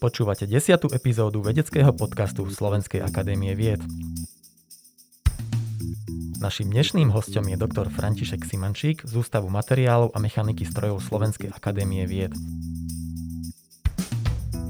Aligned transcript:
Počúvate 0.00 0.48
desiatú 0.48 0.88
epizódu 0.92 1.44
vedeckého 1.44 1.92
podcastu 1.92 2.48
Slovenskej 2.48 3.04
akadémie 3.04 3.52
vied. 3.52 3.80
Naším 6.36 6.72
dnešným 6.72 7.10
hostom 7.12 7.48
je 7.48 7.56
doktor 7.56 7.88
František 7.88 8.44
Simančík 8.44 9.04
z 9.04 9.12
Ústavu 9.16 9.48
materiálov 9.48 10.12
a 10.12 10.18
mechaniky 10.20 10.68
strojov 10.68 11.00
Slovenskej 11.04 11.52
akadémie 11.52 12.04
vied. 12.04 12.32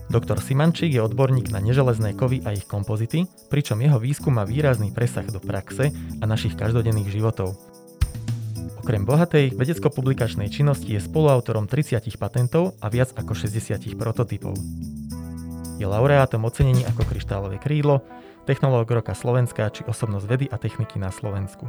Doktor 0.06 0.38
Simančík 0.38 0.94
je 0.94 1.02
odborník 1.02 1.50
na 1.50 1.58
neželezné 1.58 2.14
kovy 2.14 2.40
a 2.46 2.54
ich 2.54 2.64
kompozity, 2.64 3.26
pričom 3.50 3.82
jeho 3.82 3.98
výskum 3.98 4.38
má 4.38 4.46
výrazný 4.46 4.94
presah 4.94 5.26
do 5.26 5.42
praxe 5.42 5.90
a 5.92 6.24
našich 6.24 6.54
každodenných 6.54 7.10
životov. 7.10 7.75
Okrem 8.86 9.02
bohatej 9.02 9.58
vedecko-publikačnej 9.58 10.46
činnosti 10.46 10.94
je 10.94 11.02
spoluautorom 11.02 11.66
30 11.66 12.06
patentov 12.22 12.78
a 12.78 12.86
viac 12.86 13.10
ako 13.18 13.34
60 13.34 13.82
prototypov. 13.98 14.54
Je 15.74 15.82
laureátom 15.82 16.46
ocenení 16.46 16.86
ako 16.86 17.02
Kryštálové 17.10 17.58
krídlo, 17.58 18.06
Technológ 18.46 18.86
roka 18.86 19.10
Slovenska 19.10 19.74
či 19.74 19.82
osobnosť 19.90 20.26
vedy 20.30 20.46
a 20.46 20.54
techniky 20.54 21.02
na 21.02 21.10
Slovensku. 21.10 21.66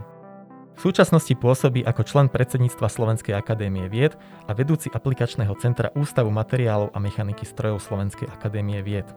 V 0.77 0.79
súčasnosti 0.85 1.33
pôsobí 1.33 1.81
ako 1.89 2.05
člen 2.05 2.29
predsedníctva 2.29 2.85
Slovenskej 2.85 3.33
akadémie 3.33 3.89
vied 3.89 4.13
a 4.45 4.53
vedúci 4.53 4.93
aplikačného 4.93 5.57
centra 5.57 5.89
Ústavu 5.97 6.29
materiálov 6.29 6.93
a 6.93 7.01
mechaniky 7.01 7.49
strojov 7.49 7.81
Slovenskej 7.81 8.29
akadémie 8.29 8.85
vied. 8.85 9.09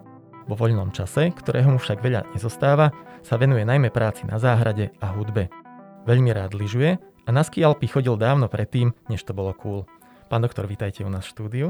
Vo 0.49 0.57
voľnom 0.57 0.89
čase, 0.89 1.37
ktorého 1.37 1.69
mu 1.69 1.77
však 1.77 2.01
veľa 2.01 2.33
nezostáva, 2.33 2.97
sa 3.21 3.37
venuje 3.37 3.69
najmä 3.69 3.93
práci 3.93 4.25
na 4.25 4.41
záhrade 4.41 4.89
a 5.05 5.13
hudbe. 5.13 5.53
Veľmi 6.09 6.33
rád 6.33 6.57
lyžuje 6.57 6.97
a 7.27 7.31
na 7.33 7.43
ski 7.45 7.65
Alpy 7.65 7.87
chodil 7.87 8.17
dávno 8.17 8.49
predtým, 8.49 8.95
než 9.09 9.25
to 9.25 9.33
bolo 9.37 9.53
cool. 9.61 9.87
Pán 10.31 10.43
doktor, 10.43 10.67
vítajte 10.67 11.05
u 11.05 11.11
nás 11.11 11.27
v 11.27 11.33
štúdiu. 11.35 11.67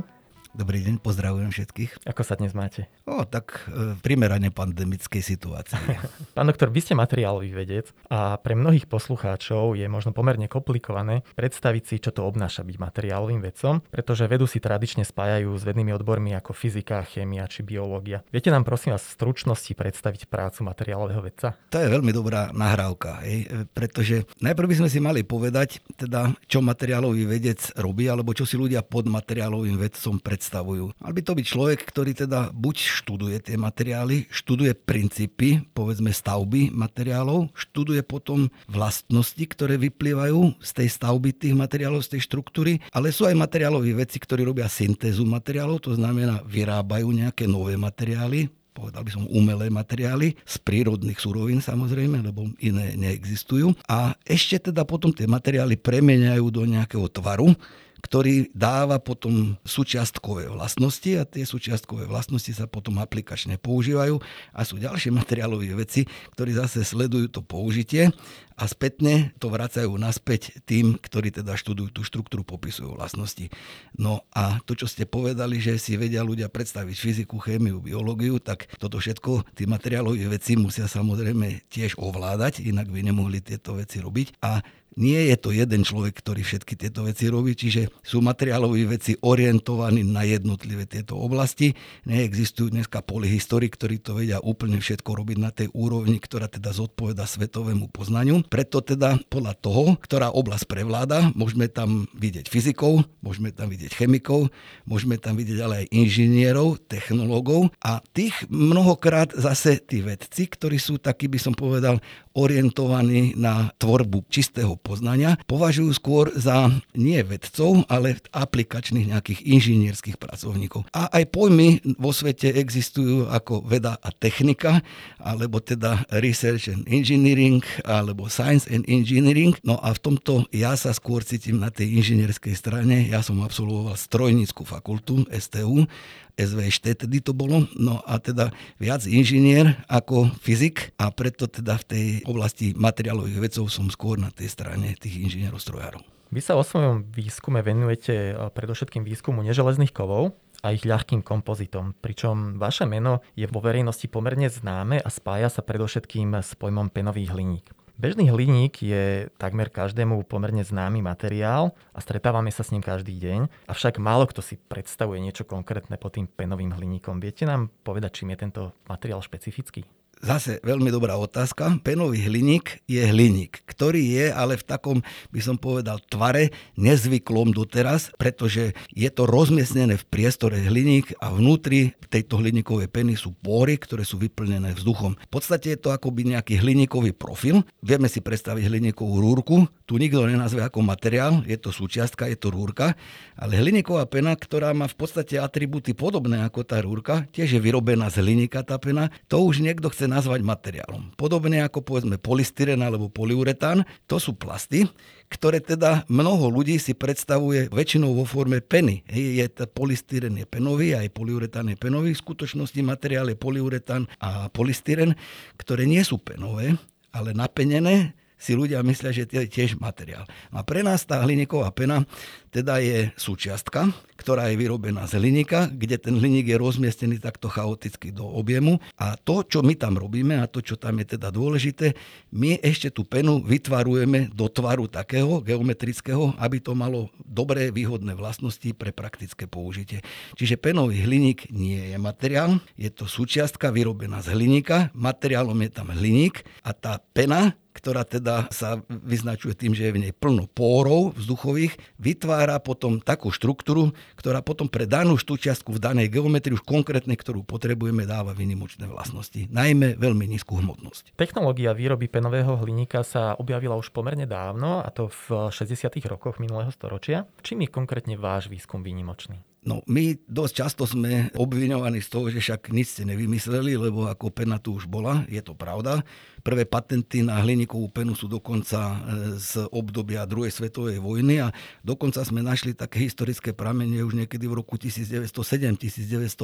Dobrý 0.50 0.82
deň, 0.82 0.98
pozdravujem 0.98 1.54
všetkých. 1.54 2.10
Ako 2.10 2.26
sa 2.26 2.34
dnes 2.34 2.50
máte? 2.58 2.90
O, 3.06 3.22
tak 3.22 3.70
e, 3.70 3.94
primerane 4.02 4.50
pandemickej 4.50 5.22
situácii. 5.22 5.78
Pán 6.36 6.50
doktor, 6.50 6.74
vy 6.74 6.82
ste 6.82 6.98
materiálový 6.98 7.54
vedec 7.54 7.94
a 8.10 8.34
pre 8.34 8.58
mnohých 8.58 8.90
poslucháčov 8.90 9.78
je 9.78 9.86
možno 9.86 10.10
pomerne 10.10 10.50
komplikované 10.50 11.22
predstaviť 11.38 11.82
si, 11.86 11.96
čo 12.02 12.10
to 12.10 12.26
obnáša 12.26 12.66
byť 12.66 12.76
materiálovým 12.82 13.38
vedcom, 13.38 13.78
pretože 13.94 14.26
vedu 14.26 14.50
si 14.50 14.58
tradične 14.58 15.06
spájajú 15.06 15.54
s 15.54 15.62
vednými 15.62 15.94
odbormi 15.94 16.34
ako 16.34 16.50
fyzika, 16.50 17.06
chémia 17.06 17.46
či 17.46 17.62
biológia. 17.62 18.26
Viete 18.34 18.50
nám 18.50 18.66
prosím 18.66 18.98
vás 18.98 19.06
v 19.06 19.14
stručnosti 19.22 19.70
predstaviť 19.70 20.26
prácu 20.26 20.66
materiálového 20.66 21.22
vedca? 21.22 21.54
To 21.70 21.78
je 21.78 21.86
veľmi 21.86 22.10
dobrá 22.10 22.50
nahrávka, 22.50 23.22
hej? 23.22 23.46
E, 23.46 23.70
pretože 23.70 24.26
najprv 24.42 24.66
by 24.66 24.76
sme 24.82 24.88
si 24.90 24.98
mali 24.98 25.22
povedať, 25.22 25.78
teda, 25.94 26.34
čo 26.50 26.58
materiálový 26.58 27.38
vedec 27.38 27.70
robí, 27.78 28.10
alebo 28.10 28.34
čo 28.34 28.42
si 28.42 28.58
ľudia 28.58 28.82
pod 28.82 29.06
materiálovým 29.06 29.78
vedcom 29.78 30.18
pred 30.18 30.39
predstavujú. 30.40 30.96
Mal 30.96 31.12
by 31.12 31.20
to 31.20 31.36
byť 31.36 31.46
človek, 31.52 31.78
ktorý 31.84 32.16
teda 32.16 32.48
buď 32.56 33.04
študuje 33.04 33.36
tie 33.44 33.60
materiály, 33.60 34.24
študuje 34.32 34.72
princípy, 34.72 35.60
povedzme 35.76 36.08
stavby 36.08 36.72
materiálov, 36.72 37.52
študuje 37.52 38.00
potom 38.00 38.48
vlastnosti, 38.64 39.44
ktoré 39.44 39.76
vyplývajú 39.76 40.56
z 40.64 40.70
tej 40.72 40.88
stavby 40.96 41.36
tých 41.36 41.52
materiálov, 41.52 42.00
z 42.08 42.16
tej 42.16 42.24
štruktúry, 42.24 42.80
ale 42.96 43.12
sú 43.12 43.28
aj 43.28 43.36
materiálové 43.36 43.92
veci, 43.92 44.16
ktorí 44.16 44.48
robia 44.48 44.64
syntézu 44.64 45.28
materiálov, 45.28 45.84
to 45.84 45.92
znamená 45.92 46.40
vyrábajú 46.48 47.12
nejaké 47.12 47.44
nové 47.44 47.76
materiály, 47.76 48.48
povedal 48.72 49.04
by 49.04 49.12
som 49.12 49.28
umelé 49.28 49.68
materiály 49.68 50.40
z 50.48 50.56
prírodných 50.64 51.20
surovín 51.20 51.60
samozrejme, 51.60 52.24
lebo 52.24 52.48
iné 52.64 52.96
neexistujú. 52.96 53.76
A 53.84 54.16
ešte 54.24 54.72
teda 54.72 54.88
potom 54.88 55.12
tie 55.12 55.28
materiály 55.28 55.76
premeniajú 55.76 56.48
do 56.48 56.64
nejakého 56.64 57.04
tvaru, 57.12 57.52
ktorý 58.00 58.52
dáva 58.56 58.98
potom 58.98 59.56
súčiastkové 59.62 60.48
vlastnosti 60.48 61.10
a 61.16 61.28
tie 61.28 61.44
súčiastkové 61.44 62.08
vlastnosti 62.08 62.50
sa 62.50 62.64
potom 62.66 62.98
aplikačne 62.98 63.60
používajú 63.60 64.18
a 64.56 64.60
sú 64.64 64.80
ďalšie 64.80 65.12
materiálové 65.20 65.72
veci, 65.76 66.04
ktorí 66.36 66.56
zase 66.56 66.84
sledujú 66.84 67.30
to 67.30 67.40
použitie 67.44 68.12
a 68.60 68.68
spätne 68.68 69.32
to 69.40 69.48
vracajú 69.48 69.88
naspäť 69.96 70.60
tým, 70.68 71.00
ktorí 71.00 71.32
teda 71.32 71.56
študujú 71.56 71.88
tú 71.96 72.02
štruktúru, 72.04 72.44
popisujú 72.44 72.92
vlastnosti. 72.92 73.48
No 73.96 74.28
a 74.36 74.60
to, 74.68 74.76
čo 74.76 74.84
ste 74.84 75.08
povedali, 75.08 75.56
že 75.56 75.80
si 75.80 75.96
vedia 75.96 76.20
ľudia 76.20 76.52
predstaviť 76.52 76.92
fyziku, 76.92 77.40
chémiu, 77.40 77.80
biológiu, 77.80 78.36
tak 78.36 78.68
toto 78.76 79.00
všetko, 79.00 79.56
tí 79.56 79.64
materiálové 79.64 80.28
veci 80.28 80.60
musia 80.60 80.84
samozrejme 80.84 81.72
tiež 81.72 81.96
ovládať, 81.96 82.60
inak 82.60 82.92
by 82.92 83.00
nemohli 83.00 83.40
tieto 83.40 83.80
veci 83.80 83.96
robiť. 84.04 84.44
A 84.44 84.60
nie 84.98 85.30
je 85.30 85.36
to 85.38 85.54
jeden 85.54 85.86
človek, 85.86 86.18
ktorý 86.18 86.42
všetky 86.42 86.74
tieto 86.74 87.06
veci 87.06 87.30
robí, 87.30 87.54
čiže 87.54 87.94
sú 88.02 88.18
materiálové 88.18 88.90
veci 88.90 89.14
orientovaní 89.22 90.02
na 90.02 90.26
jednotlivé 90.26 90.90
tieto 90.90 91.14
oblasti. 91.14 91.78
Neexistujú 92.10 92.74
dneska 92.74 92.98
polyhistori, 93.06 93.70
ktorí 93.70 94.02
to 94.02 94.18
vedia 94.18 94.42
úplne 94.42 94.82
všetko 94.82 95.14
robiť 95.14 95.38
na 95.38 95.54
tej 95.54 95.70
úrovni, 95.70 96.18
ktorá 96.18 96.50
teda 96.50 96.74
zodpoveda 96.74 97.22
svetovému 97.22 97.86
poznaniu. 97.94 98.42
Preto 98.50 98.82
teda 98.82 99.14
podľa 99.30 99.54
toho, 99.62 99.94
ktorá 100.02 100.34
oblasť 100.34 100.66
prevláda, 100.66 101.30
môžeme 101.38 101.70
tam 101.70 102.10
vidieť 102.18 102.50
fyzikov, 102.50 103.06
môžeme 103.22 103.54
tam 103.54 103.70
vidieť 103.70 103.94
chemikov, 103.94 104.50
môžeme 104.82 105.14
tam 105.22 105.38
vidieť 105.38 105.58
ale 105.62 105.86
aj 105.86 105.94
inžinierov, 105.94 106.82
technológov 106.90 107.70
a 107.78 108.02
tých 108.10 108.34
mnohokrát 108.50 109.30
zase 109.38 109.78
tí 109.78 110.02
vedci, 110.02 110.50
ktorí 110.50 110.82
sú 110.82 110.98
takí, 110.98 111.30
by 111.30 111.38
som 111.38 111.54
povedal, 111.54 112.02
orientovaní 112.34 113.34
na 113.34 113.74
tvorbu 113.78 114.26
čistého 114.30 114.78
poznania, 114.78 115.34
považujú 115.50 115.90
skôr 115.96 116.30
za 116.38 116.70
nie 116.94 117.18
vedcov, 117.26 117.86
ale 117.90 118.22
aplikačných 118.30 119.10
nejakých 119.10 119.40
inžinierských 119.46 120.16
pracovníkov. 120.16 120.86
A 120.94 121.10
aj 121.10 121.24
pojmy 121.34 121.82
vo 121.98 122.14
svete 122.14 122.54
existujú 122.54 123.26
ako 123.26 123.66
veda 123.66 123.98
a 123.98 124.10
technika, 124.14 124.82
alebo 125.18 125.58
teda 125.58 126.06
research 126.22 126.70
and 126.70 126.86
engineering, 126.86 127.62
alebo 127.82 128.30
science 128.30 128.70
and 128.70 128.86
engineering. 128.86 129.58
No 129.66 129.82
a 129.82 129.90
v 129.90 130.00
tomto 130.00 130.46
ja 130.54 130.78
sa 130.78 130.94
skôr 130.94 131.26
cítim 131.26 131.58
na 131.58 131.74
tej 131.74 131.98
inžinierskej 131.98 132.54
strane. 132.54 133.10
Ja 133.10 133.26
som 133.26 133.42
absolvoval 133.42 133.98
strojnícku 133.98 134.62
fakultu 134.62 135.26
STU 135.34 135.90
SVŠT 136.36 137.06
tedy 137.06 137.18
to 137.22 137.32
bolo, 137.32 137.66
no 137.78 138.02
a 138.04 138.20
teda 138.20 138.52
viac 138.76 139.06
inžinier 139.06 139.78
ako 139.86 140.30
fyzik 140.42 140.92
a 141.00 141.10
preto 141.14 141.48
teda 141.50 141.78
v 141.80 141.84
tej 141.86 142.06
oblasti 142.26 142.76
materiálových 142.76 143.50
vecov 143.50 143.72
som 143.72 143.88
skôr 143.88 144.18
na 144.18 144.28
tej 144.34 144.50
strane 144.52 144.94
tých 144.98 145.22
inžinierov 145.22 145.62
strojárov. 145.62 146.02
Vy 146.30 146.38
sa 146.38 146.54
o 146.54 146.62
svojom 146.62 147.10
výskume 147.10 147.58
venujete 147.58 148.38
predovšetkým 148.54 149.02
výskumu 149.02 149.42
neželezných 149.42 149.90
kovov 149.90 150.38
a 150.62 150.70
ich 150.70 150.86
ľahkým 150.86 151.26
kompozitom, 151.26 151.98
pričom 151.98 152.60
vaše 152.60 152.86
meno 152.86 153.24
je 153.34 153.50
vo 153.50 153.58
verejnosti 153.58 154.06
pomerne 154.06 154.46
známe 154.46 155.02
a 155.02 155.08
spája 155.10 155.50
sa 155.50 155.64
predovšetkým 155.66 156.38
s 156.38 156.54
pojmom 156.54 156.92
penových 156.92 157.34
hliník. 157.34 157.66
Bežný 158.00 158.32
hliník 158.32 158.80
je 158.80 159.28
takmer 159.36 159.68
každému 159.68 160.24
pomerne 160.24 160.64
známy 160.64 161.04
materiál 161.04 161.76
a 161.92 162.00
stretávame 162.00 162.48
sa 162.48 162.64
s 162.64 162.72
ním 162.72 162.80
každý 162.80 163.12
deň, 163.20 163.68
avšak 163.68 164.00
málo 164.00 164.24
kto 164.24 164.40
si 164.40 164.56
predstavuje 164.56 165.20
niečo 165.20 165.44
konkrétne 165.44 166.00
pod 166.00 166.16
tým 166.16 166.24
penovým 166.24 166.72
hliníkom. 166.72 167.20
Viete 167.20 167.44
nám 167.44 167.68
povedať, 167.84 168.24
čím 168.24 168.32
je 168.32 168.40
tento 168.40 168.62
materiál 168.88 169.20
špecifický? 169.20 169.84
Zase 170.20 170.60
veľmi 170.60 170.92
dobrá 170.92 171.16
otázka. 171.16 171.80
Penový 171.80 172.20
hliník 172.28 172.84
je 172.84 173.00
hliník, 173.00 173.64
ktorý 173.64 174.04
je 174.04 174.26
ale 174.28 174.60
v 174.60 174.68
takom, 174.68 174.98
by 175.32 175.40
som 175.40 175.56
povedal, 175.56 175.96
tvare 176.12 176.52
nezvyklom 176.76 177.56
doteraz, 177.56 178.12
pretože 178.20 178.76
je 178.92 179.08
to 179.08 179.24
rozmiestnené 179.24 179.96
v 179.96 180.04
priestore 180.12 180.60
hliník 180.60 181.16
a 181.24 181.32
vnútri 181.32 181.96
tejto 182.12 182.36
hliníkovej 182.36 182.92
peny 182.92 183.16
sú 183.16 183.32
pory, 183.32 183.80
ktoré 183.80 184.04
sú 184.04 184.20
vyplnené 184.20 184.76
vzduchom. 184.76 185.16
V 185.16 185.30
podstate 185.32 185.72
je 185.72 185.80
to 185.80 185.88
akoby 185.88 186.36
nejaký 186.36 186.60
hliníkový 186.60 187.16
profil. 187.16 187.64
Vieme 187.80 188.10
si 188.12 188.20
predstaviť 188.20 188.68
hliníkovú 188.68 189.24
rúrku, 189.24 189.72
tu 189.90 189.98
nikto 189.98 190.22
nenazve 190.22 190.62
ako 190.62 190.86
materiál, 190.86 191.42
je 191.42 191.58
to 191.58 191.74
súčiastka, 191.74 192.30
je 192.30 192.38
to 192.38 192.54
rúrka, 192.54 192.94
ale 193.34 193.58
hliníková 193.58 194.06
pena, 194.06 194.38
ktorá 194.38 194.70
má 194.70 194.86
v 194.86 194.94
podstate 194.94 195.34
atributy 195.34 195.98
podobné 195.98 196.46
ako 196.46 196.62
tá 196.62 196.78
rúrka, 196.78 197.26
tiež 197.34 197.58
je 197.58 197.60
vyrobená 197.60 198.06
z 198.06 198.22
hliníka 198.22 198.62
tá 198.62 198.78
pena, 198.78 199.10
to 199.26 199.42
už 199.42 199.58
niekto 199.58 199.90
chce 199.90 200.06
nazvať 200.06 200.46
materiálom. 200.46 201.10
Podobne 201.18 201.66
ako 201.66 201.82
povedzme 201.82 202.22
polystyren 202.22 202.78
alebo 202.86 203.10
polyuretán, 203.10 203.82
to 204.06 204.22
sú 204.22 204.38
plasty, 204.38 204.86
ktoré 205.26 205.58
teda 205.58 206.06
mnoho 206.06 206.54
ľudí 206.54 206.78
si 206.78 206.94
predstavuje 206.94 207.66
väčšinou 207.74 208.14
vo 208.14 208.22
forme 208.22 208.62
peny. 208.62 209.02
Je, 209.10 209.42
je 209.42 209.46
polystyren 209.74 210.38
je 210.38 210.46
penový, 210.46 210.94
aj 210.94 211.10
polyuretán 211.10 211.66
je 211.66 211.74
penový. 211.74 212.14
V 212.14 212.22
skutočnosti 212.22 212.78
materiál 212.86 213.26
je 213.26 213.34
polyuretán 213.34 214.06
a 214.22 214.46
polystyren, 214.54 215.18
ktoré 215.58 215.82
nie 215.82 216.06
sú 216.06 216.22
penové, 216.22 216.78
ale 217.10 217.34
napenené 217.34 218.14
si 218.40 218.56
ľudia 218.56 218.80
myslia, 218.80 219.12
že 219.12 219.28
to 219.28 219.44
je 219.44 219.52
tiež 219.52 219.76
materiál. 219.76 220.24
A 220.48 220.64
pre 220.64 220.80
nás 220.80 221.04
tá 221.04 221.20
hliníková 221.20 221.68
pena, 221.76 222.08
teda 222.50 222.82
je 222.82 223.14
súčiastka, 223.14 223.94
ktorá 224.18 224.50
je 224.50 224.58
vyrobená 224.58 225.06
z 225.06 225.16
hliníka, 225.16 225.70
kde 225.70 225.96
ten 225.96 226.18
hliník 226.18 226.50
je 226.50 226.60
rozmiestnený 226.60 227.22
takto 227.22 227.48
chaoticky 227.48 228.12
do 228.12 228.26
objemu 228.26 228.82
a 228.98 229.16
to, 229.16 229.46
čo 229.46 229.62
my 229.62 229.78
tam 229.78 229.96
robíme 229.96 230.36
a 230.36 230.50
to, 230.50 230.60
čo 230.60 230.76
tam 230.76 230.98
je 231.00 231.16
teda 231.16 231.32
dôležité, 231.32 231.94
my 232.34 232.60
ešte 232.60 232.90
tú 232.92 233.06
penu 233.06 233.40
vytvarujeme 233.40 234.34
do 234.34 234.50
tvaru 234.50 234.90
takého 234.90 235.40
geometrického, 235.40 236.36
aby 236.36 236.58
to 236.60 236.76
malo 236.76 237.08
dobré, 237.22 237.70
výhodné 237.70 238.12
vlastnosti 238.12 238.74
pre 238.74 238.90
praktické 238.90 239.46
použitie. 239.46 240.02
Čiže 240.34 240.58
penový 240.60 241.06
hliník 241.06 241.48
nie 241.54 241.94
je 241.94 241.96
materiál, 241.96 242.58
je 242.74 242.90
to 242.90 243.06
súčiastka 243.06 243.70
vyrobená 243.70 244.20
z 244.20 244.34
hliníka, 244.34 244.92
materiálom 244.92 245.56
je 245.64 245.70
tam 245.70 245.88
hliník 245.94 246.42
a 246.66 246.74
tá 246.74 246.98
pena 247.14 247.54
ktorá 247.70 248.02
teda 248.02 248.50
sa 248.50 248.82
vyznačuje 248.88 249.54
tým, 249.54 249.72
že 249.72 249.88
je 249.88 249.94
v 249.94 250.02
nej 250.04 250.12
plno 250.12 250.50
pórov 250.50 251.14
vzduchových, 251.14 251.78
vytvára 251.96 252.39
potom 252.62 253.02
takú 253.02 253.28
štruktúru, 253.34 253.92
ktorá 254.16 254.40
potom 254.40 254.70
pre 254.70 254.88
danú 254.88 255.20
štúčiastku 255.20 255.76
v 255.76 255.82
danej 255.82 256.08
geometrii 256.14 256.56
už 256.56 256.64
konkrétnej, 256.64 257.18
ktorú 257.18 257.44
potrebujeme, 257.44 258.08
dáva 258.08 258.32
vynimočné 258.32 258.88
vlastnosti, 258.88 259.50
najmä 259.52 260.00
veľmi 260.00 260.24
nízku 260.30 260.56
hmotnosť. 260.56 261.18
Technológia 261.18 261.76
výroby 261.76 262.06
penového 262.06 262.56
hliníka 262.56 263.02
sa 263.02 263.34
objavila 263.36 263.76
už 263.76 263.90
pomerne 263.90 264.24
dávno, 264.24 264.80
a 264.80 264.88
to 264.88 265.10
v 265.28 265.50
60. 265.52 265.90
rokoch 266.06 266.40
minulého 266.40 266.70
storočia. 266.70 267.26
Čím 267.44 267.66
je 267.66 267.74
konkrétne 267.74 268.14
váš 268.14 268.46
výskum 268.46 268.80
výnimočný? 268.80 269.49
No 269.60 269.84
my 269.84 270.16
dosť 270.24 270.54
často 270.56 270.88
sme 270.88 271.28
obviňovaní 271.36 272.00
z 272.00 272.08
toho, 272.08 272.32
že 272.32 272.40
však 272.40 272.72
nič 272.72 272.96
ste 272.96 273.04
nevymysleli, 273.04 273.76
lebo 273.76 274.08
ako 274.08 274.32
pena 274.32 274.56
tu 274.56 274.72
už 274.72 274.88
bola, 274.88 275.28
je 275.28 275.36
to 275.44 275.52
pravda. 275.52 276.00
Prvé 276.40 276.64
patenty 276.64 277.20
na 277.20 277.36
hliníkovú 277.44 277.92
penu 277.92 278.16
sú 278.16 278.24
dokonca 278.24 278.80
e, 278.80 278.96
z 279.36 279.68
obdobia 279.68 280.24
druhej 280.24 280.48
svetovej 280.48 280.96
vojny 281.04 281.44
a 281.44 281.52
dokonca 281.84 282.24
sme 282.24 282.40
našli 282.40 282.72
také 282.72 283.04
historické 283.04 283.52
pramene 283.52 284.00
už 284.00 284.16
niekedy 284.24 284.48
v 284.48 284.64
roku 284.64 284.80
1907-1908 284.80 286.40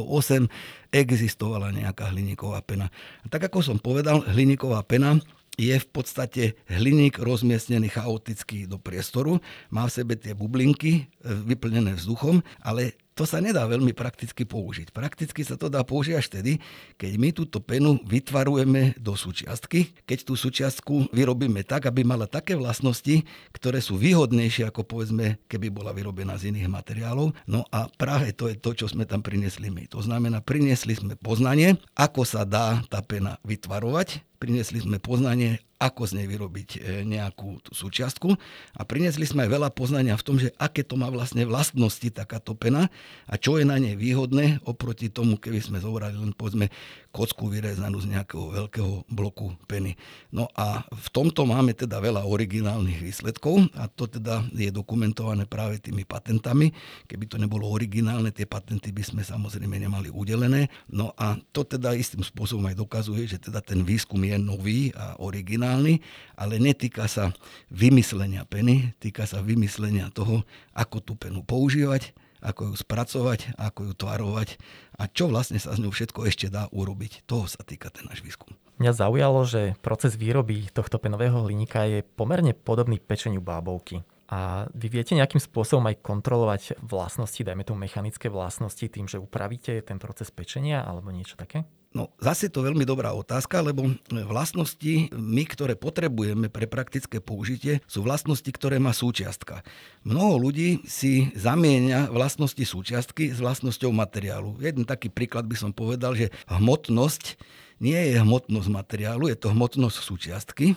existovala 0.92 1.72
nejaká 1.72 2.12
hliníková 2.12 2.60
pena. 2.68 2.92
A 3.24 3.32
tak 3.32 3.48
ako 3.48 3.64
som 3.64 3.80
povedal, 3.80 4.28
hliníková 4.28 4.84
pena 4.84 5.16
je 5.56 5.72
v 5.72 5.88
podstate 5.88 6.52
hliník 6.68 7.16
rozmiestnený 7.16 7.88
chaoticky 7.88 8.68
do 8.68 8.76
priestoru, 8.76 9.40
má 9.72 9.88
v 9.88 9.94
sebe 10.04 10.20
tie 10.20 10.36
bublinky 10.36 11.08
e, 11.08 11.32
vyplnené 11.48 11.96
vzduchom, 11.96 12.44
ale 12.60 12.92
to 13.16 13.24
sa 13.24 13.40
nedá 13.40 13.64
veľmi 13.64 13.96
prakticky 13.96 14.44
použiť. 14.44 14.92
Prakticky 14.92 15.40
sa 15.40 15.56
to 15.56 15.72
dá 15.72 15.80
použiť 15.80 16.14
až 16.20 16.28
vtedy, 16.28 16.60
keď 17.00 17.12
my 17.16 17.32
túto 17.32 17.64
penu 17.64 17.96
vytvarujeme 18.04 19.00
do 19.00 19.16
súčiastky, 19.16 19.96
keď 20.04 20.18
tú 20.28 20.36
súčiastku 20.36 21.08
vyrobíme 21.16 21.64
tak, 21.64 21.88
aby 21.88 22.04
mala 22.04 22.28
také 22.28 22.52
vlastnosti, 22.52 23.24
ktoré 23.56 23.80
sú 23.80 23.96
výhodnejšie 23.96 24.68
ako 24.68 24.84
povedzme, 24.84 25.40
keby 25.48 25.72
bola 25.72 25.96
vyrobená 25.96 26.36
z 26.36 26.52
iných 26.52 26.68
materiálov. 26.68 27.32
No 27.48 27.64
a 27.72 27.88
práve 27.88 28.36
to 28.36 28.52
je 28.52 28.60
to, 28.60 28.76
čo 28.76 28.86
sme 28.92 29.08
tam 29.08 29.24
priniesli 29.24 29.72
my. 29.72 29.88
To 29.96 30.04
znamená, 30.04 30.44
priniesli 30.44 30.92
sme 30.92 31.16
poznanie, 31.16 31.80
ako 31.96 32.28
sa 32.28 32.44
dá 32.44 32.84
tá 32.92 33.00
pena 33.00 33.40
vytvarovať, 33.48 34.35
priniesli 34.36 34.84
sme 34.84 35.00
poznanie, 35.00 35.58
ako 35.76 36.08
z 36.08 36.12
nej 36.20 36.26
vyrobiť 36.28 36.68
e, 36.76 36.78
nejakú 37.04 37.60
tú 37.60 37.76
súčiastku. 37.76 38.32
A 38.76 38.82
priniesli 38.88 39.28
sme 39.28 39.44
aj 39.44 39.50
veľa 39.52 39.70
poznania 39.76 40.16
v 40.16 40.24
tom, 40.24 40.36
že 40.40 40.52
aké 40.56 40.80
to 40.80 40.96
má 40.96 41.12
vlastne 41.12 41.44
vlastnosti 41.44 42.08
takáto 42.08 42.56
pena 42.56 42.88
a 43.28 43.36
čo 43.36 43.60
je 43.60 43.68
na 43.68 43.76
nej 43.76 43.92
výhodné 43.92 44.64
oproti 44.64 45.12
tomu, 45.12 45.36
keby 45.36 45.60
sme 45.60 45.78
zobrali 45.80 46.16
len 46.16 46.32
povedzme 46.32 46.72
kocku 47.16 47.48
vyrezanú 47.48 47.96
z 48.04 48.12
nejakého 48.12 48.52
veľkého 48.52 49.08
bloku 49.08 49.56
peny. 49.64 49.96
No 50.28 50.52
a 50.52 50.84
v 50.84 51.08
tomto 51.08 51.48
máme 51.48 51.72
teda 51.72 51.96
veľa 51.96 52.28
originálnych 52.28 53.00
výsledkov 53.00 53.72
a 53.72 53.88
to 53.88 54.04
teda 54.04 54.44
je 54.52 54.68
dokumentované 54.68 55.48
práve 55.48 55.80
tými 55.80 56.04
patentami. 56.04 56.76
Keby 57.08 57.24
to 57.24 57.40
nebolo 57.40 57.64
originálne, 57.72 58.28
tie 58.36 58.44
patenty 58.44 58.92
by 58.92 59.00
sme 59.00 59.22
samozrejme 59.24 59.80
nemali 59.80 60.12
udelené. 60.12 60.68
No 60.92 61.16
a 61.16 61.40
to 61.56 61.64
teda 61.64 61.96
istým 61.96 62.20
spôsobom 62.20 62.68
aj 62.68 62.76
dokazuje, 62.76 63.24
že 63.24 63.40
teda 63.40 63.64
ten 63.64 63.80
výskum 63.80 64.20
je 64.20 64.36
nový 64.36 64.92
a 64.92 65.16
originálny, 65.16 66.04
ale 66.36 66.60
netýka 66.60 67.08
sa 67.08 67.32
vymyslenia 67.72 68.44
peny, 68.44 68.92
týka 69.00 69.24
sa 69.24 69.40
vymyslenia 69.40 70.12
toho, 70.12 70.44
ako 70.76 71.00
tú 71.00 71.12
penu 71.16 71.40
používať, 71.40 72.12
ako 72.40 72.72
ju 72.72 72.74
spracovať, 72.76 73.56
ako 73.56 73.80
ju 73.88 73.92
tvarovať 73.94 74.48
a 74.96 75.08
čo 75.08 75.28
vlastne 75.28 75.60
sa 75.60 75.76
z 75.76 75.84
ňou 75.84 75.92
všetko 75.92 76.28
ešte 76.28 76.46
dá 76.48 76.68
urobiť. 76.72 77.28
Toho 77.28 77.44
sa 77.48 77.60
týka 77.62 77.92
ten 77.92 78.08
náš 78.08 78.24
výskum. 78.24 78.56
Mňa 78.76 78.92
zaujalo, 78.92 79.40
že 79.48 79.72
proces 79.80 80.20
výroby 80.20 80.68
tohto 80.68 81.00
penového 81.00 81.40
hliníka 81.48 81.88
je 81.88 82.04
pomerne 82.04 82.52
podobný 82.52 83.00
pečeniu 83.00 83.40
bábovky. 83.40 84.04
A 84.26 84.66
vy 84.74 84.90
viete 84.90 85.14
nejakým 85.14 85.38
spôsobom 85.38 85.86
aj 85.86 86.02
kontrolovať 86.02 86.62
vlastnosti, 86.82 87.38
dajme 87.46 87.62
tomu 87.62 87.86
mechanické 87.86 88.26
vlastnosti, 88.26 88.82
tým, 88.82 89.06
že 89.06 89.22
upravíte 89.22 89.78
ten 89.86 90.02
proces 90.02 90.34
pečenia 90.34 90.82
alebo 90.82 91.14
niečo 91.14 91.38
také? 91.38 91.62
No 91.96 92.12
zase 92.20 92.52
to 92.52 92.60
veľmi 92.60 92.84
dobrá 92.84 93.16
otázka, 93.16 93.64
lebo 93.64 93.88
vlastnosti 94.12 95.08
my, 95.16 95.48
ktoré 95.48 95.80
potrebujeme 95.80 96.52
pre 96.52 96.68
praktické 96.68 97.24
použitie, 97.24 97.80
sú 97.88 98.04
vlastnosti, 98.04 98.52
ktoré 98.52 98.76
má 98.76 98.92
súčiastka. 98.92 99.64
Mnoho 100.04 100.36
ľudí 100.36 100.84
si 100.84 101.32
zamieňa 101.32 102.12
vlastnosti 102.12 102.60
súčiastky 102.60 103.32
s 103.32 103.40
vlastnosťou 103.40 103.96
materiálu. 103.96 104.60
Jeden 104.60 104.84
taký 104.84 105.08
príklad 105.08 105.48
by 105.48 105.56
som 105.56 105.72
povedal, 105.72 106.12
že 106.12 106.28
hmotnosť 106.52 107.40
nie 107.80 107.96
je 108.12 108.20
hmotnosť 108.20 108.68
materiálu, 108.68 109.32
je 109.32 109.36
to 109.40 109.56
hmotnosť 109.56 109.96
súčiastky 109.96 110.76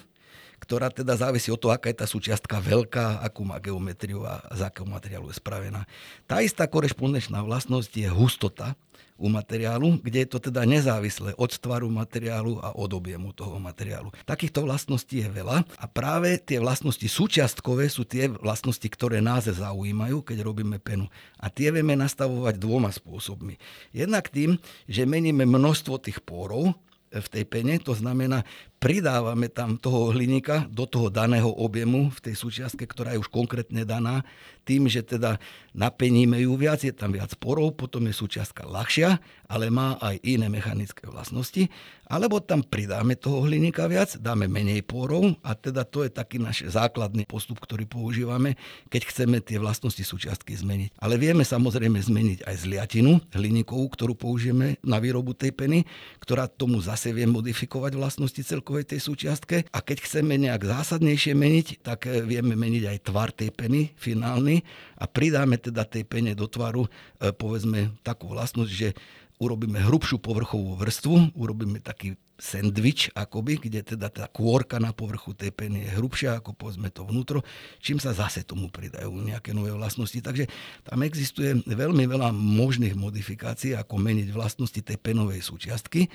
ktorá 0.70 0.94
teda 0.94 1.18
závisí 1.18 1.50
od 1.50 1.58
toho, 1.58 1.74
aká 1.74 1.90
je 1.90 1.98
tá 1.98 2.06
súčiastka 2.06 2.62
veľká, 2.62 3.26
akú 3.26 3.42
má 3.42 3.58
geometriu 3.58 4.22
a 4.22 4.38
z 4.54 4.70
akého 4.70 4.86
materiálu 4.86 5.34
je 5.34 5.42
spravená. 5.42 5.90
Tá 6.30 6.46
istá 6.46 6.70
korešpondenčná 6.70 7.42
vlastnosť 7.42 7.90
je 7.90 8.06
hustota 8.06 8.78
u 9.18 9.34
materiálu, 9.34 9.98
kde 9.98 10.24
je 10.24 10.30
to 10.30 10.38
teda 10.38 10.70
nezávislé 10.70 11.34
od 11.42 11.50
tvaru 11.58 11.90
materiálu 11.90 12.62
a 12.62 12.78
od 12.78 12.86
objemu 12.94 13.34
toho 13.34 13.58
materiálu. 13.58 14.14
Takýchto 14.30 14.62
vlastností 14.62 15.26
je 15.26 15.30
veľa 15.34 15.66
a 15.66 15.86
práve 15.90 16.38
tie 16.38 16.62
vlastnosti 16.62 17.10
súčiastkové 17.10 17.90
sú 17.90 18.06
tie 18.06 18.30
vlastnosti, 18.30 18.86
ktoré 18.86 19.26
nás 19.26 19.50
zaujímajú, 19.50 20.22
keď 20.22 20.46
robíme 20.46 20.78
penu. 20.78 21.10
A 21.42 21.50
tie 21.50 21.74
vieme 21.74 21.98
nastavovať 21.98 22.62
dvoma 22.62 22.94
spôsobmi. 22.94 23.58
Jednak 23.90 24.30
tým, 24.30 24.62
že 24.86 25.10
meníme 25.10 25.50
množstvo 25.50 25.98
tých 25.98 26.22
pórov, 26.22 26.78
v 27.10 27.28
tej 27.28 27.44
pene, 27.50 27.82
to 27.82 27.98
znamená, 27.98 28.46
pridávame 28.80 29.52
tam 29.52 29.76
toho 29.76 30.16
hliníka 30.16 30.66
do 30.72 30.88
toho 30.88 31.12
daného 31.12 31.52
objemu 31.52 32.08
v 32.16 32.20
tej 32.32 32.36
súčiastke, 32.40 32.88
ktorá 32.88 33.12
je 33.14 33.22
už 33.22 33.28
konkrétne 33.28 33.84
daná, 33.84 34.24
tým, 34.64 34.88
že 34.88 35.02
teda 35.04 35.42
napeníme 35.74 36.40
ju 36.46 36.54
viac, 36.54 36.86
je 36.86 36.94
tam 36.94 37.12
viac 37.12 37.34
porov, 37.42 37.76
potom 37.76 38.06
je 38.08 38.14
súčiastka 38.14 38.70
ľahšia, 38.70 39.18
ale 39.50 39.74
má 39.74 39.98
aj 39.98 40.22
iné 40.22 40.46
mechanické 40.46 41.10
vlastnosti, 41.10 41.66
alebo 42.06 42.38
tam 42.38 42.62
pridáme 42.62 43.18
toho 43.18 43.50
hliníka 43.50 43.90
viac, 43.90 44.18
dáme 44.22 44.46
menej 44.46 44.86
porov 44.86 45.34
a 45.42 45.58
teda 45.58 45.86
to 45.90 46.06
je 46.06 46.14
taký 46.14 46.38
náš 46.38 46.70
základný 46.70 47.26
postup, 47.26 47.58
ktorý 47.58 47.90
používame, 47.90 48.62
keď 48.94 49.10
chceme 49.10 49.42
tie 49.42 49.58
vlastnosti 49.58 50.02
súčiastky 50.06 50.54
zmeniť. 50.54 51.02
Ale 51.02 51.18
vieme 51.18 51.42
samozrejme 51.42 51.98
zmeniť 51.98 52.46
aj 52.46 52.56
zliatinu 52.62 53.18
hliníkovú, 53.34 53.90
ktorú 53.90 54.14
použijeme 54.14 54.78
na 54.86 55.02
výrobu 55.02 55.34
tej 55.34 55.50
peny, 55.54 55.82
ktorá 56.22 56.46
tomu 56.46 56.78
zase 56.78 57.10
vie 57.10 57.26
modifikovať 57.26 57.98
vlastnosti 57.98 58.42
celkom 58.46 58.69
celkovej 58.70 58.86
tej 58.86 59.02
súčiastke 59.02 59.58
a 59.74 59.82
keď 59.82 60.06
chceme 60.06 60.38
nejak 60.38 60.62
zásadnejšie 60.62 61.34
meniť, 61.34 61.82
tak 61.82 62.06
eh, 62.06 62.22
vieme 62.22 62.54
meniť 62.54 62.86
aj 62.86 62.98
tvar 63.02 63.34
tej 63.34 63.50
peny 63.50 63.98
finálny 63.98 64.62
a 65.02 65.10
pridáme 65.10 65.58
teda 65.58 65.90
tej 65.90 66.06
pene 66.06 66.38
do 66.38 66.46
tvaru 66.46 66.86
eh, 66.86 67.34
povedzme 67.34 67.98
takú 68.06 68.30
vlastnosť, 68.30 68.70
že 68.70 68.94
urobíme 69.42 69.82
hrubšiu 69.82 70.22
povrchovú 70.22 70.78
vrstvu, 70.78 71.34
urobíme 71.34 71.82
taký 71.82 72.14
sandwich 72.38 73.10
akoby, 73.18 73.58
kde 73.58 73.82
teda 73.96 74.08
tá 74.14 74.30
kôrka 74.30 74.78
na 74.78 74.94
povrchu 74.94 75.34
tej 75.34 75.50
peny 75.50 75.90
je 75.90 75.92
hrubšia 75.98 76.38
ako 76.38 76.54
povedzme 76.54 76.94
to 76.94 77.04
vnútro, 77.04 77.42
čím 77.82 77.98
sa 77.98 78.14
zase 78.14 78.46
tomu 78.46 78.70
pridajú 78.70 79.12
nejaké 79.12 79.52
nové 79.52 79.74
vlastnosti. 79.74 80.16
Takže 80.16 80.46
tam 80.86 81.02
existuje 81.04 81.58
veľmi 81.66 82.06
veľa 82.06 82.30
možných 82.32 82.94
modifikácií, 82.94 83.74
ako 83.74 83.98
meniť 83.98 84.30
vlastnosti 84.30 84.78
tej 84.78 84.98
penovej 85.02 85.42
súčiastky 85.42 86.06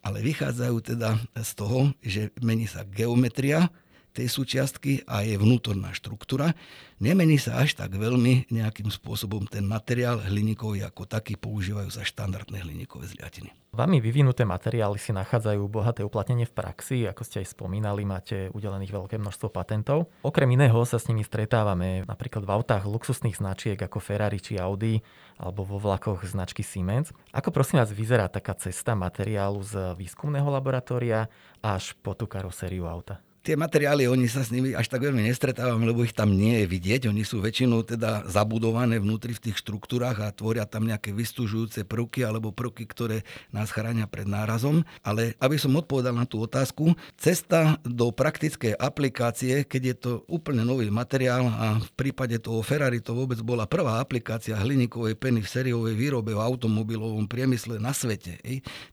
ale 0.00 0.24
vychádzajú 0.24 0.76
teda 0.80 1.20
z 1.40 1.50
toho, 1.56 1.92
že 2.00 2.32
mení 2.40 2.64
sa 2.64 2.84
geometria 2.88 3.68
tej 4.10 4.26
súčiastky 4.28 5.06
a 5.06 5.22
je 5.22 5.38
vnútorná 5.38 5.94
štruktúra. 5.94 6.52
Nemení 7.00 7.40
sa 7.40 7.62
až 7.62 7.78
tak 7.78 7.96
veľmi 7.96 8.52
nejakým 8.52 8.92
spôsobom 8.92 9.48
ten 9.48 9.64
materiál 9.64 10.20
hliníkový 10.20 10.84
ako 10.84 11.08
taký, 11.08 11.38
používajú 11.40 11.88
sa 11.88 12.04
štandardné 12.04 12.60
hliníkové 12.60 13.08
zliatiny. 13.08 13.54
Vami 13.70 14.02
vyvinuté 14.02 14.42
materiály 14.42 14.98
si 14.98 15.14
nachádzajú 15.14 15.62
bohaté 15.70 16.02
uplatnenie 16.02 16.42
v 16.42 16.52
praxi, 16.58 17.06
ako 17.06 17.22
ste 17.22 17.46
aj 17.46 17.54
spomínali, 17.54 18.02
máte 18.02 18.50
udelených 18.50 18.90
veľké 18.90 19.16
množstvo 19.22 19.46
patentov. 19.46 20.10
Okrem 20.26 20.50
iného 20.58 20.82
sa 20.82 20.98
s 20.98 21.06
nimi 21.06 21.22
stretávame 21.22 22.02
napríklad 22.02 22.42
v 22.42 22.50
autách 22.50 22.90
luxusných 22.90 23.38
značiek 23.38 23.78
ako 23.78 24.02
Ferrari 24.02 24.42
či 24.42 24.58
Audi 24.58 24.98
alebo 25.38 25.62
vo 25.62 25.78
vlakoch 25.78 26.26
značky 26.26 26.66
Siemens. 26.66 27.14
Ako 27.30 27.54
prosím 27.54 27.78
vás 27.78 27.94
vyzerá 27.94 28.26
taká 28.26 28.58
cesta 28.58 28.98
materiálu 28.98 29.62
z 29.62 29.94
výskumného 29.94 30.50
laboratória 30.50 31.30
až 31.62 31.94
po 32.02 32.18
tú 32.18 32.26
karosériu 32.26 32.90
auta? 32.90 33.22
Tie 33.40 33.56
materiály, 33.56 34.04
oni 34.04 34.28
sa 34.28 34.44
s 34.44 34.52
nimi 34.52 34.76
až 34.76 34.92
tak 34.92 35.00
veľmi 35.00 35.24
nestretávame, 35.24 35.88
lebo 35.88 36.04
ich 36.04 36.12
tam 36.12 36.36
nie 36.36 36.62
je 36.62 36.66
vidieť. 36.68 37.08
Oni 37.08 37.24
sú 37.24 37.40
väčšinou 37.40 37.84
teda 37.88 38.28
zabudované 38.28 39.00
vnútri 39.00 39.32
v 39.32 39.50
tých 39.50 39.60
štruktúrach 39.64 40.20
a 40.20 40.32
tvoria 40.32 40.68
tam 40.68 40.84
nejaké 40.84 41.12
vystúžujúce 41.16 41.88
prvky 41.88 42.24
alebo 42.24 42.52
prvky, 42.52 42.84
ktoré 42.84 43.24
nás 43.48 43.72
chránia 43.72 44.04
pred 44.04 44.28
nárazom. 44.28 44.84
Ale 45.00 45.34
aby 45.40 45.56
som 45.56 45.72
odpovedal 45.76 46.12
na 46.12 46.28
tú 46.28 46.44
otázku, 46.44 46.92
cesta 47.16 47.80
do 47.82 48.12
praktickej 48.12 48.76
aplikácie, 48.76 49.64
keď 49.64 49.82
je 49.82 49.96
to 49.96 50.12
úplne 50.28 50.62
nový 50.62 50.92
materiál 50.92 51.48
a 51.48 51.80
v 51.80 51.90
prípade 51.96 52.36
toho 52.38 52.60
Ferrari 52.60 53.00
to 53.00 53.16
vôbec 53.16 53.40
bola 53.40 53.64
prvá 53.64 54.04
aplikácia 54.04 54.56
hliníkovej 54.56 55.16
peny 55.16 55.40
v 55.40 55.48
sériovej 55.48 55.94
výrobe 55.96 56.36
v 56.36 56.44
automobilovom 56.44 57.24
priemysle 57.24 57.80
na 57.80 57.96
svete. 57.96 58.36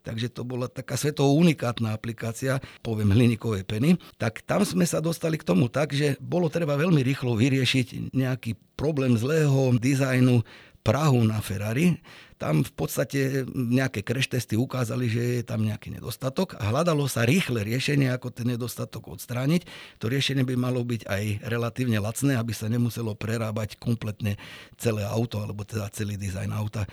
Takže 0.08 0.32
to 0.32 0.48
bola 0.48 0.72
taká 0.72 0.96
svetovo 0.96 1.36
unikátna 1.36 1.92
aplikácia, 1.92 2.64
poviem 2.80 3.12
hliníkovej 3.12 3.68
peny. 3.68 4.00
Tak 4.16 4.37
tam 4.44 4.62
sme 4.68 4.84
sa 4.84 5.00
dostali 5.00 5.40
k 5.40 5.48
tomu 5.48 5.72
tak, 5.72 5.96
že 5.96 6.20
bolo 6.20 6.52
treba 6.52 6.76
veľmi 6.76 7.02
rýchlo 7.02 7.34
vyriešiť 7.34 8.14
nejaký 8.14 8.60
problém 8.76 9.16
zlého 9.16 9.74
dizajnu 9.78 10.46
Prahu 10.88 11.20
na 11.28 11.44
Ferrari. 11.44 12.00
Tam 12.40 12.64
v 12.64 12.72
podstate 12.72 13.44
nejaké 13.52 14.06
crash 14.08 14.32
testy 14.32 14.56
ukázali, 14.56 15.12
že 15.12 15.22
je 15.42 15.44
tam 15.44 15.66
nejaký 15.66 15.92
nedostatok 15.92 16.56
hľadalo 16.56 17.10
sa 17.12 17.28
rýchle 17.28 17.60
riešenie, 17.66 18.08
ako 18.14 18.32
ten 18.32 18.56
nedostatok 18.56 19.12
odstrániť. 19.20 19.68
To 20.00 20.08
riešenie 20.08 20.48
by 20.48 20.56
malo 20.56 20.80
byť 20.88 21.10
aj 21.12 21.24
relatívne 21.44 22.00
lacné, 22.00 22.40
aby 22.40 22.56
sa 22.56 22.72
nemuselo 22.72 23.20
prerábať 23.20 23.76
kompletne 23.76 24.40
celé 24.80 25.04
auto, 25.04 25.44
alebo 25.44 25.68
teda 25.68 25.92
celý 25.92 26.16
dizajn 26.16 26.56
auta. 26.56 26.88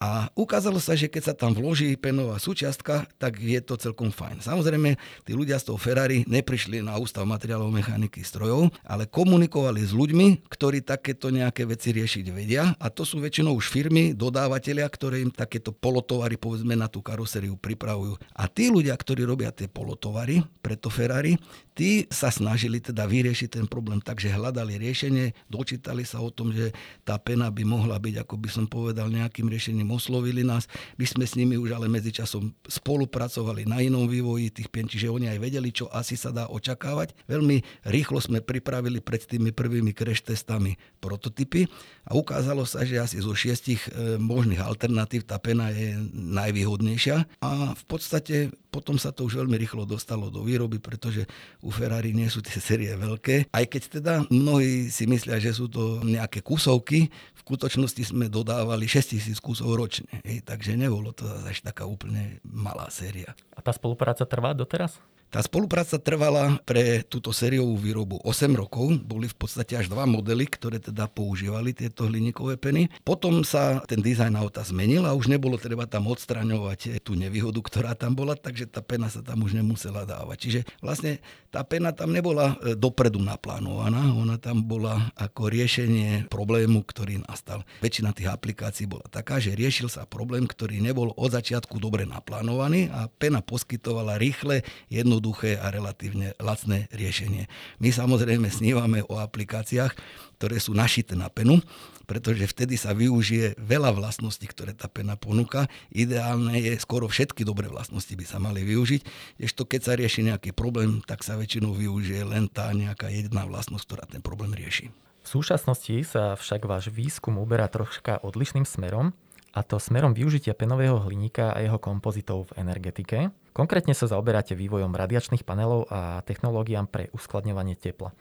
A 0.00 0.32
ukázalo 0.32 0.80
sa, 0.80 0.96
že 0.96 1.12
keď 1.12 1.22
sa 1.28 1.34
tam 1.36 1.52
vloží 1.52 1.92
penová 1.92 2.40
súčiastka, 2.40 3.04
tak 3.20 3.36
je 3.36 3.60
to 3.60 3.76
celkom 3.76 4.08
fajn. 4.08 4.40
Samozrejme, 4.40 4.96
tí 5.28 5.36
ľudia 5.36 5.60
z 5.60 5.68
toho 5.68 5.76
Ferrari 5.76 6.24
neprišli 6.24 6.80
na 6.80 6.96
ústav 6.96 7.28
materiálov 7.28 7.68
mechaniky 7.68 8.24
strojov, 8.24 8.72
ale 8.80 9.04
komunikovali 9.04 9.84
s 9.84 9.92
ľuďmi, 9.92 10.48
ktorí 10.48 10.80
takéto 10.80 11.28
nejaké 11.28 11.68
veci 11.68 11.92
riešiť 11.92 12.32
vedia. 12.32 12.72
A 12.80 12.88
to 12.88 13.04
sú 13.04 13.20
väčšinou 13.20 13.52
už 13.52 13.68
firmy, 13.68 14.16
dodávateľia, 14.16 14.88
ktoré 14.88 15.20
im 15.20 15.28
takéto 15.28 15.68
polotovary 15.68 16.40
povedzme 16.40 16.72
na 16.72 16.88
tú 16.88 17.04
karosériu 17.04 17.60
pripravujú. 17.60 18.16
A 18.32 18.48
tí 18.48 18.72
ľudia, 18.72 18.96
ktorí 18.96 19.28
robia 19.28 19.52
tie 19.52 19.68
polotovary 19.68 20.40
pre 20.64 20.80
to 20.80 20.88
Ferrari, 20.88 21.36
tí 21.76 22.08
sa 22.08 22.32
snažili 22.32 22.80
teda 22.80 23.04
vyriešiť 23.04 23.60
ten 23.60 23.66
problém, 23.68 24.00
takže 24.00 24.32
hľadali 24.32 24.80
riešenie, 24.80 25.36
dočítali 25.52 26.08
sa 26.08 26.24
o 26.24 26.32
tom, 26.32 26.56
že 26.56 26.72
tá 27.04 27.20
pena 27.20 27.52
by 27.52 27.68
mohla 27.68 28.00
byť, 28.00 28.24
ako 28.24 28.34
by 28.40 28.48
som 28.48 28.64
povedal, 28.64 29.12
nejakým 29.12 29.44
riešením 29.44 29.89
oslovili 29.90 30.46
nás. 30.46 30.70
My 30.96 31.04
sme 31.04 31.24
s 31.26 31.36
nimi 31.36 31.58
už 31.58 31.76
ale 31.76 31.90
medzičasom 31.90 32.54
spolupracovali 32.64 33.66
na 33.66 33.82
inom 33.82 34.06
vývoji 34.06 34.54
tých 34.54 34.70
pien, 34.70 34.86
čiže 34.86 35.10
oni 35.10 35.28
aj 35.28 35.38
vedeli, 35.42 35.74
čo 35.74 35.90
asi 35.90 36.14
sa 36.14 36.30
dá 36.30 36.46
očakávať. 36.48 37.12
Veľmi 37.26 37.60
rýchlo 37.90 38.22
sme 38.22 38.40
pripravili 38.40 39.02
pred 39.02 39.22
tými 39.26 39.50
prvými 39.50 39.92
crash 39.92 40.22
testami 40.22 40.78
prototypy 41.02 41.66
a 42.06 42.14
ukázalo 42.16 42.62
sa, 42.64 42.86
že 42.86 43.02
asi 43.02 43.18
zo 43.18 43.34
šiestich 43.34 43.84
e, 43.90 44.16
možných 44.16 44.62
alternatív 44.62 45.26
tá 45.26 45.40
pena 45.42 45.72
je 45.74 45.96
najvýhodnejšia 46.14 47.40
a 47.42 47.72
v 47.74 47.84
podstate 47.88 48.52
potom 48.70 48.96
sa 48.96 49.10
to 49.10 49.26
už 49.26 49.42
veľmi 49.42 49.58
rýchlo 49.58 49.82
dostalo 49.82 50.30
do 50.30 50.46
výroby, 50.46 50.78
pretože 50.78 51.26
u 51.60 51.74
Ferrari 51.74 52.14
nie 52.14 52.30
sú 52.30 52.40
tie 52.40 52.62
série 52.62 52.94
veľké. 52.94 53.50
Aj 53.50 53.64
keď 53.66 53.82
teda 54.00 54.12
mnohí 54.30 54.88
si 54.88 55.10
myslia, 55.10 55.42
že 55.42 55.50
sú 55.50 55.66
to 55.66 56.00
nejaké 56.06 56.40
kusovky, 56.40 57.10
v 57.10 57.40
skutočnosti 57.42 58.14
sme 58.14 58.30
dodávali 58.30 58.86
6000 58.86 59.34
kusov 59.42 59.74
ročne. 59.80 60.12
Hej, 60.20 60.44
takže 60.44 60.76
nebolo 60.76 61.16
to 61.16 61.24
až 61.48 61.64
taká 61.64 61.88
úplne 61.88 62.44
malá 62.44 62.92
séria. 62.92 63.32
A 63.56 63.64
tá 63.64 63.72
spolupráca 63.72 64.28
trvá 64.28 64.52
doteraz? 64.52 65.00
Tá 65.30 65.46
spolupráca 65.46 65.94
trvala 65.94 66.58
pre 66.66 67.06
túto 67.06 67.30
sériovú 67.30 67.78
výrobu 67.78 68.18
8 68.26 68.50
rokov. 68.50 68.98
Boli 69.06 69.30
v 69.30 69.38
podstate 69.38 69.78
až 69.78 69.86
dva 69.86 70.02
modely, 70.02 70.42
ktoré 70.42 70.82
teda 70.82 71.06
používali 71.06 71.70
tieto 71.70 72.10
hliníkové 72.10 72.58
peny. 72.58 72.90
Potom 73.06 73.46
sa 73.46 73.78
ten 73.86 74.02
dizajn 74.02 74.34
auta 74.34 74.66
zmenil 74.66 75.06
a 75.06 75.14
už 75.14 75.30
nebolo 75.30 75.54
treba 75.54 75.86
tam 75.86 76.10
odstraňovať 76.10 76.98
tú 77.06 77.14
nevýhodu, 77.14 77.62
ktorá 77.62 77.94
tam 77.94 78.18
bola, 78.18 78.34
takže 78.34 78.66
tá 78.66 78.82
pena 78.82 79.06
sa 79.06 79.22
tam 79.22 79.46
už 79.46 79.54
nemusela 79.54 80.02
dávať. 80.02 80.36
Čiže 80.42 80.60
vlastne 80.82 81.22
tá 81.54 81.62
pena 81.62 81.94
tam 81.94 82.10
nebola 82.10 82.58
e, 82.66 82.74
dopredu 82.74 83.22
naplánovaná, 83.22 84.10
ona 84.10 84.34
tam 84.34 84.66
bola 84.66 85.14
ako 85.14 85.46
riešenie 85.46 86.26
problému, 86.26 86.82
ktorý 86.82 87.22
nastal. 87.30 87.62
Väčšina 87.78 88.10
tých 88.10 88.34
aplikácií 88.34 88.90
bola 88.90 89.06
taká, 89.06 89.38
že 89.38 89.54
riešil 89.54 89.86
sa 89.86 90.10
problém, 90.10 90.50
ktorý 90.50 90.82
nebol 90.82 91.14
od 91.14 91.30
začiatku 91.30 91.78
dobre 91.78 92.02
naplánovaný 92.02 92.90
a 92.90 93.06
pena 93.06 93.38
poskytovala 93.46 94.18
rýchle, 94.18 94.66
jedno 94.90 95.19
jednoduché 95.20 95.60
a 95.60 95.68
relatívne 95.68 96.32
lacné 96.40 96.88
riešenie. 96.96 97.44
My 97.76 97.92
samozrejme 97.92 98.48
snívame 98.48 99.04
o 99.04 99.20
aplikáciách, 99.20 99.92
ktoré 100.40 100.56
sú 100.56 100.72
našité 100.72 101.12
na 101.12 101.28
penu, 101.28 101.60
pretože 102.08 102.48
vtedy 102.48 102.80
sa 102.80 102.96
využije 102.96 103.60
veľa 103.60 103.92
vlastností, 103.92 104.48
ktoré 104.48 104.72
tá 104.72 104.88
pena 104.88 105.20
ponúka. 105.20 105.68
Ideálne 105.92 106.56
je, 106.56 106.72
skoro 106.80 107.04
všetky 107.04 107.44
dobré 107.44 107.68
vlastnosti 107.68 108.10
by 108.10 108.24
sa 108.24 108.40
mali 108.40 108.64
využiť, 108.64 109.04
ešte 109.36 109.76
keď 109.76 109.80
sa 109.84 109.92
rieši 109.92 110.32
nejaký 110.32 110.56
problém, 110.56 111.04
tak 111.04 111.20
sa 111.20 111.36
väčšinou 111.36 111.76
využije 111.76 112.24
len 112.24 112.48
tá 112.48 112.72
nejaká 112.72 113.12
jedna 113.12 113.44
vlastnosť, 113.44 113.84
ktorá 113.84 114.04
ten 114.08 114.24
problém 114.24 114.56
rieši. 114.56 114.88
V 115.20 115.28
súčasnosti 115.28 115.92
sa 116.08 116.32
však 116.32 116.64
váš 116.64 116.88
výskum 116.88 117.36
uberá 117.36 117.68
troška 117.68 118.24
odlišným 118.24 118.64
smerom 118.64 119.12
a 119.50 119.60
to 119.66 119.82
smerom 119.82 120.14
využitia 120.14 120.54
penového 120.54 121.02
hliníka 121.02 121.50
a 121.50 121.58
jeho 121.58 121.82
kompozitov 121.82 122.54
v 122.54 122.62
energetike. 122.62 123.34
Konkrétne 123.50 123.96
sa 123.98 124.06
zaoberáte 124.06 124.54
vývojom 124.54 124.94
radiačných 124.94 125.42
panelov 125.42 125.90
a 125.90 126.22
technológiám 126.22 126.86
pre 126.86 127.10
uskladňovanie 127.10 127.74
tepla. 127.74 128.14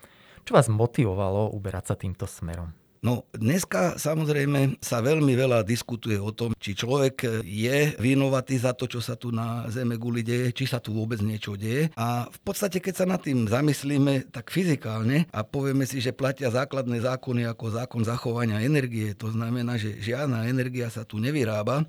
Čo 0.47 0.57
vás 0.57 0.65
motivovalo 0.71 1.53
uberať 1.53 1.93
sa 1.93 1.95
týmto 1.99 2.25
smerom? 2.25 2.73
No 2.99 3.23
dneska 3.31 3.95
samozrejme 3.95 4.83
sa 4.83 4.99
veľmi 4.99 5.31
veľa 5.31 5.63
diskutuje 5.63 6.19
o 6.19 6.35
tom, 6.35 6.51
či 6.59 6.75
človek 6.75 7.43
je 7.47 7.95
vinovatý 7.95 8.59
za 8.59 8.75
to, 8.75 8.91
čo 8.91 8.99
sa 8.99 9.15
tu 9.15 9.31
na 9.31 9.71
Zeme 9.71 9.95
guli 9.95 10.19
deje, 10.19 10.51
či 10.51 10.67
sa 10.67 10.83
tu 10.83 10.91
vôbec 10.91 11.23
niečo 11.23 11.55
deje. 11.55 11.87
A 11.95 12.27
v 12.27 12.39
podstate, 12.43 12.83
keď 12.83 12.93
sa 12.99 13.05
nad 13.07 13.23
tým 13.23 13.47
zamyslíme 13.47 14.27
tak 14.35 14.51
fyzikálne 14.51 15.31
a 15.31 15.39
povieme 15.47 15.87
si, 15.87 16.03
že 16.03 16.11
platia 16.11 16.51
základné 16.51 16.99
zákony 16.99 17.47
ako 17.47 17.65
zákon 17.71 18.03
zachovania 18.03 18.59
energie, 18.59 19.15
to 19.15 19.31
znamená, 19.31 19.79
že 19.79 19.95
žiadna 20.03 20.51
energia 20.51 20.91
sa 20.91 21.07
tu 21.07 21.23
nevyrába, 21.23 21.87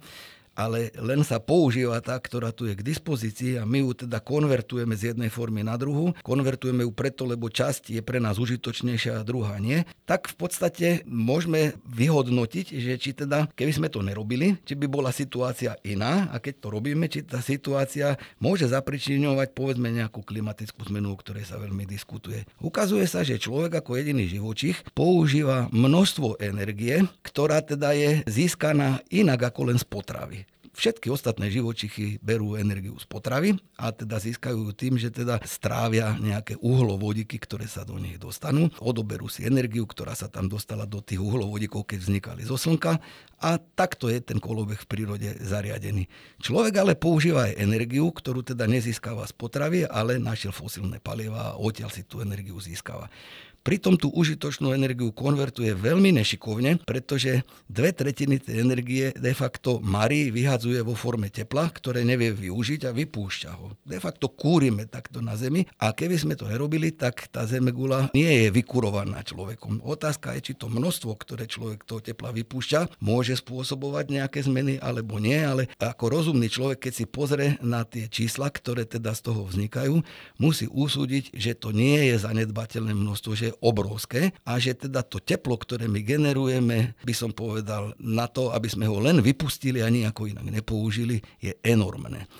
ale 0.60 0.92
len 1.00 1.24
sa 1.24 1.40
používa 1.40 1.96
tá, 2.04 2.20
ktorá 2.20 2.52
tu 2.52 2.68
je 2.68 2.76
k 2.76 2.84
dispozícii 2.84 3.56
a 3.56 3.64
my 3.64 3.80
ju 3.80 4.04
teda 4.04 4.20
konvertujeme 4.20 4.92
z 4.92 5.16
jednej 5.16 5.32
formy 5.32 5.64
na 5.64 5.80
druhú. 5.80 6.12
Konvertujeme 6.20 6.84
ju 6.84 6.92
preto, 6.92 7.24
lebo 7.24 7.48
časť 7.48 7.96
je 7.96 8.00
pre 8.04 8.20
nás 8.20 8.36
užitočnejšia 8.36 9.20
a 9.20 9.26
druhá 9.26 9.56
nie. 9.56 9.88
Tak 10.04 10.28
v 10.28 10.36
podstate 10.36 10.86
môžeme 11.08 11.72
vyhodnotiť, 11.88 12.76
že 12.76 12.92
či 13.00 13.16
teda, 13.16 13.48
keby 13.56 13.72
sme 13.72 13.88
to 13.88 14.04
nerobili, 14.04 14.60
či 14.68 14.76
by 14.76 14.84
bola 14.84 15.08
situácia 15.10 15.80
iná 15.80 16.28
a 16.28 16.36
keď 16.36 16.54
to 16.60 16.68
robíme, 16.68 17.08
či 17.08 17.24
tá 17.24 17.40
situácia 17.40 18.20
môže 18.36 18.68
zapričiňovať 18.68 19.56
povedzme 19.56 19.88
nejakú 19.88 20.20
klimatickú 20.20 20.84
zmenu, 20.92 21.16
o 21.16 21.20
ktorej 21.20 21.48
sa 21.48 21.56
veľmi 21.56 21.88
diskutuje. 21.88 22.44
Ukazuje 22.60 23.08
sa, 23.08 23.24
že 23.24 23.40
človek 23.40 23.80
ako 23.80 23.96
jediný 23.96 24.28
živočích 24.28 24.92
používa 24.92 25.70
množstvo 25.72 26.42
energie, 26.42 27.06
ktorá 27.24 27.62
teda 27.64 27.94
je 27.94 28.26
získaná 28.26 29.00
inak 29.08 29.54
ako 29.54 29.72
len 29.72 29.78
z 29.78 29.86
potravy. 29.86 30.49
Všetky 30.80 31.12
ostatné 31.12 31.52
živočichy 31.52 32.16
berú 32.24 32.56
energiu 32.56 32.96
z 32.96 33.04
potravy 33.04 33.52
a 33.76 33.92
teda 33.92 34.16
získajú 34.16 34.72
tým, 34.72 34.96
že 34.96 35.12
teda 35.12 35.36
strávia 35.44 36.16
nejaké 36.16 36.56
uhlovodiky, 36.56 37.36
ktoré 37.36 37.68
sa 37.68 37.84
do 37.84 38.00
nich 38.00 38.16
dostanú. 38.16 38.72
Odoberú 38.80 39.28
si 39.28 39.44
energiu, 39.44 39.84
ktorá 39.84 40.16
sa 40.16 40.32
tam 40.32 40.48
dostala 40.48 40.88
do 40.88 41.04
tých 41.04 41.20
uhlovodíkov, 41.20 41.84
keď 41.84 41.98
vznikali 42.00 42.48
zo 42.48 42.56
slnka 42.56 42.96
a 43.44 43.60
takto 43.60 44.08
je 44.08 44.24
ten 44.24 44.40
kolobeh 44.40 44.80
v 44.80 44.88
prírode 44.88 45.28
zariadený. 45.44 46.08
Človek 46.40 46.72
ale 46.80 46.96
používa 46.96 47.52
aj 47.52 47.60
energiu, 47.60 48.08
ktorú 48.08 48.40
teda 48.40 48.64
nezískava 48.64 49.28
z 49.28 49.36
potravy, 49.36 49.84
ale 49.84 50.16
našiel 50.16 50.56
fosílne 50.56 50.96
paliva 50.96 51.52
a 51.52 51.56
odtiaľ 51.60 51.92
si 51.92 52.08
tú 52.08 52.24
energiu 52.24 52.56
získava. 52.56 53.12
Pritom 53.60 54.00
tú 54.00 54.08
užitočnú 54.16 54.72
energiu 54.72 55.12
konvertuje 55.12 55.76
veľmi 55.76 56.16
nešikovne, 56.16 56.80
pretože 56.88 57.44
dve 57.68 57.92
tretiny 57.92 58.40
tej 58.40 58.64
energie 58.64 59.12
de 59.12 59.32
facto 59.36 59.84
marí 59.84 60.32
vyhadzuje 60.32 60.80
vo 60.80 60.96
forme 60.96 61.28
tepla, 61.28 61.68
ktoré 61.68 62.00
nevie 62.00 62.32
využiť 62.32 62.88
a 62.88 62.96
vypúšťa 62.96 63.50
ho. 63.60 63.76
De 63.84 64.00
facto 64.00 64.32
kúrime 64.32 64.88
takto 64.88 65.20
na 65.20 65.36
Zemi 65.36 65.68
a 65.76 65.92
keby 65.92 66.16
sme 66.16 66.34
to 66.40 66.48
nerobili, 66.48 66.88
tak 66.88 67.28
tá 67.28 67.44
Zemegula 67.44 68.08
nie 68.16 68.48
je 68.48 68.48
vykurovaná 68.48 69.20
človekom. 69.20 69.84
Otázka 69.84 70.32
je, 70.40 70.50
či 70.50 70.52
to 70.56 70.72
množstvo, 70.72 71.12
ktoré 71.20 71.44
človek 71.44 71.84
toho 71.84 72.00
tepla 72.00 72.32
vypúšťa, 72.32 73.04
môže 73.04 73.36
spôsobovať 73.36 74.08
nejaké 74.08 74.40
zmeny 74.40 74.80
alebo 74.80 75.20
nie, 75.20 75.36
ale 75.36 75.68
ako 75.76 76.08
rozumný 76.08 76.48
človek, 76.48 76.88
keď 76.88 76.92
si 76.96 77.04
pozrie 77.04 77.60
na 77.60 77.84
tie 77.84 78.08
čísla, 78.08 78.48
ktoré 78.48 78.88
teda 78.88 79.12
z 79.12 79.20
toho 79.20 79.44
vznikajú, 79.44 80.00
musí 80.40 80.64
usúdiť, 80.64 81.36
že 81.36 81.52
to 81.52 81.76
nie 81.76 82.08
je 82.08 82.16
zanedbateľné 82.24 82.96
množstvo, 82.96 83.32
že 83.36 83.49
obrovské 83.58 84.30
a 84.46 84.56
že 84.62 84.78
teda 84.78 85.02
to 85.02 85.18
teplo, 85.18 85.58
ktoré 85.58 85.90
my 85.90 86.00
generujeme, 86.06 86.94
by 87.02 87.14
som 87.14 87.34
povedal, 87.34 87.92
na 87.98 88.30
to, 88.30 88.54
aby 88.54 88.70
sme 88.70 88.86
ho 88.86 89.02
len 89.02 89.18
vypustili 89.18 89.82
a 89.82 89.90
nejako 89.90 90.30
inak 90.30 90.46
nepoužili, 90.46 91.18
je 91.42 91.52
enormné. 91.66 92.30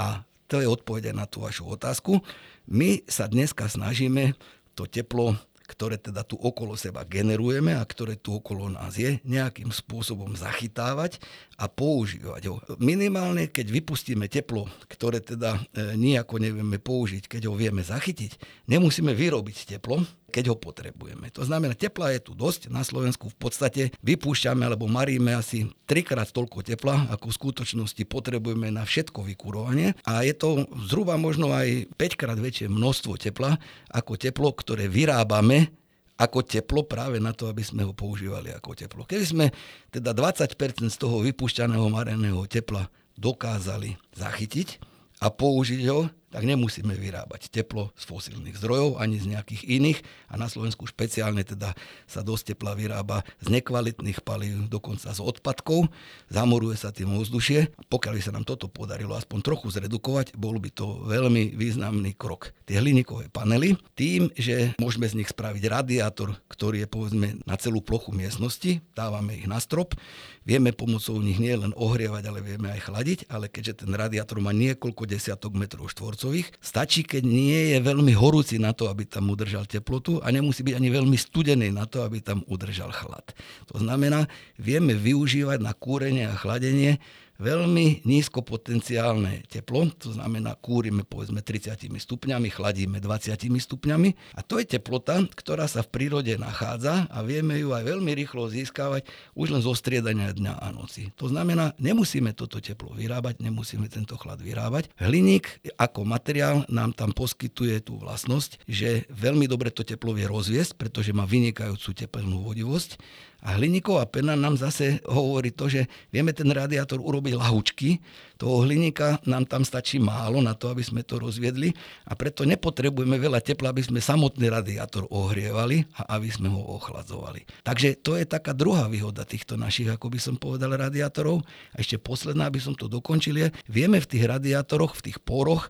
A 0.00 0.24
to 0.48 0.60
je 0.60 0.68
odpovede 0.68 1.12
na 1.12 1.28
tú 1.28 1.44
vašu 1.44 1.68
otázku. 1.68 2.20
My 2.68 3.04
sa 3.08 3.28
dneska 3.28 3.68
snažíme 3.68 4.36
to 4.72 4.88
teplo 4.88 5.36
ktoré 5.64 5.96
teda 5.96 6.20
tu 6.28 6.36
okolo 6.36 6.76
seba 6.76 7.08
generujeme 7.08 7.72
a 7.72 7.80
ktoré 7.80 8.20
tu 8.20 8.36
okolo 8.36 8.68
nás 8.68 9.00
je, 9.00 9.16
nejakým 9.24 9.72
spôsobom 9.72 10.36
zachytávať 10.36 11.16
a 11.56 11.72
používať 11.72 12.52
ho. 12.52 12.60
Minimálne, 12.76 13.48
keď 13.48 13.72
vypustíme 13.72 14.28
teplo, 14.28 14.68
ktoré 14.92 15.24
teda 15.24 15.56
e, 15.72 15.96
nejako 15.96 16.36
nevieme 16.36 16.76
použiť, 16.76 17.24
keď 17.26 17.48
ho 17.48 17.56
vieme 17.56 17.80
zachytiť, 17.80 18.36
nemusíme 18.68 19.16
vyrobiť 19.16 19.76
teplo, 19.76 20.04
keď 20.34 20.50
ho 20.50 20.56
potrebujeme. 20.58 21.30
To 21.30 21.46
znamená, 21.46 21.78
tepla 21.78 22.10
je 22.10 22.26
tu 22.26 22.34
dosť. 22.34 22.66
Na 22.66 22.82
Slovensku 22.82 23.30
v 23.30 23.38
podstate 23.38 23.82
vypúšťame 24.02 24.66
alebo 24.66 24.90
maríme 24.90 25.30
asi 25.30 25.70
trikrát 25.86 26.26
toľko 26.34 26.66
tepla, 26.66 27.06
ako 27.14 27.30
v 27.30 27.38
skutočnosti 27.38 28.02
potrebujeme 28.10 28.74
na 28.74 28.82
všetko 28.82 29.22
vykurovanie. 29.22 29.94
A 30.02 30.26
je 30.26 30.34
to 30.34 30.66
zhruba 30.90 31.14
možno 31.14 31.54
aj 31.54 31.86
5 31.94 32.18
krát 32.18 32.34
väčšie 32.34 32.66
množstvo 32.66 33.14
tepla, 33.14 33.54
ako 33.94 34.18
teplo, 34.18 34.50
ktoré 34.50 34.90
vyrábame 34.90 35.70
ako 36.14 36.46
teplo 36.46 36.86
práve 36.86 37.18
na 37.18 37.34
to, 37.34 37.50
aby 37.50 37.62
sme 37.62 37.82
ho 37.82 37.90
používali 37.94 38.50
ako 38.54 38.74
teplo. 38.74 39.02
Keby 39.02 39.24
sme 39.26 39.46
teda 39.90 40.14
20% 40.14 40.90
z 40.90 40.96
toho 40.98 41.22
vypúšťaného 41.22 41.86
mareného 41.90 42.42
tepla 42.46 42.86
dokázali 43.18 43.98
zachytiť 44.14 44.78
a 45.22 45.30
použiť 45.30 45.82
ho, 45.90 46.10
tak 46.34 46.42
nemusíme 46.42 46.90
vyrábať 46.98 47.46
teplo 47.46 47.94
z 47.94 48.10
fosílnych 48.10 48.58
zdrojov 48.58 48.98
ani 48.98 49.22
z 49.22 49.38
nejakých 49.38 49.70
iných 49.70 49.98
a 50.26 50.34
na 50.34 50.50
Slovensku 50.50 50.82
špeciálne 50.90 51.46
teda 51.46 51.78
sa 52.10 52.26
dosť 52.26 52.58
tepla 52.58 52.74
vyrába 52.74 53.22
z 53.38 53.54
nekvalitných 53.54 54.18
palív, 54.26 54.66
dokonca 54.66 55.14
z 55.14 55.20
odpadkov, 55.22 55.86
zamoruje 56.26 56.74
sa 56.74 56.90
tým 56.90 57.14
ovzdušie. 57.14 57.70
Pokiaľ 57.86 58.12
by 58.18 58.22
sa 58.26 58.34
nám 58.34 58.42
toto 58.42 58.66
podarilo 58.66 59.14
aspoň 59.14 59.46
trochu 59.46 59.70
zredukovať, 59.70 60.34
bol 60.34 60.58
by 60.58 60.74
to 60.74 61.06
veľmi 61.06 61.54
významný 61.54 62.18
krok. 62.18 62.50
Tie 62.66 62.82
hliníkové 62.82 63.30
panely, 63.30 63.78
tým, 63.94 64.26
že 64.34 64.74
môžeme 64.82 65.06
z 65.06 65.22
nich 65.22 65.30
spraviť 65.30 65.62
radiátor, 65.70 66.34
ktorý 66.50 66.82
je 66.82 66.88
povedzme 66.90 67.28
na 67.46 67.54
celú 67.54 67.78
plochu 67.78 68.10
miestnosti, 68.10 68.82
dávame 68.98 69.38
ich 69.38 69.46
na 69.46 69.62
strop, 69.62 69.94
vieme 70.42 70.74
pomocou 70.74 71.20
nich 71.20 71.38
nie 71.38 71.54
len 71.54 71.70
ohrievať, 71.76 72.24
ale 72.26 72.40
vieme 72.42 72.72
aj 72.72 72.90
chladiť, 72.90 73.18
ale 73.28 73.46
keďže 73.46 73.86
ten 73.86 73.92
radiátor 73.92 74.40
má 74.42 74.50
niekoľko 74.50 75.06
desiatok 75.06 75.54
metrov 75.54 75.92
štvorcov, 75.92 76.23
štvorcových. 76.24 76.48
Stačí, 76.64 77.04
keď 77.04 77.22
nie 77.28 77.76
je 77.76 77.78
veľmi 77.84 78.16
horúci 78.16 78.56
na 78.56 78.72
to, 78.72 78.88
aby 78.88 79.04
tam 79.04 79.28
udržal 79.28 79.68
teplotu 79.68 80.24
a 80.24 80.32
nemusí 80.32 80.64
byť 80.64 80.74
ani 80.80 80.88
veľmi 80.88 81.16
studený 81.20 81.68
na 81.68 81.84
to, 81.84 82.00
aby 82.00 82.24
tam 82.24 82.40
udržal 82.48 82.88
chlad. 82.88 83.36
To 83.68 83.76
znamená, 83.76 84.24
vieme 84.56 84.96
využívať 84.96 85.60
na 85.60 85.76
kúrenie 85.76 86.24
a 86.24 86.38
chladenie 86.40 86.96
veľmi 87.38 88.06
nízkopotenciálne 88.06 89.46
teplo, 89.50 89.90
to 89.94 90.14
znamená 90.14 90.54
kúrime 90.58 91.02
povedzme 91.02 91.42
30 91.42 91.90
stupňami, 91.90 92.48
chladíme 92.50 92.98
20 93.02 93.34
stupňami 93.38 94.38
a 94.38 94.40
to 94.42 94.62
je 94.62 94.78
teplota, 94.78 95.22
ktorá 95.34 95.66
sa 95.66 95.82
v 95.82 95.92
prírode 95.92 96.34
nachádza 96.38 97.10
a 97.10 97.18
vieme 97.26 97.58
ju 97.58 97.74
aj 97.74 97.84
veľmi 97.84 98.12
rýchlo 98.14 98.46
získavať 98.50 99.06
už 99.34 99.50
len 99.50 99.62
zo 99.62 99.74
striedania 99.74 100.30
dňa 100.30 100.54
a 100.62 100.68
noci. 100.70 101.10
To 101.18 101.26
znamená, 101.26 101.74
nemusíme 101.82 102.30
toto 102.36 102.62
teplo 102.62 102.94
vyrábať, 102.94 103.42
nemusíme 103.42 103.90
tento 103.90 104.14
chlad 104.14 104.38
vyrábať. 104.38 104.90
Hliník 104.98 105.74
ako 105.78 106.06
materiál 106.06 106.62
nám 106.70 106.94
tam 106.94 107.10
poskytuje 107.10 107.82
tú 107.82 107.98
vlastnosť, 107.98 108.62
že 108.66 109.10
veľmi 109.10 109.50
dobre 109.50 109.74
to 109.74 109.82
teplo 109.82 110.14
vie 110.14 110.30
rozviesť, 110.30 110.78
pretože 110.78 111.10
má 111.10 111.26
vynikajúcu 111.26 111.90
tepelnú 111.94 112.46
vodivosť 112.46 112.96
a 113.44 113.60
hliníková 113.60 114.08
pena 114.08 114.32
nám 114.32 114.56
zase 114.56 115.04
hovorí 115.04 115.52
to, 115.52 115.68
že 115.68 115.84
vieme 116.08 116.32
ten 116.32 116.48
radiátor 116.48 116.96
urobiť 116.96 117.36
lahúčky, 117.36 118.00
toho 118.40 118.64
hliníka 118.64 119.20
nám 119.28 119.44
tam 119.44 119.62
stačí 119.62 120.00
málo 120.00 120.40
na 120.40 120.56
to, 120.56 120.72
aby 120.72 120.80
sme 120.80 121.04
to 121.04 121.20
rozviedli 121.20 121.70
a 122.08 122.16
preto 122.16 122.48
nepotrebujeme 122.48 123.20
veľa 123.20 123.44
tepla, 123.44 123.70
aby 123.70 123.84
sme 123.84 124.00
samotný 124.00 124.48
radiátor 124.48 125.04
ohrievali 125.12 125.84
a 126.00 126.16
aby 126.16 126.32
sme 126.32 126.48
ho 126.48 126.80
ochladzovali. 126.80 127.44
Takže 127.62 128.00
to 128.00 128.16
je 128.16 128.24
taká 128.24 128.56
druhá 128.56 128.88
výhoda 128.88 129.28
týchto 129.28 129.60
našich, 129.60 129.92
ako 129.92 130.08
by 130.08 130.18
som 130.18 130.34
povedal, 130.40 130.72
radiátorov. 130.72 131.44
A 131.76 131.84
ešte 131.84 132.00
posledná, 132.00 132.48
aby 132.48 132.58
som 132.58 132.72
to 132.72 132.88
dokončil, 132.88 133.36
je, 133.38 133.48
vieme 133.68 134.00
v 134.00 134.08
tých 134.08 134.24
radiátoroch, 134.24 134.96
v 134.98 135.12
tých 135.12 135.18
poroch, 135.20 135.68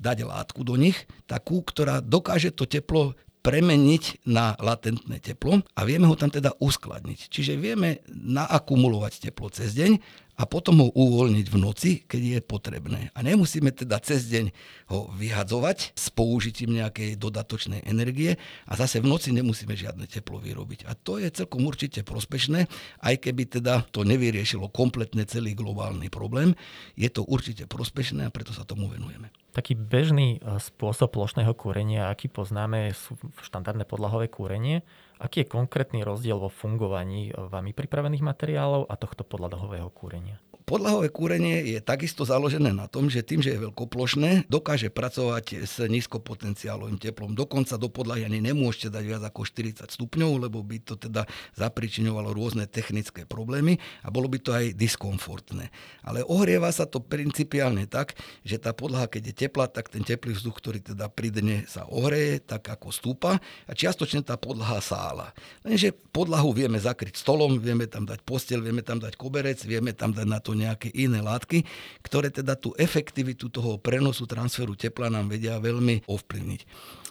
dať 0.00 0.24
látku 0.24 0.64
do 0.64 0.80
nich, 0.80 0.96
takú, 1.28 1.60
ktorá 1.60 2.00
dokáže 2.00 2.48
to 2.56 2.64
teplo 2.64 3.12
premeniť 3.40 4.28
na 4.28 4.52
latentné 4.60 5.20
teplo 5.20 5.64
a 5.76 5.80
vieme 5.88 6.04
ho 6.04 6.16
tam 6.16 6.28
teda 6.28 6.52
uskladniť. 6.60 7.32
Čiže 7.32 7.56
vieme 7.56 8.04
naakumulovať 8.08 9.28
teplo 9.28 9.48
cez 9.48 9.72
deň 9.76 10.00
a 10.40 10.48
potom 10.48 10.80
ho 10.80 10.88
uvoľniť 10.96 11.46
v 11.52 11.56
noci, 11.60 11.90
keď 12.08 12.22
je 12.24 12.40
potrebné. 12.40 13.00
A 13.12 13.20
nemusíme 13.20 13.68
teda 13.76 14.00
cez 14.00 14.24
deň 14.32 14.48
ho 14.88 15.12
vyhadzovať 15.12 15.92
s 15.92 16.08
použitím 16.08 16.80
nejakej 16.80 17.20
dodatočnej 17.20 17.84
energie 17.84 18.40
a 18.64 18.72
zase 18.72 19.04
v 19.04 19.12
noci 19.12 19.36
nemusíme 19.36 19.76
žiadne 19.76 20.08
teplo 20.08 20.40
vyrobiť. 20.40 20.88
A 20.88 20.96
to 20.96 21.20
je 21.20 21.28
celkom 21.28 21.68
určite 21.68 22.00
prospešné, 22.00 22.72
aj 23.04 23.14
keby 23.20 23.60
teda 23.60 23.84
to 23.92 24.00
nevyriešilo 24.08 24.72
kompletne 24.72 25.28
celý 25.28 25.52
globálny 25.52 26.08
problém. 26.08 26.56
Je 26.96 27.12
to 27.12 27.20
určite 27.28 27.68
prospešné 27.68 28.24
a 28.24 28.32
preto 28.32 28.56
sa 28.56 28.64
tomu 28.64 28.88
venujeme. 28.88 29.28
Taký 29.50 29.74
bežný 29.76 30.38
e, 30.38 30.56
spôsob 30.62 31.10
plošného 31.10 31.52
kúrenia, 31.58 32.06
aký 32.08 32.30
poznáme, 32.30 32.94
sú 32.94 33.18
štandardné 33.42 33.82
podlahové 33.82 34.30
kúrenie. 34.30 34.86
Aký 35.20 35.44
je 35.44 35.52
konkrétny 35.52 36.00
rozdiel 36.00 36.40
vo 36.40 36.48
fungovaní 36.48 37.36
vami 37.36 37.76
pripravených 37.76 38.24
materiálov 38.24 38.88
a 38.88 38.96
tohto 38.96 39.20
podlahového 39.20 39.92
kúrenia? 39.92 40.40
Podlahové 40.70 41.10
kúrenie 41.10 41.66
je 41.66 41.82
takisto 41.82 42.22
založené 42.22 42.70
na 42.70 42.86
tom, 42.86 43.10
že 43.10 43.26
tým, 43.26 43.42
že 43.42 43.58
je 43.58 43.66
veľkoplošné, 43.66 44.46
dokáže 44.46 44.86
pracovať 44.86 45.66
s 45.66 45.82
nízkopotenciálovým 45.82 46.94
teplom. 46.94 47.34
Dokonca 47.34 47.74
do 47.74 47.90
podlahy 47.90 48.22
ani 48.22 48.38
nemôžete 48.38 48.94
dať 48.94 49.02
viac 49.02 49.22
ako 49.26 49.50
40 49.50 49.90
stupňov, 49.90 50.46
lebo 50.46 50.62
by 50.62 50.78
to 50.78 50.94
teda 50.94 51.26
zapričiňovalo 51.58 52.30
rôzne 52.30 52.70
technické 52.70 53.26
problémy 53.26 53.82
a 54.06 54.14
bolo 54.14 54.30
by 54.30 54.38
to 54.38 54.54
aj 54.54 54.70
diskomfortné. 54.78 55.74
Ale 56.06 56.22
ohrieva 56.22 56.70
sa 56.70 56.86
to 56.86 57.02
principiálne 57.02 57.90
tak, 57.90 58.14
že 58.46 58.62
tá 58.62 58.70
podlaha, 58.70 59.10
keď 59.10 59.22
je 59.26 59.34
teplá, 59.34 59.66
tak 59.66 59.90
ten 59.90 60.06
teplý 60.06 60.38
vzduch, 60.38 60.54
ktorý 60.54 60.78
teda 60.86 61.10
pri 61.10 61.34
sa 61.66 61.90
ohreje, 61.90 62.46
tak 62.46 62.70
ako 62.70 62.94
stúpa 62.94 63.42
a 63.42 63.72
čiastočne 63.74 64.22
tá 64.22 64.38
podlaha 64.38 64.78
sála. 64.78 65.34
Lenže 65.66 65.90
podlahu 66.14 66.54
vieme 66.54 66.78
zakryť 66.78 67.18
stolom, 67.18 67.58
vieme 67.58 67.90
tam 67.90 68.06
dať 68.06 68.22
postel, 68.22 68.62
vieme 68.62 68.86
tam 68.86 69.02
dať 69.02 69.18
koberec, 69.18 69.58
vieme 69.66 69.90
tam 69.90 70.14
dať 70.14 70.26
na 70.30 70.38
to 70.38 70.59
nejaké 70.60 70.92
iné 70.92 71.24
látky, 71.24 71.64
ktoré 72.04 72.28
teda 72.28 72.52
tú 72.60 72.76
efektivitu 72.76 73.48
toho 73.48 73.80
prenosu 73.80 74.28
transferu 74.28 74.76
tepla 74.76 75.08
nám 75.08 75.32
vedia 75.32 75.56
veľmi 75.56 76.04
ovplyvniť. 76.04 76.60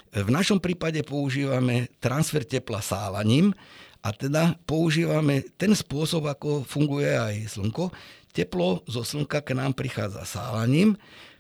V 0.10 0.30
našom 0.30 0.62
prípade 0.62 1.02
používame 1.06 1.90
transfer 1.98 2.46
tepla 2.46 2.82
sálaním 2.82 3.54
a 4.06 4.10
teda 4.14 4.58
používame 4.64 5.46
ten 5.58 5.74
spôsob, 5.74 6.30
ako 6.30 6.66
funguje 6.66 7.14
aj 7.14 7.58
slnko. 7.58 7.94
Teplo 8.30 8.86
zo 8.86 9.02
slnka 9.02 9.42
k 9.42 9.58
nám 9.58 9.74
prichádza 9.74 10.26
sálaním, 10.26 10.98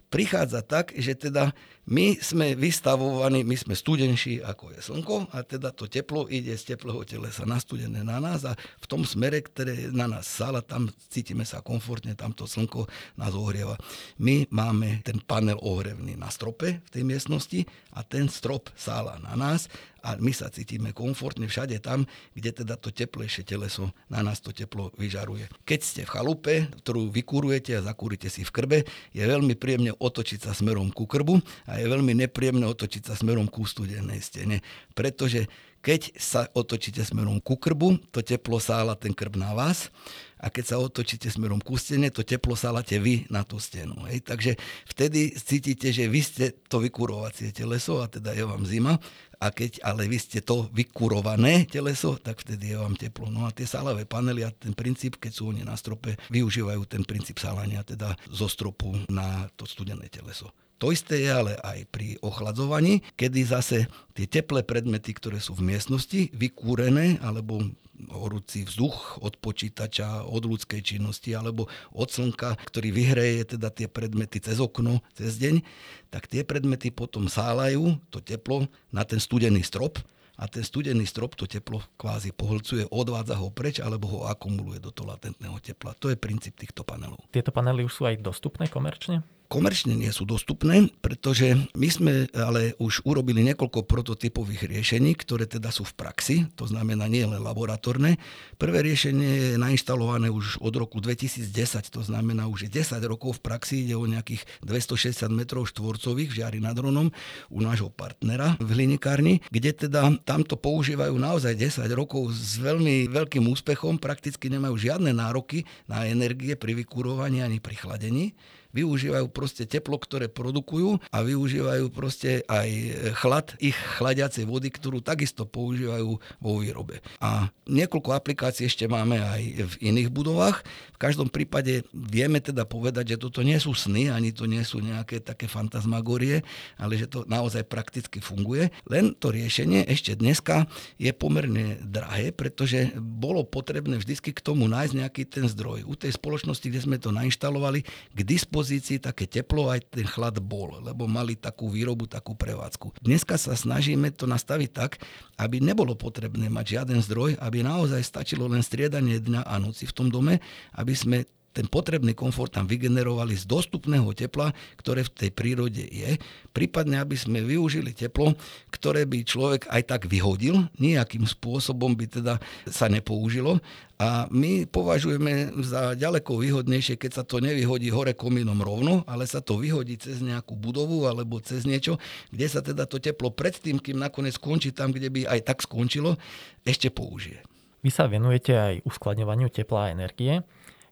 prichádza 0.09 0.65
tak, 0.65 0.91
že 0.97 1.13
teda 1.13 1.53
my 1.89 2.21
sme 2.21 2.53
vystavovaní, 2.53 3.41
my 3.41 3.57
sme 3.57 3.73
studenší 3.73 4.45
ako 4.45 4.77
je 4.77 4.79
slnko 4.85 5.33
a 5.33 5.41
teda 5.41 5.73
to 5.73 5.89
teplo 5.89 6.29
ide 6.29 6.53
z 6.53 6.77
teplého 6.77 7.01
telesa 7.01 7.49
nastudené 7.49 8.05
na 8.05 8.21
nás 8.21 8.45
a 8.45 8.53
v 8.53 8.85
tom 8.85 9.01
smere, 9.01 9.41
ktoré 9.41 9.89
na 9.89 10.05
nás 10.05 10.29
sála, 10.29 10.61
tam 10.61 10.93
cítime 11.09 11.41
sa 11.49 11.65
komfortne, 11.65 12.13
tam 12.13 12.29
to 12.37 12.45
slnko 12.45 12.85
nás 13.17 13.33
ohrieva. 13.33 13.73
My 14.21 14.45
máme 14.53 15.01
ten 15.01 15.17
panel 15.17 15.57
ohrevný 15.65 16.13
na 16.13 16.29
strope 16.29 16.77
v 16.77 16.89
tej 16.93 17.01
miestnosti 17.01 17.65
a 17.97 18.05
ten 18.05 18.29
strop 18.29 18.69
sála 18.77 19.17
na 19.25 19.33
nás 19.33 19.65
a 20.03 20.15
my 20.15 20.31
sa 20.31 20.47
cítime 20.47 20.95
komfortne 20.95 21.47
všade 21.47 21.79
tam, 21.83 22.07
kde 22.31 22.63
teda 22.63 22.79
to 22.79 22.93
teplejšie 22.93 23.43
teleso 23.43 23.91
na 24.07 24.23
nás 24.23 24.39
to 24.39 24.55
teplo 24.55 24.95
vyžaruje. 24.95 25.51
Keď 25.67 25.79
ste 25.83 26.01
v 26.07 26.13
chalupe, 26.13 26.53
ktorú 26.83 27.11
vykurujete 27.11 27.75
a 27.75 27.85
zakúrite 27.85 28.31
si 28.31 28.47
v 28.47 28.51
krbe, 28.53 28.77
je 29.11 29.23
veľmi 29.23 29.59
príjemne 29.59 29.91
otočiť 29.95 30.39
sa 30.47 30.55
smerom 30.55 30.91
ku 30.95 31.03
krbu 31.03 31.39
a 31.67 31.78
je 31.79 31.87
veľmi 31.87 32.13
nepríjemné 32.27 32.67
otočiť 32.67 33.09
sa 33.09 33.15
smerom 33.15 33.47
ku 33.47 33.63
studenej 33.63 34.19
stene, 34.19 34.59
pretože 34.93 35.47
keď 35.79 36.11
sa 36.19 36.43
otočíte 36.51 36.99
smerom 37.07 37.39
ku 37.39 37.55
krbu, 37.55 38.11
to 38.11 38.19
teplo 38.19 38.59
sála 38.59 38.99
ten 38.99 39.15
krb 39.15 39.39
na 39.39 39.55
vás 39.55 39.87
a 40.35 40.51
keď 40.51 40.75
sa 40.75 40.77
otočíte 40.79 41.31
smerom 41.31 41.63
ku 41.63 41.79
stene, 41.79 42.11
to 42.11 42.19
teplo 42.27 42.51
sálate 42.55 42.99
vy 42.99 43.23
na 43.31 43.47
tú 43.47 43.63
stenu. 43.63 43.95
Hej. 44.11 44.27
Takže 44.27 44.51
vtedy 44.91 45.31
cítite, 45.39 45.95
že 45.95 46.11
vy 46.11 46.19
ste 46.19 46.51
to 46.67 46.83
vykurovacie 46.83 47.55
teleso 47.55 48.03
a 48.03 48.11
teda 48.11 48.35
je 48.35 48.43
vám 48.43 48.67
zima 48.67 48.99
a 49.39 49.55
keď 49.55 49.79
ale 49.87 50.11
vy 50.11 50.19
ste 50.19 50.43
to 50.43 50.67
vykurované 50.75 51.63
teleso, 51.63 52.19
tak 52.19 52.43
vtedy 52.43 52.75
je 52.75 52.77
vám 52.79 52.99
teplo. 52.99 53.31
No 53.31 53.47
a 53.47 53.55
tie 53.55 53.63
sálavé 53.63 54.03
panely 54.03 54.43
a 54.43 54.51
ten 54.51 54.75
princíp, 54.75 55.15
keď 55.15 55.31
sú 55.31 55.55
oni 55.55 55.63
na 55.63 55.79
strope, 55.79 56.19
využívajú 56.27 56.83
ten 56.91 57.07
princíp 57.07 57.39
sálania 57.39 57.87
teda 57.87 58.19
zo 58.27 58.51
stropu 58.51 58.99
na 59.07 59.47
to 59.55 59.63
studené 59.63 60.11
teleso. 60.11 60.51
To 60.79 60.95
isté 60.95 61.27
je 61.27 61.31
ale 61.31 61.53
aj 61.59 61.91
pri 61.91 62.15
ochladzovaní, 62.23 63.03
kedy 63.19 63.39
zase 63.43 63.91
tie 64.15 64.25
teplé 64.25 64.63
predmety, 64.63 65.11
ktoré 65.11 65.43
sú 65.43 65.55
v 65.55 65.75
miestnosti, 65.75 66.31
vykúrené 66.31 67.19
alebo 67.19 67.59
horúci 68.07 68.63
vzduch 68.63 69.19
od 69.19 69.35
počítača, 69.43 70.23
od 70.23 70.47
ľudskej 70.47 70.79
činnosti 70.79 71.35
alebo 71.35 71.67
od 71.91 72.07
slnka, 72.07 72.55
ktorý 72.71 72.95
vyhreje 72.95 73.59
teda 73.59 73.67
tie 73.75 73.91
predmety 73.91 74.39
cez 74.39 74.63
okno, 74.63 75.03
cez 75.19 75.35
deň, 75.35 75.59
tak 76.07 76.31
tie 76.31 76.47
predmety 76.47 76.95
potom 76.95 77.27
sálajú 77.27 77.99
to 78.07 78.23
teplo 78.23 78.71
na 78.95 79.03
ten 79.03 79.19
studený 79.19 79.67
strop 79.67 79.99
a 80.39 80.47
ten 80.47 80.63
studený 80.63 81.03
strop 81.03 81.35
to 81.35 81.43
teplo 81.43 81.83
kvázi 81.99 82.31
pohlcuje, 82.31 82.87
odvádza 82.87 83.35
ho 83.35 83.51
preč 83.51 83.83
alebo 83.83 84.07
ho 84.07 84.19
akumuluje 84.31 84.79
do 84.79 84.95
toho 84.95 85.11
latentného 85.11 85.59
tepla. 85.59 85.91
To 85.99 86.07
je 86.07 86.15
princíp 86.15 86.55
týchto 86.55 86.87
panelov. 86.87 87.19
Tieto 87.35 87.51
panely 87.51 87.83
už 87.83 87.91
sú 87.91 88.03
aj 88.07 88.23
dostupné 88.23 88.71
komerčne? 88.71 89.27
Komerčne 89.49 89.97
nie 89.97 90.13
sú 90.13 90.29
dostupné, 90.29 90.93
pretože 91.01 91.57
my 91.73 91.89
sme 91.89 92.13
ale 92.37 92.77
už 92.77 93.01
urobili 93.01 93.41
niekoľko 93.49 93.89
prototypových 93.89 94.69
riešení, 94.69 95.17
ktoré 95.17 95.49
teda 95.49 95.73
sú 95.73 95.81
v 95.89 95.97
praxi, 95.97 96.35
to 96.53 96.69
znamená 96.69 97.09
nie 97.09 97.25
len 97.25 97.41
laboratórne. 97.41 98.21
Prvé 98.61 98.85
riešenie 98.85 99.57
je 99.57 99.57
nainštalované 99.57 100.29
už 100.29 100.61
od 100.61 100.73
roku 100.77 101.01
2010, 101.01 101.49
to 101.89 102.05
znamená 102.05 102.45
už 102.45 102.69
je 102.69 102.85
10 102.85 103.01
rokov 103.09 103.41
v 103.41 103.49
praxi, 103.49 103.89
ide 103.89 103.97
o 103.97 104.05
nejakých 104.05 104.45
260 104.61 105.25
metrov 105.33 105.65
štvorcových 105.65 106.29
v 106.29 106.37
Žiari 106.39 106.59
nad 106.61 106.77
Ronom 106.77 107.09
u 107.49 107.59
nášho 107.65 107.89
partnera 107.89 108.53
v 108.61 108.69
hlinikárni, 108.77 109.41
kde 109.49 109.89
teda 109.89 110.13
tamto 110.29 110.61
používajú 110.61 111.17
naozaj 111.17 111.57
10 111.57 111.89
rokov 111.97 112.29
s 112.37 112.61
veľmi 112.61 113.09
veľkým 113.09 113.49
úspechom, 113.49 113.97
prakticky 113.97 114.53
nemajú 114.53 114.77
žiadne 114.77 115.09
nároky 115.09 115.65
na 115.89 116.05
energie 116.05 116.53
pri 116.53 116.77
vykurovaní 116.77 117.41
ani 117.41 117.57
pri 117.57 117.73
chladení 117.73 118.37
využívajú 118.71 119.27
proste 119.33 119.65
teplo, 119.65 119.97
ktoré 119.97 120.29
produkujú 120.29 121.01
a 121.09 121.17
využívajú 121.25 121.89
proste 121.89 122.45
aj 122.45 122.69
chlad 123.17 123.57
ich 123.57 123.75
chladiacej 123.75 124.45
vody, 124.45 124.69
ktorú 124.69 125.01
takisto 125.01 125.49
používajú 125.49 126.21
vo 126.39 126.51
výrobe. 126.61 127.01
A 127.17 127.49
niekoľko 127.65 128.13
aplikácií 128.13 128.69
ešte 128.69 128.85
máme 128.85 129.17
aj 129.17 129.43
v 129.65 129.75
iných 129.93 130.09
budovách. 130.13 130.61
V 130.93 130.97
každom 131.01 131.31
prípade 131.31 131.81
vieme 131.93 132.37
teda 132.43 132.65
povedať, 132.69 133.15
že 133.15 133.21
toto 133.21 133.41
nie 133.41 133.57
sú 133.57 133.73
sny, 133.73 134.13
ani 134.13 134.29
to 134.35 134.45
nie 134.45 134.61
sú 134.61 134.83
nejaké 134.83 135.23
také 135.23 135.49
fantasmagorie, 135.49 136.45
ale 136.77 136.93
že 136.99 137.09
to 137.09 137.25
naozaj 137.25 137.65
prakticky 137.65 138.21
funguje. 138.21 138.69
Len 138.85 139.17
to 139.17 139.33
riešenie 139.33 139.87
ešte 139.89 140.13
dneska 140.13 140.69
je 141.01 141.09
pomerne 141.15 141.79
drahé, 141.81 142.35
pretože 142.35 142.93
bolo 142.99 143.41
potrebné 143.47 143.97
vždycky 143.97 144.35
k 144.35 144.43
tomu 144.43 144.69
nájsť 144.69 144.93
nejaký 144.93 145.23
ten 145.25 145.45
zdroj. 145.49 145.87
U 145.87 145.95
tej 145.97 146.13
spoločnosti, 146.13 146.67
kde 146.67 146.83
sme 146.83 146.97
to 147.01 147.09
nainštalovali, 147.09 147.81
k 148.13 148.19
dispozícii 148.21 148.58
dispozícii 148.59 148.99
také 148.99 149.23
teplo, 149.23 149.71
aj 149.71 149.87
ten 149.87 150.03
chlad 150.03 150.35
bol, 150.43 150.83
lebo 150.83 151.07
mali 151.07 151.39
takú 151.39 151.71
výrobu, 151.71 152.11
takú 152.11 152.35
prevádzku. 152.35 152.99
Dneska 152.99 153.39
sa 153.39 153.55
snažíme 153.55 154.11
to 154.11 154.27
nastaviť 154.27 154.69
tak, 154.75 154.99
aby 155.39 155.63
nebolo 155.63 155.95
potrebné 155.95 156.51
mať 156.51 156.75
žiaden 156.75 156.99
zdroj, 156.99 157.39
aby 157.39 157.63
naozaj 157.63 158.03
stačilo 158.03 158.51
len 158.51 158.59
striedanie 158.59 159.15
dňa 159.23 159.47
a 159.47 159.55
noci 159.63 159.87
v 159.87 159.95
tom 159.95 160.11
dome, 160.11 160.43
aby 160.75 160.91
sme 160.91 161.23
ten 161.59 161.67
potrebný 161.67 162.15
komfort 162.15 162.55
tam 162.55 162.63
vygenerovali 162.71 163.35
z 163.35 163.43
dostupného 163.43 164.07
tepla, 164.15 164.55
ktoré 164.79 165.03
v 165.03 165.11
tej 165.11 165.29
prírode 165.35 165.83
je, 165.83 166.15
prípadne 166.55 167.03
aby 167.03 167.19
sme 167.19 167.43
využili 167.43 167.91
teplo, 167.91 168.31
ktoré 168.71 169.03
by 169.03 169.27
človek 169.27 169.67
aj 169.67 169.83
tak 169.83 170.01
vyhodil, 170.07 170.71
nejakým 170.79 171.27
spôsobom 171.27 171.99
by 171.99 172.07
teda 172.07 172.39
sa 172.63 172.87
nepoužilo. 172.87 173.59
A 173.99 174.31
my 174.31 174.63
považujeme 174.63 175.51
za 175.59 175.91
ďaleko 175.99 176.39
výhodnejšie, 176.39 176.95
keď 176.95 177.19
sa 177.19 177.23
to 177.27 177.43
nevyhodí 177.43 177.91
hore 177.91 178.15
komínom 178.15 178.55
rovno, 178.63 179.03
ale 179.03 179.27
sa 179.27 179.43
to 179.43 179.59
vyhodí 179.59 179.99
cez 179.99 180.23
nejakú 180.23 180.55
budovu 180.55 181.03
alebo 181.03 181.43
cez 181.43 181.67
niečo, 181.67 181.99
kde 182.31 182.47
sa 182.47 182.63
teda 182.63 182.87
to 182.87 183.03
teplo 183.03 183.35
predtým, 183.35 183.75
kým 183.83 183.99
nakoniec 183.99 184.39
skončí 184.39 184.71
tam, 184.71 184.95
kde 184.95 185.11
by 185.11 185.27
aj 185.27 185.43
tak 185.43 185.59
skončilo, 185.59 186.15
ešte 186.63 186.87
použije. 186.87 187.43
Vy 187.83 187.91
sa 187.91 188.07
venujete 188.07 188.55
aj 188.55 188.73
uskladňovaniu 188.87 189.51
tepla 189.51 189.91
a 189.91 189.91
energie 189.91 190.39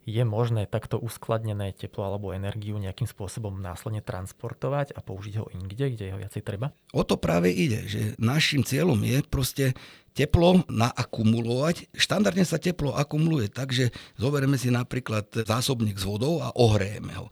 je 0.07 0.23
možné 0.23 0.71
takto 0.71 0.95
uskladnené 0.95 1.75
teplo 1.75 2.07
alebo 2.07 2.31
energiu 2.31 2.79
nejakým 2.79 3.03
spôsobom 3.03 3.59
následne 3.59 3.99
transportovať 3.99 4.95
a 4.95 5.03
použiť 5.03 5.35
ho 5.43 5.51
inde, 5.51 5.75
kde 5.75 6.15
ho 6.15 6.17
viacej 6.23 6.47
treba? 6.47 6.71
O 6.95 7.03
to 7.03 7.19
práve 7.19 7.51
ide, 7.51 7.83
že 7.83 8.15
našim 8.15 8.63
cieľom 8.63 9.03
je 9.03 9.19
proste 9.27 9.75
teplo 10.15 10.63
naakumulovať. 10.71 11.91
Štandardne 11.91 12.47
sa 12.47 12.57
teplo 12.57 12.95
akumuluje 12.95 13.51
tak, 13.51 13.75
že 13.75 13.91
zoberieme 14.15 14.55
si 14.55 14.71
napríklad 14.71 15.29
zásobník 15.45 15.99
s 15.99 16.07
vodou 16.07 16.39
a 16.39 16.55
ohrejeme 16.55 17.13
ho. 17.19 17.27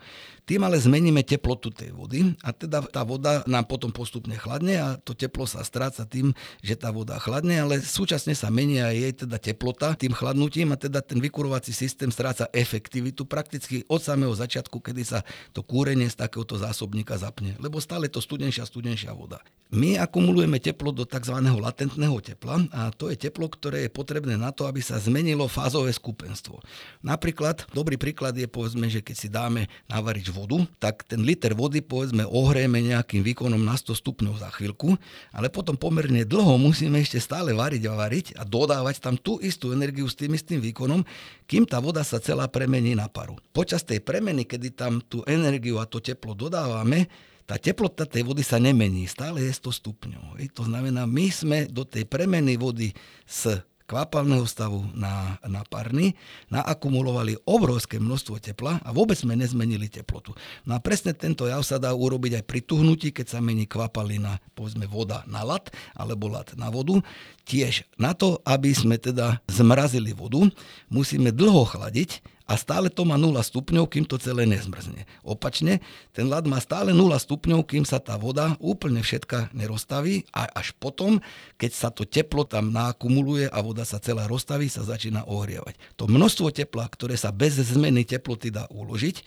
Tým 0.46 0.62
ale 0.62 0.78
zmeníme 0.78 1.26
teplotu 1.26 1.74
tej 1.74 1.90
vody 1.90 2.38
a 2.46 2.54
teda 2.54 2.86
tá 2.86 3.02
voda 3.02 3.42
nám 3.50 3.66
potom 3.66 3.90
postupne 3.90 4.38
chladne 4.38 4.78
a 4.78 4.88
to 5.02 5.18
teplo 5.18 5.50
sa 5.50 5.66
stráca 5.66 6.06
tým, 6.06 6.38
že 6.62 6.78
tá 6.78 6.94
voda 6.94 7.18
chladne, 7.18 7.66
ale 7.66 7.82
súčasne 7.82 8.38
sa 8.38 8.54
mení 8.54 8.78
aj 8.78 8.94
jej 8.94 9.14
teda 9.26 9.38
teplota 9.42 9.98
tým 9.98 10.14
chladnutím 10.14 10.70
a 10.70 10.78
teda 10.78 11.02
ten 11.02 11.18
vykurovací 11.18 11.74
systém 11.74 12.14
stráca 12.14 12.46
efektivitu 12.54 13.26
prakticky 13.26 13.82
od 13.90 14.06
samého 14.06 14.38
začiatku, 14.38 14.78
kedy 14.86 15.02
sa 15.02 15.20
to 15.50 15.66
kúrenie 15.66 16.06
z 16.06 16.22
takéhoto 16.22 16.62
zásobníka 16.62 17.18
zapne, 17.18 17.58
lebo 17.58 17.82
stále 17.82 18.06
to 18.06 18.22
studenšia, 18.22 18.70
studenšia 18.70 19.18
voda. 19.18 19.42
My 19.74 19.98
akumulujeme 19.98 20.62
teplo 20.62 20.94
do 20.94 21.10
tzv. 21.10 21.42
latentného 21.42 22.22
tepla 22.22 22.70
a 22.70 22.94
to 22.94 23.10
je 23.10 23.18
teplo, 23.18 23.50
ktoré 23.50 23.90
je 23.90 23.92
potrebné 23.92 24.38
na 24.38 24.54
to, 24.54 24.70
aby 24.70 24.78
sa 24.78 25.02
zmenilo 25.02 25.50
fázové 25.50 25.90
skupenstvo. 25.90 26.62
Napríklad, 27.02 27.66
dobrý 27.74 27.98
príklad 27.98 28.38
je 28.38 28.46
povedzme, 28.46 28.86
že 28.94 29.02
keď 29.02 29.16
si 29.18 29.26
dáme 29.26 29.66
navariť 29.90 30.35
vodu, 30.36 30.68
tak 30.84 31.08
ten 31.08 31.24
liter 31.24 31.56
vody 31.56 31.80
povedzme 31.80 32.28
ohrejeme 32.28 32.84
nejakým 32.84 33.24
výkonom 33.24 33.64
na 33.64 33.80
100 33.80 33.96
stupňov 33.96 34.36
za 34.44 34.52
chvíľku, 34.52 35.00
ale 35.32 35.48
potom 35.48 35.80
pomerne 35.80 36.28
dlho 36.28 36.60
musíme 36.60 37.00
ešte 37.00 37.24
stále 37.24 37.56
variť 37.56 37.88
a 37.88 37.94
variť 37.96 38.26
a 38.36 38.44
dodávať 38.44 39.00
tam 39.00 39.16
tú 39.16 39.40
istú 39.40 39.72
energiu 39.72 40.04
s 40.12 40.20
tým 40.20 40.36
istým 40.36 40.60
výkonom, 40.60 41.08
kým 41.48 41.64
tá 41.64 41.80
voda 41.80 42.04
sa 42.04 42.20
celá 42.20 42.52
premení 42.52 42.92
na 42.92 43.08
paru. 43.08 43.40
Počas 43.56 43.88
tej 43.88 44.04
premeny, 44.04 44.44
kedy 44.44 44.76
tam 44.76 45.00
tú 45.00 45.24
energiu 45.24 45.80
a 45.80 45.88
to 45.88 46.04
teplo 46.04 46.36
dodávame, 46.36 47.08
tá 47.46 47.62
teplota 47.62 48.10
tej 48.10 48.26
vody 48.26 48.42
sa 48.42 48.58
nemení, 48.58 49.06
stále 49.06 49.46
je 49.46 49.54
100 49.54 49.80
stupňov. 49.86 50.24
To 50.58 50.64
znamená, 50.66 51.06
my 51.06 51.30
sme 51.30 51.70
do 51.70 51.86
tej 51.86 52.10
premeny 52.10 52.58
vody 52.58 52.90
z 53.30 53.62
kvapalného 53.86 54.46
stavu 54.50 54.82
na, 54.98 55.38
na 55.46 55.62
parny, 55.66 56.18
naakumulovali 56.50 57.38
obrovské 57.46 58.02
množstvo 58.02 58.42
tepla 58.42 58.82
a 58.82 58.90
vôbec 58.90 59.14
sme 59.18 59.38
nezmenili 59.38 59.90
teplotu. 59.90 60.34
No 60.66 60.78
a 60.78 60.80
presne 60.82 61.14
tento 61.14 61.46
jav 61.46 61.62
sa 61.62 61.78
dá 61.78 61.94
urobiť 61.94 62.42
aj 62.42 62.44
pri 62.50 62.60
tuhnutí, 62.66 63.14
keď 63.14 63.38
sa 63.38 63.40
mení 63.40 63.70
kvapalina, 63.70 64.42
povedzme 64.58 64.90
voda 64.90 65.22
na 65.30 65.46
lat 65.46 65.70
alebo 65.94 66.28
lat 66.30 66.58
na 66.58 66.74
vodu. 66.74 66.98
Tiež 67.46 67.86
na 68.02 68.18
to, 68.18 68.42
aby 68.42 68.74
sme 68.74 68.98
teda 68.98 69.40
zmrazili 69.46 70.18
vodu, 70.18 70.50
musíme 70.90 71.30
dlho 71.30 71.64
chladiť, 71.70 72.35
a 72.46 72.54
stále 72.56 72.94
to 72.94 73.04
má 73.04 73.18
0 73.18 73.34
stupňov, 73.42 73.90
kým 73.90 74.06
to 74.06 74.22
celé 74.22 74.46
nezmrzne. 74.46 75.10
Opačne, 75.26 75.82
ten 76.14 76.30
ľad 76.30 76.46
má 76.46 76.62
stále 76.62 76.94
0 76.94 77.10
stupňov, 77.18 77.66
kým 77.66 77.84
sa 77.84 77.98
tá 77.98 78.16
voda 78.22 78.54
úplne 78.62 79.02
všetka 79.02 79.50
neroztaví 79.58 80.30
a 80.30 80.46
až 80.54 80.78
potom, 80.78 81.18
keď 81.58 81.72
sa 81.74 81.90
to 81.90 82.06
teplo 82.06 82.46
tam 82.46 82.70
nakumuluje 82.70 83.50
a 83.50 83.58
voda 83.66 83.82
sa 83.82 83.98
celá 83.98 84.30
roztaví, 84.30 84.70
sa 84.70 84.86
začína 84.86 85.26
ohrievať. 85.26 85.76
To 85.98 86.06
množstvo 86.06 86.54
tepla, 86.54 86.86
ktoré 86.86 87.18
sa 87.18 87.34
bez 87.34 87.58
zmeny 87.58 88.06
teploty 88.06 88.54
dá 88.54 88.70
uložiť, 88.70 89.26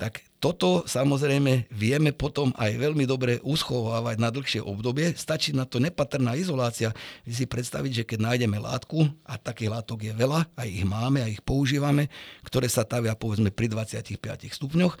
tak 0.00 0.24
toto 0.40 0.88
samozrejme 0.88 1.68
vieme 1.68 2.16
potom 2.16 2.56
aj 2.56 2.72
veľmi 2.80 3.04
dobre 3.04 3.36
uschovávať 3.44 4.16
na 4.16 4.32
dlhšie 4.32 4.64
obdobie. 4.64 5.12
Stačí 5.12 5.52
na 5.52 5.68
to 5.68 5.76
nepatrná 5.76 6.32
izolácia. 6.40 6.96
Vy 7.28 7.36
si 7.36 7.44
predstaviť, 7.44 7.92
že 7.92 8.06
keď 8.08 8.18
nájdeme 8.32 8.56
látku, 8.56 9.04
a 9.28 9.36
takých 9.36 9.76
látok 9.76 10.08
je 10.08 10.16
veľa, 10.16 10.48
aj 10.56 10.68
ich 10.72 10.88
máme, 10.88 11.20
a 11.20 11.28
ich 11.28 11.44
používame, 11.44 12.08
ktoré 12.40 12.72
sa 12.72 12.88
tavia 12.88 13.12
povedzme 13.12 13.52
pri 13.52 13.68
25 13.68 14.16
stupňoch, 14.48 14.96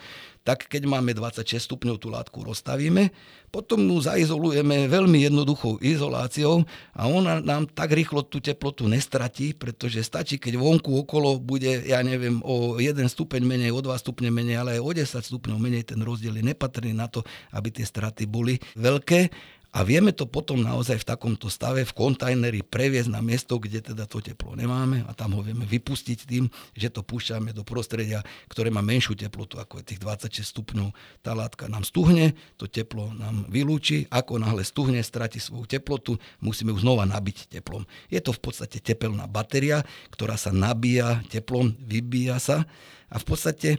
tak 0.50 0.66
keď 0.66 0.82
máme 0.90 1.14
26 1.14 1.62
stupňov, 1.62 2.02
tú 2.02 2.10
látku 2.10 2.42
rozstavíme, 2.42 3.14
potom 3.54 3.86
ju 3.86 4.02
zaizolujeme 4.02 4.90
veľmi 4.90 5.22
jednoduchou 5.30 5.78
izoláciou 5.78 6.66
a 6.90 7.06
ona 7.06 7.38
nám 7.38 7.70
tak 7.70 7.94
rýchlo 7.94 8.26
tú 8.26 8.42
teplotu 8.42 8.90
nestratí, 8.90 9.54
pretože 9.54 10.02
stačí, 10.02 10.42
keď 10.42 10.58
vonku 10.58 11.06
okolo 11.06 11.38
bude, 11.38 11.86
ja 11.86 12.02
neviem, 12.02 12.42
o 12.42 12.82
1 12.82 12.98
stupeň 13.06 13.46
menej, 13.46 13.70
o 13.70 13.78
2 13.78 13.94
stupne 14.02 14.34
menej, 14.34 14.58
ale 14.58 14.70
aj 14.78 14.82
o 14.82 14.90
10 14.90 15.30
stupňov 15.30 15.58
menej, 15.62 15.86
ten 15.86 16.02
rozdiel 16.02 16.34
je 16.34 16.50
nepatrný 16.50 16.90
na 16.90 17.06
to, 17.06 17.22
aby 17.54 17.70
tie 17.70 17.86
straty 17.86 18.26
boli 18.26 18.58
veľké 18.74 19.30
a 19.70 19.86
vieme 19.86 20.10
to 20.10 20.26
potom 20.26 20.66
naozaj 20.66 20.98
v 20.98 21.08
takomto 21.14 21.46
stave 21.46 21.86
v 21.86 21.94
kontajneri 21.94 22.66
previesť 22.66 23.06
na 23.14 23.22
miesto, 23.22 23.54
kde 23.62 23.78
teda 23.78 24.02
to 24.10 24.18
teplo 24.18 24.58
nemáme 24.58 25.06
a 25.06 25.14
tam 25.14 25.38
ho 25.38 25.46
vieme 25.46 25.62
vypustiť 25.62 26.18
tým, 26.26 26.50
že 26.74 26.90
to 26.90 27.06
púšťame 27.06 27.54
do 27.54 27.62
prostredia, 27.62 28.26
ktoré 28.50 28.74
má 28.74 28.82
menšiu 28.82 29.14
teplotu 29.14 29.62
ako 29.62 29.78
je 29.78 29.94
tých 29.94 30.00
26 30.02 30.42
stupňov. 30.42 30.88
Tá 31.22 31.38
látka 31.38 31.70
nám 31.70 31.86
stuhne, 31.86 32.34
to 32.58 32.66
teplo 32.66 33.14
nám 33.14 33.46
vylúči, 33.46 34.10
ako 34.10 34.42
náhle 34.42 34.66
stuhne, 34.66 34.98
stratí 35.06 35.38
svoju 35.38 35.70
teplotu, 35.70 36.18
musíme 36.42 36.74
ju 36.74 36.82
znova 36.82 37.06
nabiť 37.06 37.54
teplom. 37.54 37.86
Je 38.10 38.18
to 38.18 38.34
v 38.34 38.42
podstate 38.42 38.82
tepelná 38.82 39.30
batéria, 39.30 39.86
ktorá 40.10 40.34
sa 40.34 40.50
nabíja 40.50 41.22
teplom, 41.30 41.78
vybíja 41.78 42.42
sa 42.42 42.66
a 43.06 43.16
v 43.22 43.24
podstate 43.26 43.78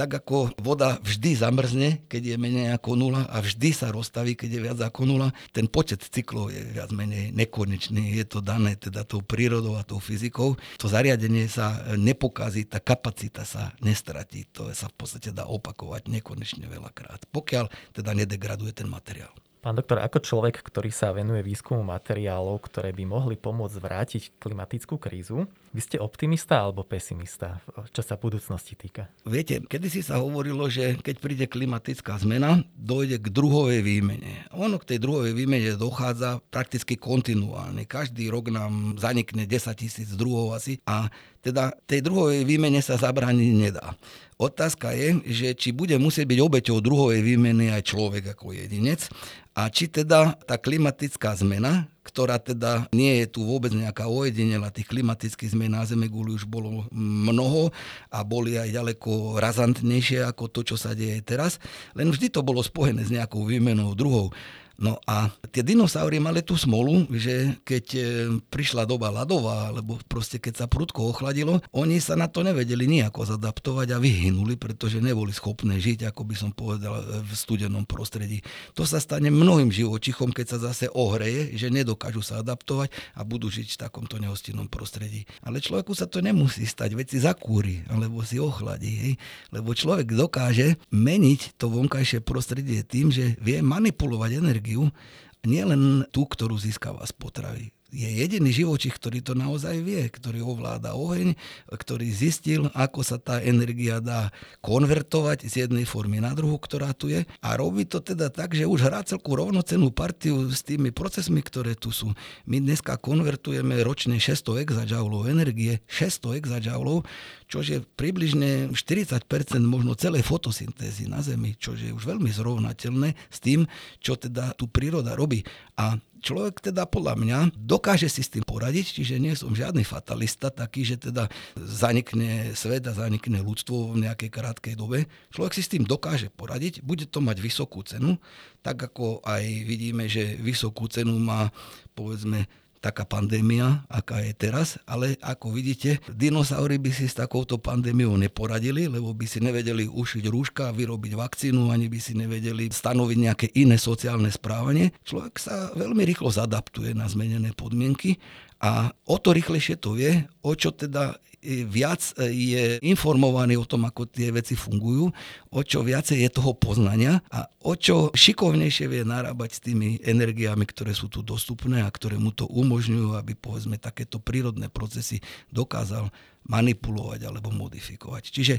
tak 0.00 0.24
ako 0.24 0.56
voda 0.56 0.96
vždy 1.04 1.36
zamrzne, 1.36 2.00
keď 2.08 2.32
je 2.32 2.36
menej 2.40 2.72
ako 2.72 2.96
nula 2.96 3.28
a 3.28 3.44
vždy 3.44 3.68
sa 3.76 3.92
rozstaví, 3.92 4.32
keď 4.32 4.48
je 4.56 4.60
viac 4.64 4.78
ako 4.80 5.04
nula, 5.04 5.28
ten 5.52 5.68
počet 5.68 6.00
cyklov 6.00 6.48
je 6.48 6.64
viac 6.72 6.88
menej 6.88 7.36
nekonečný. 7.36 8.16
Je 8.16 8.24
to 8.24 8.40
dané 8.40 8.80
teda 8.80 9.04
tou 9.04 9.20
prírodou 9.20 9.76
a 9.76 9.84
tou 9.84 10.00
fyzikou. 10.00 10.56
To 10.80 10.86
zariadenie 10.88 11.52
sa 11.52 11.84
nepokazí, 12.00 12.64
tá 12.64 12.80
kapacita 12.80 13.44
sa 13.44 13.76
nestratí. 13.84 14.48
To 14.56 14.72
sa 14.72 14.88
v 14.88 14.96
podstate 14.96 15.36
dá 15.36 15.44
opakovať 15.44 16.08
nekonečne 16.08 16.64
veľakrát, 16.64 17.28
pokiaľ 17.28 17.68
teda 17.92 18.16
nedegraduje 18.16 18.72
ten 18.72 18.88
materiál. 18.88 19.36
Pán 19.60 19.76
doktor, 19.76 20.00
ako 20.00 20.24
človek, 20.24 20.64
ktorý 20.64 20.88
sa 20.88 21.12
venuje 21.12 21.44
výskumu 21.44 21.84
materiálov, 21.84 22.64
ktoré 22.64 22.96
by 22.96 23.04
mohli 23.04 23.36
pomôcť 23.36 23.76
vrátiť 23.76 24.22
klimatickú 24.40 24.96
krízu, 24.96 25.44
vy 25.70 25.80
ste 25.80 26.02
optimista 26.02 26.66
alebo 26.66 26.82
pesimista, 26.82 27.62
čo 27.94 28.02
sa 28.02 28.18
budúcnosti 28.18 28.74
týka? 28.74 29.06
Viete, 29.22 29.62
kedysi 29.62 30.02
sa 30.02 30.18
hovorilo, 30.18 30.66
že 30.66 30.98
keď 30.98 31.16
príde 31.22 31.46
klimatická 31.46 32.18
zmena, 32.18 32.66
dojde 32.74 33.22
k 33.22 33.30
druhovej 33.30 33.86
výmene. 33.86 34.50
Ono 34.50 34.82
k 34.82 34.94
tej 34.94 34.98
druhovej 34.98 35.32
výmene 35.38 35.78
dochádza 35.78 36.42
prakticky 36.50 36.98
kontinuálne. 36.98 37.86
Každý 37.86 38.26
rok 38.34 38.50
nám 38.50 38.98
zanikne 38.98 39.46
10 39.46 39.70
tisíc 39.78 40.10
druhov 40.18 40.58
asi 40.58 40.82
a 40.90 41.06
teda 41.40 41.72
tej 41.86 42.02
druhovej 42.02 42.42
výmene 42.44 42.82
sa 42.82 42.98
zabrániť 42.98 43.50
nedá. 43.54 43.94
Otázka 44.40 44.90
je, 44.96 45.22
že 45.28 45.48
či 45.54 45.70
bude 45.70 45.94
musieť 46.02 46.26
byť 46.26 46.40
obeťou 46.40 46.82
druhovej 46.82 47.22
výmeny 47.22 47.70
aj 47.70 47.94
človek 47.94 48.34
ako 48.34 48.56
jedinec 48.56 49.06
a 49.54 49.68
či 49.68 49.86
teda 49.86 50.34
tá 50.48 50.56
klimatická 50.56 51.36
zmena, 51.36 51.86
ktorá 52.10 52.42
teda 52.42 52.90
nie 52.90 53.22
je 53.22 53.26
tu 53.30 53.46
vôbec 53.46 53.70
nejaká 53.70 54.10
ojedinela, 54.10 54.74
tých 54.74 54.90
klimatických 54.90 55.54
zmien 55.54 55.72
na 55.72 55.86
Zeme 55.86 56.10
guli 56.10 56.34
už 56.34 56.44
bolo 56.50 56.90
mnoho 56.90 57.70
a 58.10 58.26
boli 58.26 58.58
aj 58.58 58.74
ďaleko 58.74 59.38
razantnejšie 59.38 60.26
ako 60.26 60.50
to, 60.50 60.60
čo 60.66 60.76
sa 60.76 60.92
deje 60.92 61.22
teraz, 61.22 61.62
len 61.94 62.10
vždy 62.10 62.34
to 62.34 62.42
bolo 62.42 62.60
spojené 62.60 63.06
s 63.06 63.14
nejakou 63.14 63.46
výmenou 63.46 63.94
druhou. 63.94 64.34
No 64.80 64.96
a 65.04 65.28
tie 65.52 65.60
dinosaury 65.60 66.16
mali 66.24 66.40
tú 66.40 66.56
smolu, 66.56 67.04
že 67.12 67.60
keď 67.68 67.84
e, 67.92 68.00
prišla 68.48 68.88
doba 68.88 69.12
ľadová, 69.12 69.68
alebo 69.68 70.00
proste 70.08 70.40
keď 70.40 70.64
sa 70.64 70.66
prudko 70.72 71.12
ochladilo, 71.12 71.60
oni 71.76 72.00
sa 72.00 72.16
na 72.16 72.32
to 72.32 72.40
nevedeli 72.40 72.88
nejako 72.88 73.28
zadaptovať 73.28 73.92
a 73.92 74.00
vyhynuli, 74.00 74.56
pretože 74.56 75.04
neboli 75.04 75.36
schopné 75.36 75.76
žiť, 75.76 76.08
ako 76.08 76.22
by 76.24 76.32
som 76.32 76.50
povedal, 76.56 76.96
e, 76.96 77.20
v 77.20 77.32
studenom 77.36 77.84
prostredí. 77.84 78.40
To 78.72 78.88
sa 78.88 79.04
stane 79.04 79.28
mnohým 79.28 79.68
živočichom, 79.68 80.32
keď 80.32 80.56
sa 80.56 80.72
zase 80.72 80.88
ohreje, 80.96 81.60
že 81.60 81.68
nedokážu 81.68 82.24
sa 82.24 82.40
adaptovať 82.40 82.88
a 83.12 83.20
budú 83.20 83.52
žiť 83.52 83.76
v 83.76 83.80
takomto 83.84 84.16
nehostinnom 84.16 84.72
prostredí. 84.72 85.28
Ale 85.44 85.60
človeku 85.60 85.92
sa 85.92 86.08
to 86.08 86.24
nemusí 86.24 86.64
stať, 86.64 86.96
veď 86.96 87.06
si 87.12 87.18
zakúri, 87.20 87.84
alebo 87.92 88.24
si 88.24 88.40
ochladí. 88.40 88.96
Hej? 88.96 89.12
Lebo 89.52 89.76
človek 89.76 90.08
dokáže 90.08 90.80
meniť 90.88 91.60
to 91.60 91.68
vonkajšie 91.68 92.24
prostredie 92.24 92.80
tým, 92.80 93.12
že 93.12 93.36
vie 93.44 93.60
manipulovať 93.60 94.40
energiu 94.40 94.69
energiu, 94.70 94.94
nielen 95.42 96.06
tú, 96.14 96.28
ktorú 96.28 96.54
získava 96.54 97.02
z 97.08 97.12
potravy 97.16 97.66
je 97.90 98.06
jediný 98.06 98.54
živočich, 98.54 98.94
ktorý 98.94 99.18
to 99.18 99.34
naozaj 99.34 99.74
vie, 99.82 100.06
ktorý 100.06 100.46
ovláda 100.46 100.94
oheň, 100.94 101.34
ktorý 101.66 102.06
zistil, 102.06 102.70
ako 102.70 103.02
sa 103.02 103.18
tá 103.18 103.42
energia 103.42 103.98
dá 103.98 104.30
konvertovať 104.62 105.50
z 105.50 105.66
jednej 105.66 105.82
formy 105.82 106.22
na 106.22 106.30
druhú, 106.30 106.56
ktorá 106.56 106.94
tu 106.94 107.10
je. 107.10 107.26
A 107.42 107.58
robí 107.58 107.82
to 107.84 107.98
teda 107.98 108.30
tak, 108.30 108.54
že 108.54 108.66
už 108.66 108.86
hrá 108.86 109.02
celku 109.02 109.34
rovnocenú 109.34 109.90
partiu 109.90 110.46
s 110.54 110.62
tými 110.62 110.94
procesmi, 110.94 111.42
ktoré 111.42 111.74
tu 111.74 111.90
sú. 111.90 112.14
My 112.46 112.62
dneska 112.62 112.94
konvertujeme 112.94 113.82
ročne 113.82 114.22
600 114.22 114.62
exajoulov 114.62 115.26
energie, 115.26 115.82
600 115.90 116.38
exajoulov, 116.46 117.02
čo 117.50 117.66
je 117.66 117.82
približne 117.82 118.70
40% 118.70 119.26
možno 119.66 119.98
celej 119.98 120.22
fotosyntézy 120.22 121.10
na 121.10 121.18
Zemi, 121.18 121.58
čo 121.58 121.74
je 121.74 121.90
už 121.90 122.06
veľmi 122.06 122.30
zrovnateľné 122.30 123.18
s 123.26 123.38
tým, 123.42 123.66
čo 123.98 124.14
teda 124.14 124.54
tu 124.54 124.70
príroda 124.70 125.18
robí. 125.18 125.42
A 125.74 125.98
človek 126.22 126.62
teda 126.70 126.86
podľa 126.86 127.18
mňa 127.18 127.38
dokáže 127.58 128.06
si 128.06 128.22
s 128.22 128.30
tým 128.30 128.46
poradiť, 128.46 129.02
čiže 129.02 129.18
nie 129.18 129.34
som 129.34 129.50
žiadny 129.50 129.82
fatalista 129.82 130.54
taký, 130.54 130.86
že 130.86 131.10
teda 131.10 131.26
zanikne 131.58 132.54
svet 132.54 132.86
a 132.86 132.94
zanikne 132.94 133.42
ľudstvo 133.42 133.98
v 133.98 134.06
nejakej 134.06 134.30
krátkej 134.30 134.74
dobe. 134.78 135.10
Človek 135.34 135.52
si 135.58 135.66
s 135.66 135.72
tým 135.74 135.82
dokáže 135.82 136.30
poradiť, 136.30 136.86
bude 136.86 137.10
to 137.10 137.18
mať 137.18 137.42
vysokú 137.42 137.82
cenu, 137.82 138.14
tak 138.62 138.78
ako 138.78 139.26
aj 139.26 139.42
vidíme, 139.66 140.06
že 140.06 140.38
vysokú 140.38 140.86
cenu 140.86 141.18
má 141.18 141.50
povedzme 141.98 142.46
taká 142.80 143.04
pandémia, 143.04 143.84
aká 143.92 144.24
je 144.24 144.32
teraz, 144.32 144.80
ale 144.88 145.20
ako 145.20 145.52
vidíte, 145.52 146.00
dinosaury 146.08 146.80
by 146.80 146.90
si 146.90 147.06
s 147.06 147.14
takouto 147.14 147.60
pandémiou 147.60 148.16
neporadili, 148.16 148.88
lebo 148.88 149.12
by 149.12 149.28
si 149.28 149.38
nevedeli 149.44 149.84
ušiť 149.84 150.24
rúška, 150.26 150.72
vyrobiť 150.72 151.12
vakcínu, 151.12 151.68
ani 151.68 151.92
by 151.92 151.98
si 152.00 152.16
nevedeli 152.16 152.72
stanoviť 152.72 153.18
nejaké 153.20 153.46
iné 153.52 153.76
sociálne 153.76 154.32
správanie. 154.32 154.96
Človek 155.04 155.34
sa 155.36 155.70
veľmi 155.76 156.02
rýchlo 156.08 156.32
zadaptuje 156.32 156.96
na 156.96 157.04
zmenené 157.04 157.52
podmienky 157.52 158.16
a 158.60 158.92
o 159.08 159.16
to 159.20 159.36
rýchlejšie 159.36 159.76
to 159.76 159.96
vie, 159.96 160.24
o 160.40 160.52
čo 160.56 160.72
teda 160.72 161.20
viac 161.42 162.00
e, 162.20 162.28
je 162.30 162.64
informovaný 162.84 163.56
o 163.56 163.64
tom, 163.64 163.88
ako 163.88 164.04
tie 164.08 164.28
veci 164.28 164.52
fungujú, 164.52 165.08
o 165.50 165.60
čo 165.64 165.80
viacej 165.80 166.20
je 166.24 166.30
toho 166.30 166.52
poznania 166.52 167.24
a 167.32 167.48
o 167.64 167.72
čo 167.76 168.12
šikovnejšie 168.12 168.86
vie 168.88 169.02
narábať 169.04 169.50
s 169.56 169.64
tými 169.64 170.04
energiami, 170.04 170.68
ktoré 170.68 170.92
sú 170.92 171.08
tu 171.08 171.24
dostupné 171.24 171.80
a 171.80 171.88
ktoré 171.88 172.20
mu 172.20 172.32
to 172.32 172.44
umožňujú, 172.48 173.16
aby 173.16 173.32
povedzme 173.32 173.80
takéto 173.80 174.20
prírodné 174.20 174.68
procesy 174.68 175.24
dokázal 175.48 176.12
manipulovať 176.48 177.20
alebo 177.28 177.52
modifikovať. 177.52 178.22
Čiže 178.32 178.54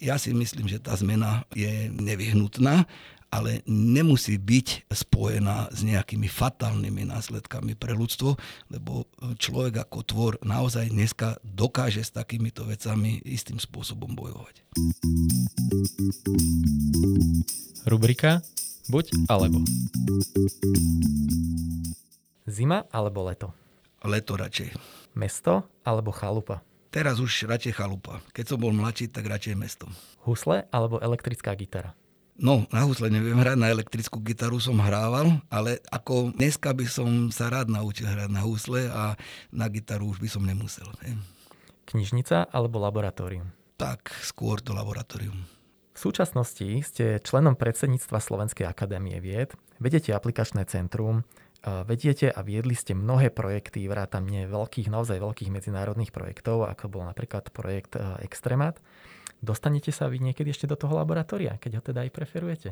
ja 0.00 0.16
si 0.16 0.32
myslím, 0.32 0.66
že 0.66 0.80
tá 0.80 0.96
zmena 0.96 1.44
je 1.52 1.92
nevyhnutná 1.92 2.88
ale 3.36 3.60
nemusí 3.68 4.40
byť 4.40 4.88
spojená 4.88 5.68
s 5.68 5.84
nejakými 5.84 6.24
fatálnymi 6.24 7.12
následkami 7.12 7.76
pre 7.76 7.92
ľudstvo, 7.92 8.40
lebo 8.72 9.04
človek 9.36 9.84
ako 9.84 9.98
tvor 10.08 10.32
naozaj 10.40 10.88
dneska 10.88 11.36
dokáže 11.44 12.00
s 12.00 12.16
takýmito 12.16 12.64
vecami 12.64 13.20
istým 13.28 13.60
spôsobom 13.60 14.16
bojovať. 14.16 14.64
Rubrika 17.84 18.40
Buď 18.86 19.26
alebo. 19.26 19.66
Zima 22.46 22.86
alebo 22.94 23.26
leto? 23.26 23.50
Leto 24.06 24.38
radšej. 24.38 24.78
Mesto 25.18 25.66
alebo 25.82 26.14
chalupa? 26.14 26.62
Teraz 26.94 27.18
už 27.18 27.50
radšej 27.50 27.74
chalupa. 27.74 28.22
Keď 28.30 28.54
som 28.54 28.62
bol 28.62 28.70
mladší, 28.70 29.10
tak 29.10 29.26
radšej 29.26 29.58
mesto. 29.58 29.90
Husle 30.22 30.70
alebo 30.70 31.02
elektrická 31.02 31.50
gitara? 31.58 31.98
No, 32.36 32.68
na 32.68 32.84
husle 32.84 33.08
neviem 33.08 33.40
hrať, 33.40 33.56
na 33.56 33.72
elektrickú 33.72 34.20
gitaru 34.20 34.60
som 34.60 34.76
hrával, 34.76 35.40
ale 35.48 35.80
ako 35.88 36.36
dneska 36.36 36.76
by 36.76 36.84
som 36.84 37.32
sa 37.32 37.48
rád 37.48 37.72
naučil 37.72 38.04
hrať 38.04 38.28
na 38.28 38.44
husle 38.44 38.92
a 38.92 39.16
na 39.48 39.66
gitaru 39.72 40.12
už 40.12 40.20
by 40.20 40.28
som 40.28 40.44
nemusel. 40.44 40.84
Ne? 41.00 41.16
Knižnica 41.88 42.52
alebo 42.52 42.76
laboratórium? 42.76 43.48
Tak, 43.80 44.12
skôr 44.20 44.60
to 44.60 44.76
laboratórium. 44.76 45.48
V 45.96 45.98
súčasnosti 45.98 46.68
ste 46.84 47.24
členom 47.24 47.56
predsedníctva 47.56 48.20
Slovenskej 48.20 48.68
akadémie 48.68 49.16
vied, 49.16 49.56
vedete 49.80 50.12
aplikačné 50.12 50.68
centrum, 50.68 51.24
vediete 51.64 52.28
a 52.28 52.44
viedli 52.44 52.76
ste 52.76 52.92
mnohé 52.92 53.32
projekty, 53.32 53.88
vrátane 53.88 54.44
veľkých, 54.44 54.92
naozaj 54.92 55.16
veľkých 55.24 55.48
medzinárodných 55.48 56.12
projektov, 56.12 56.68
ako 56.68 56.92
bol 56.92 57.02
napríklad 57.08 57.48
projekt 57.48 57.96
Extremat. 58.20 58.76
Dostanete 59.40 59.92
sa 59.92 60.08
vy 60.08 60.20
niekedy 60.20 60.50
ešte 60.52 60.70
do 60.70 60.76
toho 60.76 60.96
laboratória, 60.96 61.60
keď 61.60 61.78
ho 61.78 61.82
teda 61.82 62.00
aj 62.06 62.10
preferujete? 62.10 62.70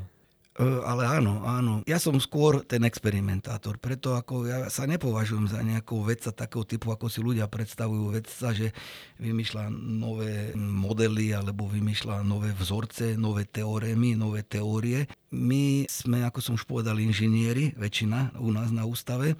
Ale 0.63 1.03
áno, 1.03 1.43
áno. 1.43 1.83
Ja 1.83 1.99
som 1.99 2.15
skôr 2.23 2.63
ten 2.63 2.87
experimentátor, 2.87 3.75
preto 3.83 4.15
ako 4.15 4.47
ja 4.47 4.71
sa 4.71 4.87
nepovažujem 4.87 5.51
za 5.51 5.59
nejakou 5.59 6.07
vedca 6.07 6.31
takého 6.31 6.63
typu, 6.63 6.95
ako 6.95 7.11
si 7.11 7.19
ľudia 7.19 7.51
predstavujú 7.51 8.15
vedca, 8.15 8.55
že 8.55 8.71
vymýšľa 9.19 9.67
nové 9.75 10.55
modely 10.55 11.35
alebo 11.35 11.67
vymýšľa 11.67 12.23
nové 12.23 12.55
vzorce, 12.55 13.19
nové 13.19 13.51
teorémy, 13.51 14.15
nové 14.15 14.47
teórie. 14.47 15.11
My 15.35 15.91
sme, 15.91 16.23
ako 16.23 16.39
som 16.39 16.55
už 16.55 16.71
povedal, 16.71 17.03
inžinieri, 17.03 17.75
väčšina 17.75 18.39
u 18.39 18.55
nás 18.55 18.71
na 18.71 18.87
ústave 18.87 19.35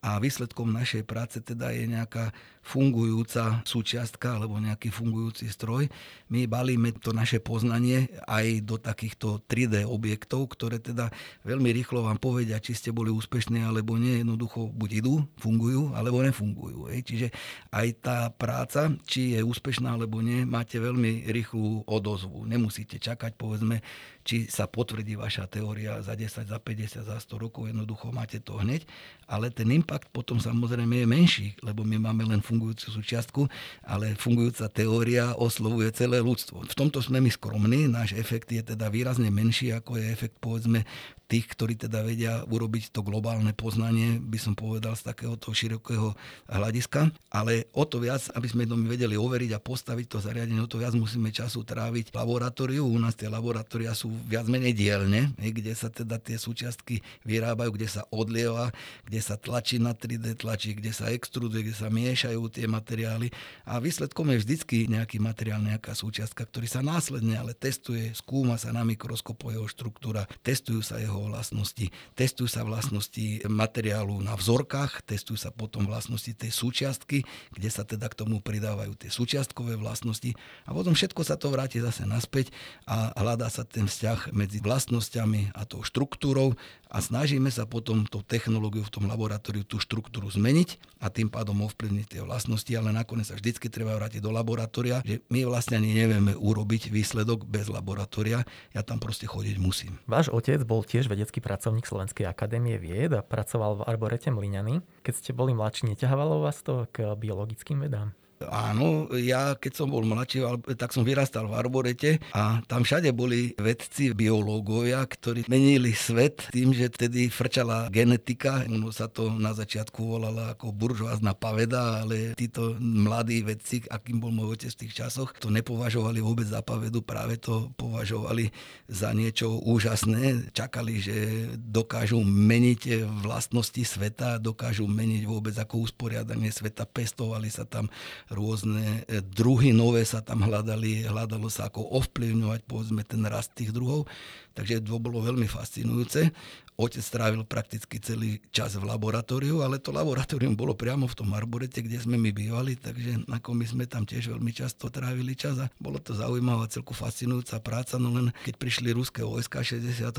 a 0.00 0.16
výsledkom 0.16 0.72
našej 0.72 1.04
práce 1.04 1.44
teda 1.44 1.76
je 1.76 1.92
nejaká 1.92 2.32
fungujúca 2.64 3.60
súčiastka 3.68 4.40
alebo 4.40 4.56
nejaký 4.56 4.88
fungujúci 4.88 5.52
stroj. 5.52 5.86
My 6.32 6.48
balíme 6.48 6.96
to 6.96 7.12
naše 7.12 7.38
poznanie 7.38 8.08
aj 8.24 8.64
do 8.64 8.80
takýchto 8.80 9.44
3D 9.44 9.84
objektov, 9.84 10.48
ktoré 10.56 10.80
teda 10.80 11.12
veľmi 11.44 11.70
rýchlo 11.76 12.08
vám 12.08 12.16
povedia, 12.16 12.56
či 12.58 12.72
ste 12.72 12.90
boli 12.90 13.12
úspešní 13.12 13.60
alebo 13.60 14.00
nie. 14.00 14.24
Jednoducho 14.24 14.72
buď 14.72 14.90
idú, 15.04 15.14
fungujú, 15.36 15.92
alebo 15.92 16.24
nefungujú. 16.24 16.88
Hej. 16.88 17.04
Čiže 17.04 17.26
aj 17.68 17.86
tá 18.00 18.18
práca, 18.32 18.88
či 19.04 19.36
je 19.36 19.44
úspešná 19.44 19.94
alebo 19.94 20.24
nie, 20.24 20.48
máte 20.48 20.80
veľmi 20.80 21.28
rýchlu 21.28 21.84
odozvu. 21.84 22.48
Nemusíte 22.48 22.96
čakať, 22.96 23.36
povedzme, 23.36 23.84
či 24.24 24.48
sa 24.48 24.64
potvrdí 24.64 25.20
vaša 25.20 25.44
teória 25.52 26.00
za 26.00 26.16
10, 26.16 26.48
za 26.48 26.58
50, 26.58 27.04
za 27.04 27.16
100 27.20 27.44
rokov. 27.44 27.68
Jednoducho 27.68 28.08
máte 28.08 28.40
to 28.40 28.56
hneď, 28.56 28.88
ale 29.28 29.52
ten 29.52 29.68
impact 29.68 30.08
potom 30.08 30.40
samozrejme 30.40 31.04
je 31.04 31.06
menší, 31.06 31.46
lebo 31.60 31.84
my 31.84 32.00
máme 32.00 32.24
len 32.24 32.40
fungujúcu 32.54 32.86
súčiastku, 32.94 33.42
ale 33.82 34.14
fungujúca 34.14 34.70
teória 34.70 35.34
oslovuje 35.34 35.90
celé 35.90 36.22
ľudstvo. 36.22 36.62
V 36.62 36.74
tomto 36.78 37.02
sme 37.02 37.18
my 37.18 37.34
skromní, 37.34 37.90
náš 37.90 38.14
efekt 38.14 38.54
je 38.54 38.62
teda 38.62 38.86
výrazne 38.94 39.26
menší, 39.34 39.74
ako 39.74 39.98
je 39.98 40.06
efekt 40.14 40.38
povedzme 40.38 40.86
tých, 41.24 41.48
ktorí 41.56 41.74
teda 41.80 42.04
vedia 42.04 42.44
urobiť 42.44 42.92
to 42.92 43.00
globálne 43.00 43.50
poznanie, 43.56 44.20
by 44.20 44.36
som 44.36 44.52
povedal, 44.52 44.92
z 44.92 45.08
takéhoto 45.08 45.50
širokého 45.50 46.12
hľadiska. 46.48 47.10
Ale 47.32 47.66
o 47.72 47.88
to 47.88 47.98
viac, 48.00 48.20
aby 48.36 48.46
sme 48.48 48.68
to 48.68 48.76
vedeli 48.76 49.16
overiť 49.16 49.50
a 49.56 49.62
postaviť 49.62 50.06
to 50.06 50.18
zariadenie, 50.20 50.60
o 50.60 50.70
to 50.70 50.80
viac 50.80 50.92
musíme 50.92 51.32
času 51.32 51.64
tráviť 51.64 52.12
v 52.12 52.18
laboratóriu. 52.18 52.84
U 52.84 52.98
nás 53.00 53.16
tie 53.16 53.32
laboratória 53.32 53.96
sú 53.96 54.12
viac 54.28 54.44
menej 54.46 54.76
dielne, 54.76 55.32
kde 55.40 55.72
sa 55.72 55.88
teda 55.88 56.20
tie 56.20 56.36
súčiastky 56.36 57.00
vyrábajú, 57.24 57.72
kde 57.74 57.88
sa 57.88 58.02
odlieva, 58.12 58.70
kde 59.08 59.20
sa 59.24 59.40
tlačí 59.40 59.80
na 59.80 59.96
3D 59.96 60.36
tlačí, 60.38 60.76
kde 60.76 60.92
sa 60.92 61.08
extruduje, 61.08 61.70
kde 61.70 61.76
sa 61.76 61.88
miešajú 61.88 62.40
tie 62.52 62.68
materiály. 62.68 63.32
A 63.64 63.80
výsledkom 63.80 64.28
je 64.34 64.42
vždycky 64.44 64.86
nejaký 64.90 65.18
materiál, 65.22 65.64
nejaká 65.64 65.96
súčiastka, 65.96 66.44
ktorý 66.44 66.68
sa 66.68 66.84
následne 66.84 67.40
ale 67.40 67.56
testuje, 67.56 68.12
skúma 68.12 68.60
sa 68.60 68.74
na 68.74 68.84
mikroskopu 68.84 69.54
jeho 69.54 69.66
štruktúra, 69.70 70.28
testujú 70.44 70.84
sa 70.84 71.00
jeho 71.00 71.13
jeho 71.14 71.30
vlastnosti. 71.30 71.86
Testujú 72.18 72.50
sa 72.50 72.66
vlastnosti 72.66 73.46
materiálu 73.46 74.18
na 74.18 74.34
vzorkách, 74.34 75.06
testujú 75.06 75.38
sa 75.38 75.54
potom 75.54 75.86
vlastnosti 75.86 76.34
tej 76.34 76.50
súčiastky, 76.50 77.22
kde 77.54 77.68
sa 77.70 77.86
teda 77.86 78.10
k 78.10 78.18
tomu 78.18 78.42
pridávajú 78.42 78.98
tie 78.98 79.14
súčiastkové 79.14 79.78
vlastnosti 79.78 80.34
a 80.66 80.74
potom 80.74 80.98
všetko 80.98 81.22
sa 81.22 81.38
to 81.38 81.54
vráti 81.54 81.78
zase 81.78 82.02
naspäť 82.02 82.50
a 82.90 83.14
hľadá 83.14 83.46
sa 83.46 83.62
ten 83.62 83.86
vzťah 83.86 84.34
medzi 84.34 84.58
vlastnosťami 84.58 85.54
a 85.54 85.62
tou 85.62 85.86
štruktúrou 85.86 86.58
a 86.94 87.02
snažíme 87.02 87.50
sa 87.50 87.66
potom 87.66 88.06
tou 88.06 88.22
technológiou 88.22 88.86
v 88.86 88.94
tom 88.94 89.10
laboratóriu 89.10 89.66
tú 89.66 89.82
štruktúru 89.82 90.30
zmeniť 90.30 91.02
a 91.02 91.10
tým 91.10 91.26
pádom 91.26 91.66
ovplyvniť 91.66 92.06
tie 92.06 92.20
vlastnosti, 92.22 92.70
ale 92.70 92.94
nakoniec 92.94 93.26
sa 93.26 93.34
vždycky 93.34 93.66
treba 93.66 93.98
vrátiť 93.98 94.22
do 94.22 94.30
laboratória, 94.30 95.02
že 95.02 95.18
my 95.26 95.42
vlastne 95.42 95.82
ani 95.82 95.90
nevieme 95.90 96.38
urobiť 96.38 96.94
výsledok 96.94 97.50
bez 97.50 97.66
laboratória, 97.66 98.46
ja 98.70 98.86
tam 98.86 99.02
proste 99.02 99.26
chodiť 99.26 99.58
musím. 99.58 99.98
Váš 100.06 100.30
otec 100.30 100.62
bol 100.62 100.86
tiež 100.86 101.10
vedecký 101.10 101.42
pracovník 101.42 101.90
Slovenskej 101.90 102.30
akadémie 102.30 102.78
vied 102.78 103.10
a 103.10 103.26
pracoval 103.26 103.82
v 103.82 103.86
arborete 103.90 104.30
Mliňany. 104.30 104.78
Keď 105.02 105.14
ste 105.18 105.30
boli 105.34 105.50
mladší, 105.50 105.90
neťahovalo 105.90 106.46
vás 106.46 106.62
to 106.62 106.86
k 106.94 107.18
biologickým 107.18 107.82
vedám? 107.82 108.14
Áno, 108.42 109.06
ja 109.14 109.54
keď 109.54 109.72
som 109.78 109.88
bol 109.94 110.02
mladší, 110.02 110.42
tak 110.74 110.90
som 110.90 111.06
vyrastal 111.06 111.46
v 111.46 111.54
Arborete 111.54 112.10
a 112.34 112.58
tam 112.66 112.82
všade 112.82 113.14
boli 113.14 113.54
vedci, 113.54 114.10
biológovia, 114.10 115.06
ktorí 115.06 115.46
menili 115.46 115.94
svet 115.94 116.50
tým, 116.50 116.74
že 116.74 116.90
tedy 116.90 117.30
frčala 117.30 117.88
genetika. 117.94 118.66
Ono 118.66 118.90
sa 118.90 119.06
to 119.06 119.30
na 119.30 119.54
začiatku 119.54 120.02
volalo 120.02 120.50
ako 120.50 120.74
buržoázna 120.74 121.32
paveda, 121.38 122.02
ale 122.02 122.34
títo 122.34 122.74
mladí 122.82 123.46
vedci, 123.46 123.86
akým 123.86 124.18
bol 124.18 124.34
môj 124.34 124.58
otec 124.58 124.70
v 124.74 124.80
tých 124.86 124.94
časoch, 125.04 125.34
to 125.38 125.48
nepovažovali 125.48 126.18
vôbec 126.18 126.46
za 126.50 126.60
pavedu, 126.60 127.00
práve 127.00 127.38
to 127.38 127.70
považovali 127.78 128.50
za 128.90 129.14
niečo 129.14 129.62
úžasné. 129.62 130.50
Čakali, 130.50 130.98
že 130.98 131.16
dokážu 131.58 132.20
meniť 132.24 133.06
vlastnosti 133.22 133.82
sveta, 133.82 134.42
dokážu 134.42 134.90
meniť 134.90 135.22
vôbec 135.24 135.54
ako 135.54 135.86
usporiadanie 135.86 136.50
sveta, 136.50 136.84
pestovali 136.84 137.48
sa 137.48 137.64
tam 137.64 137.88
rôzne 138.32 139.04
e, 139.04 139.20
druhy 139.20 139.76
nové 139.76 140.06
sa 140.08 140.24
tam 140.24 140.44
hľadali, 140.46 141.04
hľadalo 141.04 141.48
sa 141.52 141.68
ako 141.68 142.00
ovplyvňovať 142.00 142.60
povedzme 142.64 143.02
ten 143.04 143.20
rast 143.28 143.52
tých 143.52 143.74
druhov, 143.74 144.08
takže 144.56 144.80
to 144.80 144.96
bolo 144.96 145.20
veľmi 145.20 145.44
fascinujúce. 145.44 146.32
Otec 146.74 147.06
strávil 147.06 147.46
prakticky 147.46 148.02
celý 148.02 148.42
čas 148.50 148.74
v 148.74 148.82
laboratóriu, 148.82 149.62
ale 149.62 149.78
to 149.78 149.94
laboratórium 149.94 150.58
bolo 150.58 150.74
priamo 150.74 151.06
v 151.06 151.14
tom 151.14 151.30
arborete, 151.30 151.78
kde 151.86 152.02
sme 152.02 152.18
my 152.18 152.34
bývali, 152.34 152.74
takže 152.74 153.30
ako 153.30 153.54
my 153.54 153.64
sme 153.64 153.84
tam 153.86 154.02
tiež 154.02 154.34
veľmi 154.34 154.50
často 154.50 154.90
trávili 154.90 155.38
čas 155.38 155.54
a 155.62 155.70
bolo 155.78 156.02
to 156.02 156.18
zaujímavá, 156.18 156.66
celku 156.66 156.90
fascinujúca 156.90 157.62
práca, 157.62 157.94
no 158.02 158.10
len 158.10 158.34
keď 158.42 158.54
prišli 158.58 158.90
ruské 158.90 159.22
vojska 159.22 159.62
v 159.62 159.78
68., 159.78 160.10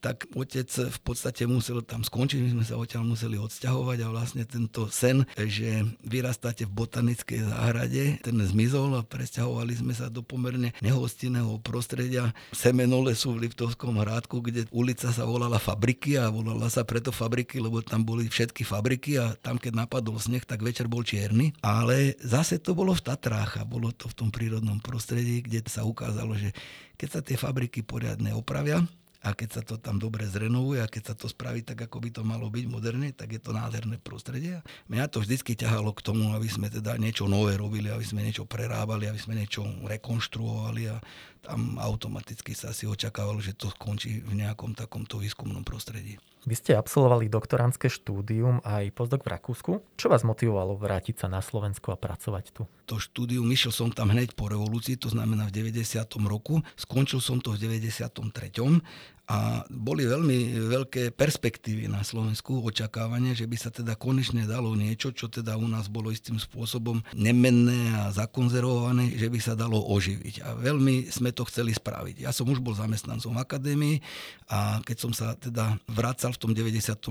tak 0.00 0.24
otec 0.32 0.68
v 0.72 0.98
podstate 1.04 1.44
musel 1.44 1.84
tam 1.84 2.00
skončiť, 2.00 2.40
my 2.40 2.50
sme 2.60 2.64
sa 2.64 2.80
odtiaľ 2.80 3.04
museli 3.04 3.36
odsťahovať 3.36 3.98
a 4.00 4.08
vlastne 4.08 4.42
tento 4.48 4.88
sen, 4.88 5.28
že 5.36 5.84
vyrastáte 6.00 6.64
v 6.64 6.72
botanickej 6.72 7.44
záhrade, 7.44 8.02
ten 8.24 8.36
zmizol 8.40 8.96
a 8.96 9.04
presťahovali 9.04 9.84
sme 9.84 9.92
sa 9.92 10.08
do 10.08 10.24
pomerne 10.24 10.72
nehostinného 10.80 11.60
prostredia 11.60 12.32
Semenole 12.54 13.12
sú 13.12 13.34
v 13.36 13.48
Liptovskom 13.48 13.98
hrádku, 14.00 14.40
kde 14.40 14.64
ulica 14.70 15.10
sa 15.10 15.24
volala 15.26 15.58
fabriky 15.74 16.14
a 16.14 16.30
volala 16.30 16.70
sa 16.70 16.86
preto 16.86 17.10
fabriky, 17.10 17.58
lebo 17.58 17.82
tam 17.82 18.06
boli 18.06 18.30
všetky 18.30 18.62
fabriky 18.62 19.18
a 19.18 19.34
tam, 19.34 19.58
keď 19.58 19.82
napadol 19.82 20.22
sneh, 20.22 20.46
tak 20.46 20.62
večer 20.62 20.86
bol 20.86 21.02
čierny. 21.02 21.50
Ale 21.66 22.14
zase 22.22 22.62
to 22.62 22.78
bolo 22.78 22.94
v 22.94 23.02
Tatrách 23.02 23.58
a 23.58 23.66
bolo 23.66 23.90
to 23.90 24.06
v 24.06 24.14
tom 24.14 24.30
prírodnom 24.30 24.78
prostredí, 24.78 25.42
kde 25.42 25.66
sa 25.66 25.82
ukázalo, 25.82 26.38
že 26.38 26.54
keď 26.94 27.08
sa 27.10 27.20
tie 27.26 27.34
fabriky 27.34 27.82
poriadne 27.82 28.30
opravia, 28.38 28.86
a 29.24 29.32
keď 29.32 29.48
sa 29.48 29.62
to 29.64 29.80
tam 29.80 29.96
dobre 29.96 30.28
zrenovuje 30.28 30.84
a 30.84 30.90
keď 30.90 31.02
sa 31.08 31.14
to 31.16 31.32
spraví 31.32 31.64
tak, 31.64 31.88
ako 31.88 31.96
by 31.96 32.12
to 32.12 32.20
malo 32.20 32.52
byť 32.52 32.64
moderne, 32.68 33.08
tak 33.16 33.32
je 33.32 33.40
to 33.40 33.56
nádherné 33.56 33.96
prostredie. 33.96 34.60
Mňa 34.92 35.08
to 35.08 35.24
vždycky 35.24 35.56
ťahalo 35.56 35.96
k 35.96 36.04
tomu, 36.04 36.36
aby 36.36 36.44
sme 36.44 36.68
teda 36.68 37.00
niečo 37.00 37.24
nové 37.24 37.56
robili, 37.56 37.88
aby 37.88 38.04
sme 38.04 38.20
niečo 38.20 38.44
prerábali, 38.44 39.08
aby 39.08 39.16
sme 39.16 39.40
niečo 39.40 39.64
rekonštruovali 39.64 40.92
a 40.92 41.00
tam 41.44 41.76
automaticky 41.76 42.56
sa 42.56 42.72
si 42.72 42.88
očakávalo, 42.88 43.38
že 43.38 43.52
to 43.52 43.68
skončí 43.68 44.24
v 44.24 44.32
nejakom 44.40 44.72
takomto 44.72 45.20
výskumnom 45.20 45.60
prostredí. 45.62 46.16
Vy 46.44 46.60
ste 46.60 46.76
absolvovali 46.76 47.32
doktorantské 47.32 47.88
štúdium 47.88 48.60
aj 48.68 48.92
postdoc 48.92 49.24
v 49.24 49.32
Rakúsku. 49.32 49.72
Čo 49.96 50.12
vás 50.12 50.28
motivovalo 50.28 50.76
vrátiť 50.76 51.24
sa 51.24 51.26
na 51.32 51.40
Slovensko 51.40 51.96
a 51.96 52.00
pracovať 52.00 52.44
tu? 52.52 52.68
To 52.92 53.00
štúdium, 53.00 53.48
išiel 53.48 53.72
som 53.72 53.88
tam 53.88 54.12
hneď 54.12 54.36
po 54.36 54.52
revolúcii, 54.52 55.00
to 55.00 55.08
znamená 55.08 55.48
v 55.48 55.72
90. 55.72 56.04
roku. 56.28 56.60
Skončil 56.76 57.24
som 57.24 57.40
to 57.40 57.56
v 57.56 57.80
93 57.80 58.12
a 59.24 59.64
boli 59.72 60.04
veľmi 60.04 60.68
veľké 60.68 61.16
perspektívy 61.16 61.88
na 61.88 62.04
Slovensku, 62.04 62.60
očakávanie, 62.60 63.32
že 63.32 63.48
by 63.48 63.56
sa 63.56 63.72
teda 63.72 63.96
konečne 63.96 64.44
dalo 64.44 64.76
niečo, 64.76 65.16
čo 65.16 65.32
teda 65.32 65.56
u 65.56 65.64
nás 65.64 65.88
bolo 65.88 66.12
istým 66.12 66.36
spôsobom 66.36 67.00
nemenné 67.16 68.04
a 68.04 68.12
zakonzervované, 68.12 69.16
že 69.16 69.32
by 69.32 69.40
sa 69.40 69.56
dalo 69.56 69.80
oživiť. 69.80 70.44
A 70.44 70.48
veľmi 70.60 71.08
sme 71.08 71.32
to 71.32 71.48
chceli 71.48 71.72
spraviť. 71.72 72.20
Ja 72.20 72.36
som 72.36 72.52
už 72.52 72.60
bol 72.60 72.76
zamestnancom 72.76 73.32
akadémii 73.40 74.04
a 74.52 74.84
keď 74.84 74.96
som 75.00 75.16
sa 75.16 75.32
teda 75.40 75.80
vracal 75.88 76.36
v 76.36 76.40
tom 76.44 76.52
94. 76.52 77.08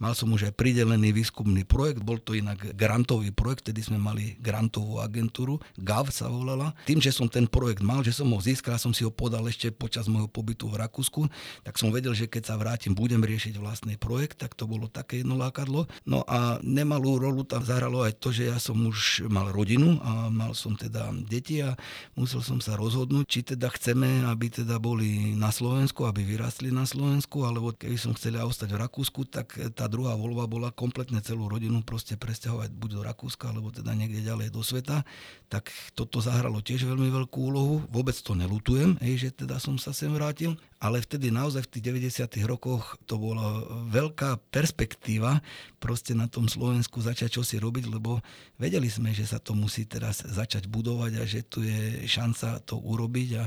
mal 0.00 0.12
som 0.16 0.32
už 0.32 0.48
aj 0.48 0.56
pridelený 0.56 1.12
výskumný 1.12 1.68
projekt, 1.68 2.00
bol 2.00 2.16
to 2.16 2.32
inak 2.32 2.72
grantový 2.72 3.36
projekt, 3.36 3.68
tedy 3.68 3.84
sme 3.84 4.00
mali 4.00 4.40
grantovú 4.40 5.04
agentúru, 5.04 5.60
GAV 5.76 6.08
sa 6.08 6.32
volala. 6.32 6.72
Tým, 6.88 7.04
že 7.04 7.12
som 7.12 7.28
ten 7.28 7.44
projekt 7.44 7.84
mal, 7.84 8.00
že 8.00 8.16
som 8.16 8.32
ho 8.32 8.40
získal, 8.40 8.80
som 8.80 8.96
si 8.96 9.04
ho 9.04 9.12
podal 9.12 9.44
ešte 9.44 9.68
počas 9.68 10.08
môjho 10.08 10.30
pobytu 10.30 10.72
v 10.72 10.80
Rakúsku, 10.80 11.17
Slovensku, 11.18 11.66
tak 11.66 11.74
som 11.78 11.90
vedel, 11.90 12.14
že 12.14 12.30
keď 12.30 12.54
sa 12.54 12.56
vrátim, 12.56 12.94
budem 12.94 13.22
riešiť 13.22 13.58
vlastný 13.58 13.98
projekt, 13.98 14.38
tak 14.38 14.54
to 14.54 14.70
bolo 14.70 14.86
také 14.86 15.22
jedno 15.22 15.34
lákadlo. 15.34 15.90
No 16.06 16.22
a 16.26 16.62
nemalú 16.62 17.18
rolu 17.18 17.42
tam 17.42 17.66
zahralo 17.66 18.06
aj 18.06 18.18
to, 18.22 18.30
že 18.30 18.50
ja 18.50 18.58
som 18.62 18.78
už 18.78 19.26
mal 19.26 19.50
rodinu 19.50 19.98
a 20.02 20.30
mal 20.30 20.54
som 20.54 20.78
teda 20.78 21.10
deti 21.26 21.60
a 21.64 21.74
musel 22.14 22.42
som 22.44 22.62
sa 22.62 22.78
rozhodnúť, 22.78 23.26
či 23.26 23.40
teda 23.42 23.68
chceme, 23.74 24.26
aby 24.28 24.46
teda 24.62 24.78
boli 24.78 25.34
na 25.34 25.50
Slovensku, 25.50 26.06
aby 26.06 26.22
vyrastli 26.22 26.70
na 26.70 26.86
Slovensku, 26.86 27.42
alebo 27.42 27.74
keby 27.74 27.98
som 27.98 28.14
chcel 28.14 28.38
ostať 28.38 28.70
v 28.70 28.80
Rakúsku, 28.80 29.26
tak 29.26 29.56
tá 29.74 29.90
druhá 29.90 30.14
voľba 30.14 30.46
bola 30.46 30.68
kompletne 30.70 31.18
celú 31.24 31.50
rodinu 31.50 31.82
proste 31.82 32.14
presťahovať 32.14 32.70
buď 32.76 32.90
do 32.98 33.02
Rakúska, 33.02 33.50
alebo 33.50 33.74
teda 33.74 33.96
niekde 33.96 34.22
ďalej 34.22 34.54
do 34.54 34.62
sveta. 34.62 35.02
Tak 35.48 35.72
toto 35.96 36.20
zahralo 36.20 36.60
tiež 36.60 36.84
veľmi 36.84 37.08
veľkú 37.08 37.38
úlohu. 37.40 37.82
Vôbec 37.88 38.14
to 38.14 38.36
nelutujem, 38.36 39.00
hej, 39.00 39.28
že 39.28 39.44
teda 39.44 39.56
som 39.56 39.80
sa 39.80 39.96
sem 39.96 40.12
vrátil 40.12 40.54
ale 40.78 41.02
vtedy 41.08 41.32
naozaj 41.32 41.64
v 41.64 41.72
tých 41.72 41.84
90. 42.12 42.44
rokoch 42.44 43.00
to 43.08 43.16
bola 43.16 43.64
veľká 43.88 44.36
perspektíva 44.52 45.40
proste 45.80 46.12
na 46.12 46.28
tom 46.28 46.52
Slovensku 46.52 47.00
začať 47.00 47.40
čosi 47.40 47.56
robiť, 47.56 47.88
lebo 47.88 48.20
vedeli 48.60 48.92
sme, 48.92 49.16
že 49.16 49.24
sa 49.24 49.40
to 49.40 49.56
musí 49.56 49.88
teraz 49.88 50.20
začať 50.20 50.68
budovať 50.68 51.12
a 51.16 51.24
že 51.24 51.40
tu 51.48 51.64
je 51.64 52.04
šanca 52.04 52.60
to 52.60 52.76
urobiť 52.76 53.28
a, 53.40 53.44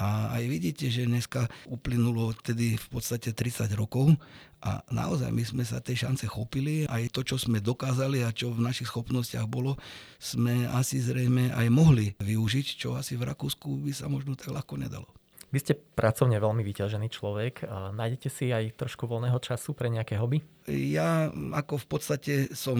a 0.00 0.06
aj 0.40 0.44
vidíte, 0.48 0.88
že 0.88 1.04
dneska 1.04 1.44
uplynulo 1.68 2.32
tedy 2.40 2.80
v 2.80 2.86
podstate 2.88 3.36
30 3.36 3.68
rokov 3.76 4.16
a 4.64 4.80
naozaj 4.88 5.28
my 5.28 5.44
sme 5.44 5.60
sa 5.68 5.84
tej 5.84 6.08
šance 6.08 6.24
chopili. 6.24 6.88
Aj 6.88 7.04
to, 7.12 7.20
čo 7.20 7.36
sme 7.36 7.60
dokázali 7.60 8.24
a 8.24 8.32
čo 8.32 8.48
v 8.48 8.64
našich 8.64 8.88
schopnostiach 8.88 9.44
bolo, 9.44 9.76
sme 10.16 10.64
asi 10.72 11.04
zrejme 11.04 11.52
aj 11.52 11.68
mohli 11.68 12.16
využiť, 12.16 12.66
čo 12.80 12.96
asi 12.96 13.20
v 13.20 13.28
Rakúsku 13.28 13.84
by 13.84 13.92
sa 13.92 14.08
možno 14.08 14.32
tak 14.32 14.56
ľahko 14.56 14.80
nedalo. 14.80 15.13
Vy 15.54 15.62
ste 15.62 15.78
pracovne 15.78 16.34
veľmi 16.42 16.66
vyťažený 16.66 17.06
človek. 17.14 17.62
Nájdete 17.94 18.26
si 18.26 18.50
aj 18.50 18.74
trošku 18.74 19.06
voľného 19.06 19.38
času 19.38 19.70
pre 19.70 19.86
nejaké 19.86 20.18
hobby? 20.18 20.42
ja 20.64 21.28
ako 21.52 21.76
v 21.76 21.86
podstate 21.86 22.34
som 22.56 22.76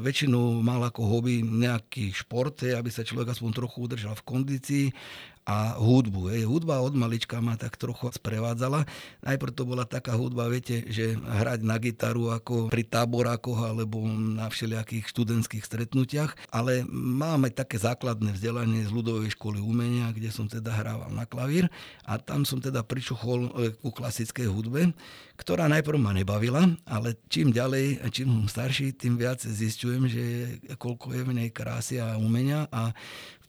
väčšinu 0.00 0.64
mal 0.64 0.80
ako 0.88 1.04
hobby 1.04 1.44
nejaký 1.44 2.08
šport, 2.16 2.64
aby 2.64 2.88
sa 2.88 3.04
človek 3.04 3.36
aspoň 3.36 3.50
trochu 3.52 3.78
udržal 3.84 4.16
v 4.16 4.26
kondícii 4.26 4.86
a 5.46 5.78
hudbu. 5.78 6.34
Hej. 6.34 6.42
Hudba 6.50 6.82
od 6.82 6.98
malička 6.98 7.38
ma 7.38 7.54
tak 7.54 7.78
trochu 7.78 8.10
sprevádzala. 8.10 8.82
Najprv 9.22 9.52
to 9.54 9.62
bola 9.62 9.86
taká 9.86 10.18
hudba, 10.18 10.50
viete, 10.50 10.82
že 10.90 11.14
hrať 11.14 11.62
na 11.62 11.78
gitaru 11.78 12.34
ako 12.34 12.66
pri 12.66 12.82
táborákoch 12.82 13.62
alebo 13.62 14.02
na 14.10 14.50
všelijakých 14.50 15.06
študentských 15.06 15.62
stretnutiach, 15.62 16.34
ale 16.50 16.82
máme 16.90 17.54
také 17.54 17.78
základné 17.78 18.34
vzdelanie 18.34 18.82
z 18.82 18.90
ľudovej 18.90 19.38
školy 19.38 19.62
umenia, 19.62 20.10
kde 20.10 20.34
som 20.34 20.50
teda 20.50 20.74
hrával 20.74 21.14
na 21.14 21.22
klavír 21.30 21.70
a 22.02 22.18
tam 22.18 22.42
som 22.42 22.58
teda 22.58 22.82
pričuchol 22.82 23.46
e, 23.46 23.50
ku 23.78 23.94
klasickej 23.94 24.50
hudbe, 24.50 24.90
ktorá 25.38 25.70
najprv 25.70 25.98
ma 26.02 26.10
nebavila, 26.10 26.66
ale 26.82 27.14
čím 27.30 27.54
ďalej, 27.54 28.02
čím 28.10 28.34
som 28.42 28.46
starší, 28.50 28.98
tým 28.98 29.14
viac 29.14 29.38
zistujem, 29.38 30.10
že 30.10 30.24
koľko 30.74 31.14
je 31.14 31.22
v 31.22 31.32
nej 31.38 31.48
krásy 31.54 32.02
a 32.02 32.18
umenia 32.18 32.66
a 32.74 32.90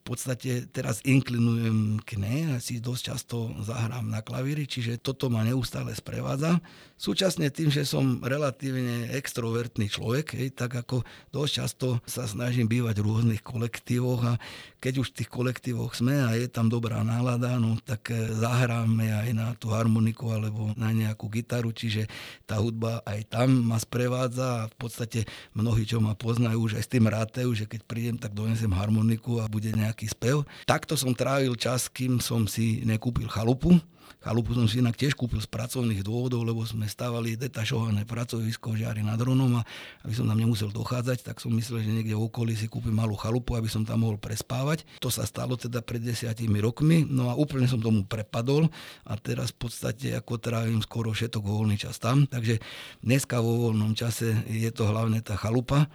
podstate 0.08 0.72
teraz 0.72 1.03
inklinujem 1.03 1.99
k 2.08 2.16
nej 2.16 2.39
a 2.55 2.64
si 2.64 2.80
dosť 2.80 3.01
často 3.12 3.51
zahrám 3.60 4.08
na 4.08 4.24
klavíri, 4.24 4.64
čiže 4.64 5.03
toto 5.03 5.28
ma 5.28 5.43
neustále 5.43 5.91
sprevádza. 5.91 6.64
Súčasne 6.97 7.53
tým, 7.53 7.70
že 7.70 7.86
som 7.86 8.24
relatívne 8.26 9.14
extrovertný 9.14 9.86
človek, 9.86 10.34
hej, 10.34 10.49
tak 10.55 10.74
ako 10.80 11.05
dosť 11.30 11.51
často 11.51 11.88
sa 12.10 12.26
snažím 12.26 12.66
bývať 12.66 13.03
v 13.03 13.05
rôznych 13.05 13.43
kolektívoch 13.45 14.22
a 14.26 14.34
keď 14.82 15.05
už 15.05 15.14
v 15.14 15.18
tých 15.22 15.30
kolektívoch 15.30 15.93
sme 15.93 16.26
a 16.26 16.34
je 16.38 16.49
tam 16.49 16.70
dobrá 16.70 17.01
nálada, 17.01 17.58
no 17.62 17.78
tak 17.82 18.14
e, 18.14 18.34
zahráme 18.34 19.10
aj 19.10 19.30
na 19.34 19.47
tú 19.58 19.74
harmoniku 19.74 20.30
alebo 20.34 20.74
na 20.74 20.93
nejakú 20.93 21.30
gitaru, 21.30 21.74
čiže 21.74 22.05
tá 22.45 22.58
hudba 22.62 23.01
aj 23.05 23.30
tam 23.30 23.49
ma 23.66 23.78
sprevádza 23.78 24.66
a 24.66 24.68
v 24.70 24.76
podstate 24.78 25.20
mnohí, 25.53 25.86
čo 25.86 26.01
ma 26.01 26.14
poznajú, 26.14 26.70
už 26.70 26.74
aj 26.78 26.84
s 26.86 26.93
tým 26.93 27.05
rátajú, 27.10 27.49
že 27.58 27.66
keď 27.66 27.82
prídem, 27.86 28.18
tak 28.18 28.38
donesem 28.38 28.70
harmoniku 28.74 29.41
a 29.41 29.49
bude 29.49 29.74
nejaký 29.98 30.14
spev. 30.14 30.45
Takto 30.70 30.93
som 30.93 31.18
trávil 31.18 31.58
čas, 31.58 31.89
kým 31.89 32.22
som 32.22 32.45
si 32.45 32.86
nekúpil 32.86 33.26
chalupu 33.26 33.82
Chalupu 34.18 34.58
som 34.58 34.66
si 34.66 34.82
inak 34.82 34.98
tiež 34.98 35.14
kúpil 35.14 35.38
z 35.39 35.48
pracovných 35.48 36.02
dôvodov, 36.02 36.41
lebo 36.41 36.60
sme 36.66 36.89
stávali 36.89 37.38
detašované 37.38 38.04
pracovisko 38.04 38.74
v 38.74 38.84
nad 39.06 39.16
Ronom 39.16 39.62
a 39.62 39.68
aby 40.04 40.14
som 40.18 40.26
tam 40.26 40.36
nemusel 40.36 40.74
dochádzať, 40.74 41.22
tak 41.22 41.38
som 41.38 41.54
myslel, 41.54 41.86
že 41.86 41.95
niekde 41.95 42.18
v 42.18 42.26
okolí 42.26 42.58
si 42.58 42.66
kúpim 42.66 42.91
malú 42.91 43.14
chalupu, 43.14 43.54
aby 43.54 43.70
som 43.70 43.86
tam 43.86 44.04
mohol 44.04 44.18
prespávať. 44.18 44.89
To 45.06 45.14
sa 45.14 45.24
stalo 45.24 45.54
teda 45.54 45.86
pred 45.86 46.02
desiatimi 46.02 46.60
rokmi, 46.60 47.06
no 47.06 47.30
a 47.30 47.38
úplne 47.38 47.70
som 47.70 47.78
tomu 47.78 48.04
prepadol 48.04 48.74
a 49.06 49.14
teraz 49.22 49.54
v 49.54 49.70
podstate 49.70 50.12
ako 50.18 50.41
trávim 50.41 50.82
skoro 50.82 51.14
všetok 51.14 51.48
voľný 51.48 51.78
čas 51.78 52.02
tam. 52.02 52.26
Takže 52.26 52.58
dneska 53.06 53.38
vo 53.38 53.70
voľnom 53.70 53.93
čase 53.93 54.43
je 54.50 54.68
to 54.74 54.89
hlavne 54.89 55.22
tá 55.22 55.38
chalupa 55.38 55.88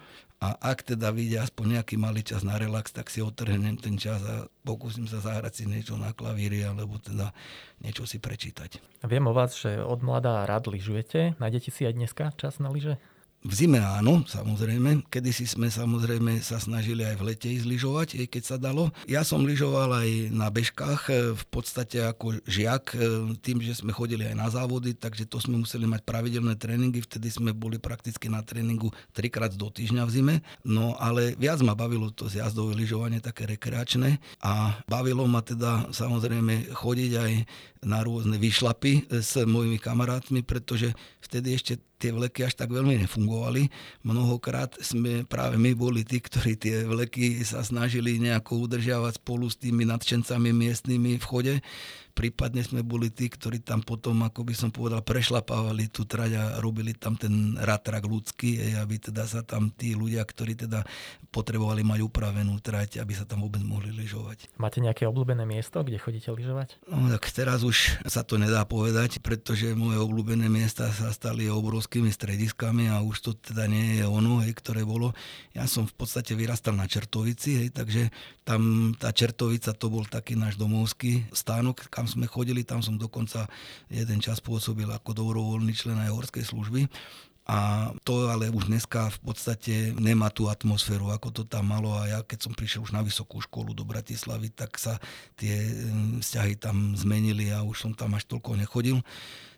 a 0.42 0.58
ak 0.58 0.82
teda 0.82 1.14
vyjde 1.14 1.38
aspoň 1.38 1.78
nejaký 1.78 1.94
malý 1.94 2.26
čas 2.26 2.42
na 2.42 2.58
relax, 2.58 2.90
tak 2.90 3.06
si 3.06 3.22
otrhnem 3.22 3.78
ten 3.78 3.94
čas 3.94 4.18
a 4.26 4.50
pokúsim 4.66 5.06
sa 5.06 5.22
zahrať 5.22 5.62
si 5.62 5.64
niečo 5.70 5.94
na 5.94 6.10
klavíri 6.10 6.66
alebo 6.66 6.98
teda 6.98 7.30
niečo 7.78 8.10
si 8.10 8.18
prečítať. 8.18 8.82
Viem 9.06 9.30
o 9.30 9.32
vás, 9.32 9.54
že 9.54 9.78
od 9.78 10.02
mladá 10.02 10.42
rád 10.42 10.66
lyžujete. 10.66 11.38
Nájdete 11.38 11.70
si 11.70 11.86
aj 11.86 11.94
dneska 11.94 12.34
čas 12.34 12.58
na 12.58 12.74
lyže? 12.74 12.98
V 13.42 13.58
zime 13.58 13.82
áno, 13.82 14.22
samozrejme. 14.22 15.02
Kedysi 15.10 15.50
sme 15.50 15.66
samozrejme 15.66 16.38
sa 16.46 16.62
snažili 16.62 17.02
aj 17.02 17.18
v 17.18 17.26
lete 17.26 17.50
ísť 17.50 17.66
lyžovať, 17.66 18.08
keď 18.30 18.42
sa 18.46 18.54
dalo. 18.54 18.94
Ja 19.10 19.26
som 19.26 19.42
lyžoval 19.42 19.98
aj 19.98 20.30
na 20.30 20.46
bežkách, 20.46 21.02
e, 21.10 21.34
v 21.34 21.44
podstate 21.50 22.06
ako 22.06 22.38
žiak, 22.46 22.94
e, 22.94 23.34
tým, 23.42 23.58
že 23.58 23.82
sme 23.82 23.90
chodili 23.90 24.30
aj 24.30 24.36
na 24.38 24.46
závody, 24.46 24.94
takže 24.94 25.26
to 25.26 25.42
sme 25.42 25.58
museli 25.58 25.90
mať 25.90 26.06
pravidelné 26.06 26.54
tréningy. 26.54 27.02
Vtedy 27.02 27.34
sme 27.34 27.50
boli 27.50 27.82
prakticky 27.82 28.30
na 28.30 28.46
tréningu 28.46 28.94
trikrát 29.10 29.50
do 29.50 29.66
týždňa 29.74 30.06
v 30.06 30.14
zime. 30.14 30.34
No 30.62 30.94
ale 31.02 31.34
viac 31.34 31.58
ma 31.66 31.74
bavilo 31.74 32.14
to 32.14 32.30
zjazdové 32.30 32.78
lyžovanie, 32.78 33.18
také 33.18 33.50
rekreačné. 33.50 34.22
A 34.46 34.78
bavilo 34.86 35.26
ma 35.26 35.42
teda 35.42 35.90
samozrejme 35.90 36.78
chodiť 36.78 37.12
aj 37.18 37.32
na 37.82 38.06
rôzne 38.06 38.38
vyšlapy 38.38 39.10
s 39.10 39.34
mojimi 39.42 39.82
kamarátmi, 39.82 40.46
pretože 40.46 40.94
vtedy 41.18 41.58
ešte 41.58 41.82
tie 42.02 42.10
vleky 42.10 42.42
až 42.42 42.58
tak 42.58 42.74
veľmi 42.74 42.98
nefungovali. 43.06 43.70
Mnohokrát 44.02 44.74
sme 44.82 45.22
práve 45.22 45.54
my 45.54 45.70
boli 45.78 46.02
tí, 46.02 46.18
ktorí 46.18 46.58
tie 46.58 46.82
vleky 46.82 47.38
sa 47.46 47.62
snažili 47.62 48.18
nejako 48.18 48.66
udržiavať 48.66 49.22
spolu 49.22 49.46
s 49.46 49.54
tými 49.62 49.86
nadšencami 49.86 50.50
miestnymi 50.50 51.22
v 51.22 51.24
chode 51.24 51.54
Prípadne 52.12 52.60
sme 52.60 52.84
boli 52.84 53.08
tí, 53.08 53.32
ktorí 53.32 53.64
tam 53.64 53.80
potom, 53.80 54.20
ako 54.22 54.44
by 54.44 54.54
som 54.54 54.68
povedal, 54.68 55.00
prešlapávali 55.00 55.88
tú 55.88 56.04
trať 56.04 56.36
a 56.36 56.44
robili 56.60 56.92
tam 56.92 57.16
ten 57.16 57.56
ratrak 57.56 58.04
ľudský, 58.04 58.76
aby 58.76 59.00
teda 59.00 59.24
sa 59.24 59.40
tam 59.40 59.72
tí 59.72 59.96
ľudia, 59.96 60.20
ktorí 60.20 60.54
teda 60.54 60.84
potrebovali 61.32 61.80
mať 61.80 62.04
upravenú 62.04 62.60
trať, 62.60 63.00
aby 63.00 63.16
sa 63.16 63.24
tam 63.24 63.40
vôbec 63.40 63.64
mohli 63.64 63.88
lyžovať. 63.88 64.52
Máte 64.60 64.84
nejaké 64.84 65.08
obľúbené 65.08 65.48
miesto, 65.48 65.80
kde 65.80 65.96
chodíte 65.96 66.28
lyžovať? 66.28 66.84
No 66.92 67.08
tak 67.08 67.32
teraz 67.32 67.64
už 67.64 68.04
sa 68.04 68.20
to 68.20 68.36
nedá 68.36 68.68
povedať, 68.68 69.24
pretože 69.24 69.72
moje 69.72 69.96
obľúbené 69.96 70.52
miesta 70.52 70.92
sa 70.92 71.08
stali 71.08 71.48
obrovskými 71.48 72.12
strediskami 72.12 72.92
a 72.92 73.00
už 73.00 73.16
to 73.24 73.30
teda 73.32 73.64
nie 73.64 73.98
je 73.98 74.04
ono, 74.04 74.44
hej, 74.44 74.52
ktoré 74.52 74.84
bolo. 74.84 75.16
Ja 75.56 75.64
som 75.64 75.88
v 75.88 75.96
podstate 75.96 76.36
vyrastal 76.36 76.76
na 76.76 76.84
Čertovici, 76.84 77.64
hej, 77.64 77.68
takže 77.72 78.12
tam 78.44 78.92
tá 78.98 79.08
Čertovica 79.14 79.72
to 79.72 79.88
bol 79.88 80.04
taký 80.04 80.36
náš 80.36 80.60
domovský 80.60 81.32
stánok, 81.32 81.88
kam 82.02 82.10
sme 82.10 82.26
chodili, 82.26 82.66
tam 82.66 82.82
som 82.82 82.98
dokonca 82.98 83.46
jeden 83.86 84.18
čas 84.18 84.42
pôsobil 84.42 84.90
ako 84.90 85.14
dobrovoľný 85.14 85.70
člen 85.70 85.94
aj 86.02 86.10
horskej 86.10 86.42
služby. 86.42 86.90
A 87.46 87.90
to 88.02 88.26
ale 88.26 88.50
už 88.50 88.66
dneska 88.66 89.06
v 89.06 89.30
podstate 89.30 89.74
nemá 89.94 90.26
tú 90.34 90.50
atmosféru, 90.50 91.14
ako 91.14 91.30
to 91.30 91.42
tam 91.46 91.70
malo. 91.70 91.94
A 91.94 92.10
ja 92.10 92.18
keď 92.26 92.50
som 92.50 92.58
prišiel 92.58 92.82
už 92.82 92.90
na 92.90 93.06
vysokú 93.06 93.38
školu 93.38 93.70
do 93.70 93.86
Bratislavy, 93.86 94.50
tak 94.50 94.82
sa 94.82 94.98
tie 95.38 95.62
mm, 95.62 96.26
vzťahy 96.26 96.58
tam 96.58 96.98
zmenili 96.98 97.54
a 97.54 97.62
už 97.62 97.86
som 97.86 97.92
tam 97.94 98.18
až 98.18 98.26
toľko 98.26 98.58
nechodil. 98.58 98.98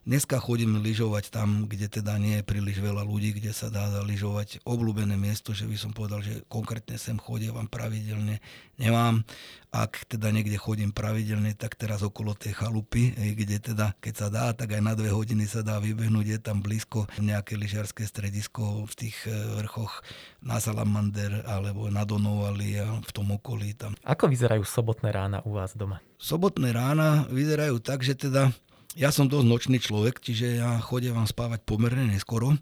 Dneska 0.05 0.37
chodím 0.37 0.85
lyžovať 0.85 1.33
tam, 1.33 1.65
kde 1.65 1.89
teda 1.89 2.21
nie 2.21 2.37
je 2.37 2.45
príliš 2.45 2.77
veľa 2.77 3.09
ľudí, 3.09 3.41
kde 3.41 3.57
sa 3.57 3.73
dá 3.73 3.89
lyžovať. 4.05 4.61
Obľúbené 4.69 5.17
miesto, 5.17 5.57
že 5.57 5.65
by 5.65 5.81
som 5.81 5.97
povedal, 5.97 6.21
že 6.21 6.45
konkrétne 6.53 7.01
sem 7.01 7.17
vám 7.17 7.73
pravidelne 7.73 8.37
nemám. 8.77 9.25
Ak 9.73 10.05
teda 10.05 10.29
niekde 10.29 10.61
chodím 10.61 10.93
pravidelne, 10.93 11.57
tak 11.57 11.81
teraz 11.81 12.05
okolo 12.05 12.37
tej 12.37 12.53
chalupy, 12.53 13.17
kde 13.17 13.57
teda, 13.73 13.97
keď 13.97 14.15
sa 14.15 14.29
dá, 14.29 14.53
tak 14.53 14.77
aj 14.77 14.85
na 14.85 14.93
dve 14.93 15.09
hodiny 15.09 15.49
sa 15.49 15.65
dá 15.65 15.81
vybehnúť. 15.81 16.37
Je 16.37 16.41
tam 16.53 16.61
blízko 16.61 17.09
nejaké 17.17 17.57
lyžiarské 17.57 18.05
stredisko 18.05 18.85
v 18.85 18.93
tých 19.09 19.17
e, 19.25 19.33
vrchoch 19.65 20.05
na 20.45 20.61
Salamander 20.61 21.49
alebo 21.49 21.89
na 21.89 22.05
Donovali 22.05 22.77
a 22.77 23.01
v 23.01 23.11
tom 23.17 23.33
okolí 23.33 23.73
tam. 23.73 23.97
Ako 24.05 24.29
vyzerajú 24.29 24.69
sobotné 24.69 25.17
rána 25.17 25.41
u 25.49 25.57
vás 25.57 25.73
doma? 25.73 26.05
Sobotné 26.21 26.77
rána 26.77 27.25
vyzerajú 27.33 27.81
tak, 27.81 28.05
že 28.05 28.15
teda 28.15 28.53
ja 28.95 29.11
som 29.11 29.27
dosť 29.27 29.47
nočný 29.47 29.79
človek, 29.83 30.23
čiže 30.23 30.63
ja 30.63 30.79
chodím 30.79 31.19
vám 31.19 31.27
spávať 31.27 31.67
pomerne 31.67 32.07
neskoro 32.11 32.55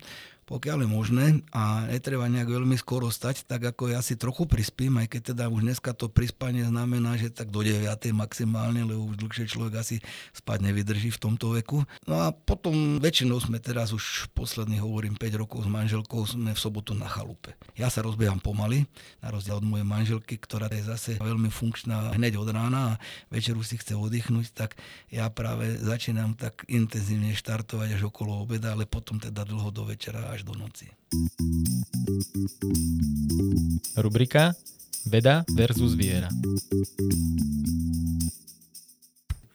pokiaľ 0.53 0.84
je 0.84 0.88
možné 0.92 1.26
a 1.57 1.88
netreba 1.88 2.28
nejak 2.28 2.44
veľmi 2.53 2.76
skoro 2.76 3.09
stať, 3.09 3.48
tak 3.48 3.72
ako 3.72 3.96
ja 3.96 4.05
si 4.05 4.20
trochu 4.20 4.44
prispím, 4.44 5.00
aj 5.00 5.09
keď 5.16 5.32
teda 5.32 5.44
už 5.48 5.64
dneska 5.64 5.96
to 5.96 6.12
prispanie 6.12 6.68
znamená, 6.68 7.16
že 7.16 7.32
tak 7.32 7.48
do 7.48 7.64
9. 7.64 7.88
maximálne, 8.12 8.84
lebo 8.84 9.09
už 9.09 9.16
dlhšie 9.16 9.48
človek 9.48 9.80
asi 9.80 10.05
spať 10.36 10.68
nevydrží 10.68 11.09
v 11.09 11.22
tomto 11.24 11.57
veku. 11.57 11.88
No 12.05 12.20
a 12.20 12.36
potom 12.36 13.00
väčšinou 13.00 13.40
sme 13.40 13.64
teraz 13.64 13.96
už 13.96 14.28
posledných 14.36 14.84
hovorím 14.84 15.16
5 15.16 15.40
rokov 15.40 15.64
s 15.64 15.72
manželkou 15.72 16.20
sme 16.28 16.53
v 16.53 16.61
sobotu 16.61 16.92
na 16.92 17.09
chalupe. 17.09 17.57
Ja 17.72 17.88
sa 17.88 18.05
rozbieham 18.05 18.36
pomaly, 18.36 18.84
na 19.24 19.32
rozdiel 19.32 19.57
od 19.57 19.64
mojej 19.64 19.88
manželky, 19.88 20.36
ktorá 20.36 20.68
je 20.68 20.84
zase 20.84 21.16
veľmi 21.16 21.48
funkčná 21.48 22.12
hneď 22.12 22.36
od 22.36 22.53
rána 22.53 22.80
a 22.92 22.98
večeru 23.32 23.64
si 23.64 23.80
chce 23.80 23.96
oddychnúť, 23.96 24.53
tak 24.53 24.76
ja 25.09 25.32
práve 25.32 25.80
začínam 25.80 26.36
tak 26.36 26.68
intenzívne 26.68 27.32
štartovať 27.32 27.96
až 27.96 28.12
okolo 28.12 28.44
obeda, 28.44 28.76
ale 28.76 28.84
potom 28.84 29.16
teda 29.16 29.48
dlho 29.48 29.72
do 29.72 29.88
večera 29.88 30.28
až 30.28 30.41
do 30.43 30.53
noci. 30.59 30.86
Rubrika 33.97 34.55
Veda 35.05 35.45
versus 35.55 35.95
viera. 35.95 36.28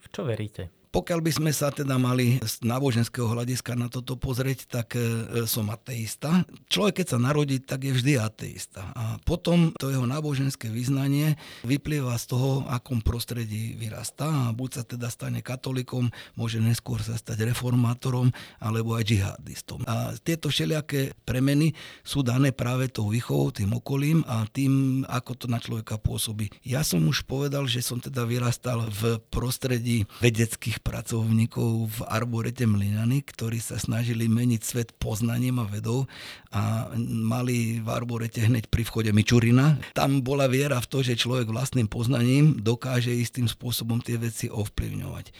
V 0.00 0.04
čo 0.12 0.24
veríte? 0.24 0.77
Pokiaľ 0.88 1.20
by 1.20 1.32
sme 1.36 1.50
sa 1.52 1.68
teda 1.68 2.00
mali 2.00 2.40
z 2.40 2.64
náboženského 2.64 3.28
hľadiska 3.28 3.76
na 3.76 3.92
toto 3.92 4.16
pozrieť, 4.16 4.64
tak 4.68 4.96
e, 4.96 5.44
som 5.44 5.68
ateista. 5.68 6.48
Človek, 6.72 7.04
keď 7.04 7.06
sa 7.12 7.18
narodí, 7.20 7.60
tak 7.60 7.84
je 7.84 7.92
vždy 7.92 8.16
ateista. 8.16 8.88
A 8.96 9.20
potom 9.20 9.76
to 9.76 9.92
jeho 9.92 10.08
náboženské 10.08 10.72
vyznanie 10.72 11.36
vyplýva 11.62 12.16
z 12.16 12.24
toho, 12.32 12.64
akom 12.72 13.04
prostredí 13.04 13.76
vyrastá. 13.76 14.48
A 14.48 14.56
buď 14.56 14.70
sa 14.80 14.82
teda 14.88 15.12
stane 15.12 15.44
katolikom, 15.44 16.08
môže 16.40 16.56
neskôr 16.56 17.04
sa 17.04 17.20
stať 17.20 17.52
reformátorom 17.52 18.32
alebo 18.56 18.96
aj 18.96 19.04
džihadistom. 19.04 19.84
A 19.84 20.16
tieto 20.24 20.48
všelijaké 20.48 21.12
premeny 21.28 21.76
sú 22.00 22.24
dané 22.24 22.50
práve 22.50 22.88
tou 22.88 23.12
výchovou, 23.12 23.52
tým 23.52 23.76
okolím 23.76 24.24
a 24.24 24.48
tým, 24.48 25.04
ako 25.04 25.32
to 25.36 25.46
na 25.52 25.60
človeka 25.60 26.00
pôsobí. 26.00 26.48
Ja 26.64 26.80
som 26.80 27.04
už 27.04 27.28
povedal, 27.28 27.68
že 27.68 27.84
som 27.84 28.00
teda 28.00 28.24
vyrastal 28.24 28.88
v 28.88 29.20
prostredí 29.28 30.08
vedeckých 30.24 30.77
vedeckých 30.78 30.86
pracovníkov 30.86 31.70
v 31.90 31.98
Arborete 32.06 32.64
Mlinany, 32.66 33.22
ktorí 33.26 33.58
sa 33.58 33.78
snažili 33.78 34.30
meniť 34.30 34.62
svet 34.62 34.88
poznaním 34.98 35.58
a 35.58 35.66
vedou 35.66 36.06
a 36.54 36.88
mali 36.98 37.82
v 37.82 37.88
Arborete 37.90 38.46
hneď 38.46 38.70
pri 38.70 38.86
vchode 38.86 39.10
Mičurina. 39.10 39.78
Tam 39.94 40.22
bola 40.22 40.46
viera 40.46 40.78
v 40.78 40.86
to, 40.86 41.02
že 41.02 41.18
človek 41.18 41.50
vlastným 41.50 41.90
poznaním 41.90 42.62
dokáže 42.62 43.10
istým 43.10 43.50
spôsobom 43.50 43.98
tie 43.98 44.16
veci 44.18 44.46
ovplyvňovať. 44.46 45.34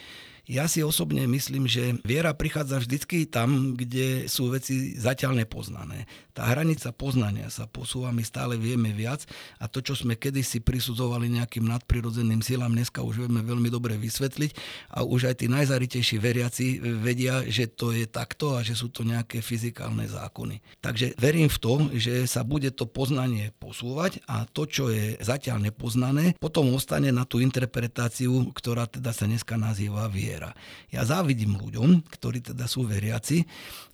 Ja 0.48 0.64
si 0.64 0.80
osobne 0.80 1.28
myslím, 1.28 1.68
že 1.68 2.00
viera 2.08 2.32
prichádza 2.32 2.80
vždycky 2.80 3.28
tam, 3.28 3.76
kde 3.76 4.32
sú 4.32 4.48
veci 4.48 4.96
zatiaľ 4.96 5.44
nepoznané. 5.44 6.08
Tá 6.32 6.48
hranica 6.48 6.88
poznania 6.88 7.52
sa 7.52 7.68
posúva, 7.68 8.16
my 8.16 8.24
stále 8.24 8.56
vieme 8.56 8.88
viac 8.96 9.28
a 9.60 9.68
to, 9.68 9.84
čo 9.84 9.92
sme 9.92 10.16
kedysi 10.16 10.64
prisudzovali 10.64 11.28
nejakým 11.36 11.68
nadprirodzeným 11.68 12.40
silám, 12.40 12.72
dneska 12.72 13.04
už 13.04 13.28
vieme 13.28 13.44
veľmi 13.44 13.68
dobre 13.68 14.00
vysvetliť 14.00 14.56
a 14.96 15.04
už 15.04 15.28
aj 15.28 15.44
tí 15.44 15.52
najzaritejší 15.52 16.16
veriaci 16.16 16.80
vedia, 16.96 17.44
že 17.44 17.68
to 17.68 17.92
je 17.92 18.08
takto 18.08 18.56
a 18.56 18.64
že 18.64 18.72
sú 18.72 18.88
to 18.88 19.04
nejaké 19.04 19.44
fyzikálne 19.44 20.08
zákony. 20.08 20.64
Takže 20.80 21.12
verím 21.20 21.52
v 21.52 21.58
to, 21.60 21.72
že 21.92 22.24
sa 22.24 22.40
bude 22.40 22.72
to 22.72 22.88
poznanie 22.88 23.52
posúvať 23.60 24.24
a 24.24 24.48
to, 24.48 24.64
čo 24.64 24.88
je 24.88 25.20
zatiaľ 25.20 25.60
nepoznané, 25.60 26.40
potom 26.40 26.72
ostane 26.72 27.12
na 27.12 27.28
tú 27.28 27.44
interpretáciu, 27.44 28.48
ktorá 28.56 28.88
teda 28.88 29.12
sa 29.12 29.28
dneska 29.28 29.60
nazýva 29.60 30.08
viera 30.08 30.37
viera. 30.38 30.54
Ja 30.94 31.02
závidím 31.02 31.58
ľuďom, 31.58 32.06
ktorí 32.06 32.54
teda 32.54 32.70
sú 32.70 32.86
veriaci, 32.86 33.42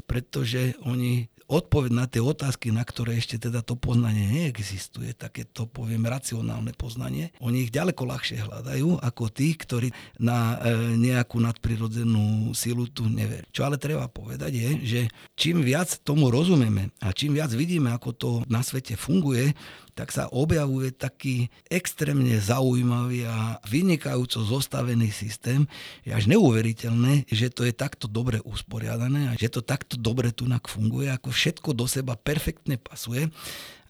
pretože 0.04 0.76
oni 0.84 1.32
odpoveď 1.44 1.92
na 1.92 2.08
tie 2.08 2.24
otázky, 2.24 2.72
na 2.72 2.80
ktoré 2.80 3.20
ešte 3.20 3.36
teda 3.36 3.60
to 3.60 3.76
poznanie 3.76 4.32
neexistuje, 4.32 5.12
takéto 5.12 5.68
poviem 5.68 6.08
racionálne 6.08 6.72
poznanie, 6.72 7.36
oni 7.40 7.68
ich 7.68 7.70
ďaleko 7.72 8.00
ľahšie 8.08 8.48
hľadajú 8.48 9.04
ako 9.04 9.24
tí, 9.28 9.52
ktorí 9.52 9.92
na 10.16 10.56
e, 10.56 10.96
nejakú 10.96 11.36
nadprirodzenú 11.44 12.56
silu 12.56 12.88
tu 12.88 13.04
neverí. 13.12 13.44
Čo 13.52 13.68
ale 13.68 13.76
treba 13.76 14.08
povedať 14.08 14.52
je, 14.56 14.68
že 14.84 15.00
čím 15.36 15.60
viac 15.60 15.92
tomu 16.00 16.32
rozumieme 16.32 16.88
a 17.04 17.12
čím 17.12 17.36
viac 17.36 17.52
vidíme, 17.52 17.92
ako 17.92 18.10
to 18.16 18.30
na 18.48 18.64
svete 18.64 18.96
funguje, 18.96 19.52
tak 19.94 20.10
sa 20.10 20.26
objavuje 20.30 20.90
taký 20.90 21.48
extrémne 21.70 22.34
zaujímavý 22.42 23.30
a 23.30 23.62
vynikajúco 23.66 24.42
zostavený 24.42 25.14
systém. 25.14 25.70
Je 26.02 26.10
až 26.10 26.26
neuveriteľné, 26.26 27.30
že 27.30 27.48
to 27.48 27.62
je 27.62 27.70
takto 27.70 28.10
dobre 28.10 28.42
usporiadané 28.42 29.30
a 29.30 29.38
že 29.38 29.50
to 29.50 29.62
takto 29.62 29.94
dobre 29.94 30.34
tu 30.34 30.50
funguje, 30.50 31.08
ako 31.14 31.30
všetko 31.30 31.70
do 31.72 31.86
seba 31.86 32.18
perfektne 32.18 32.74
pasuje. 32.74 33.30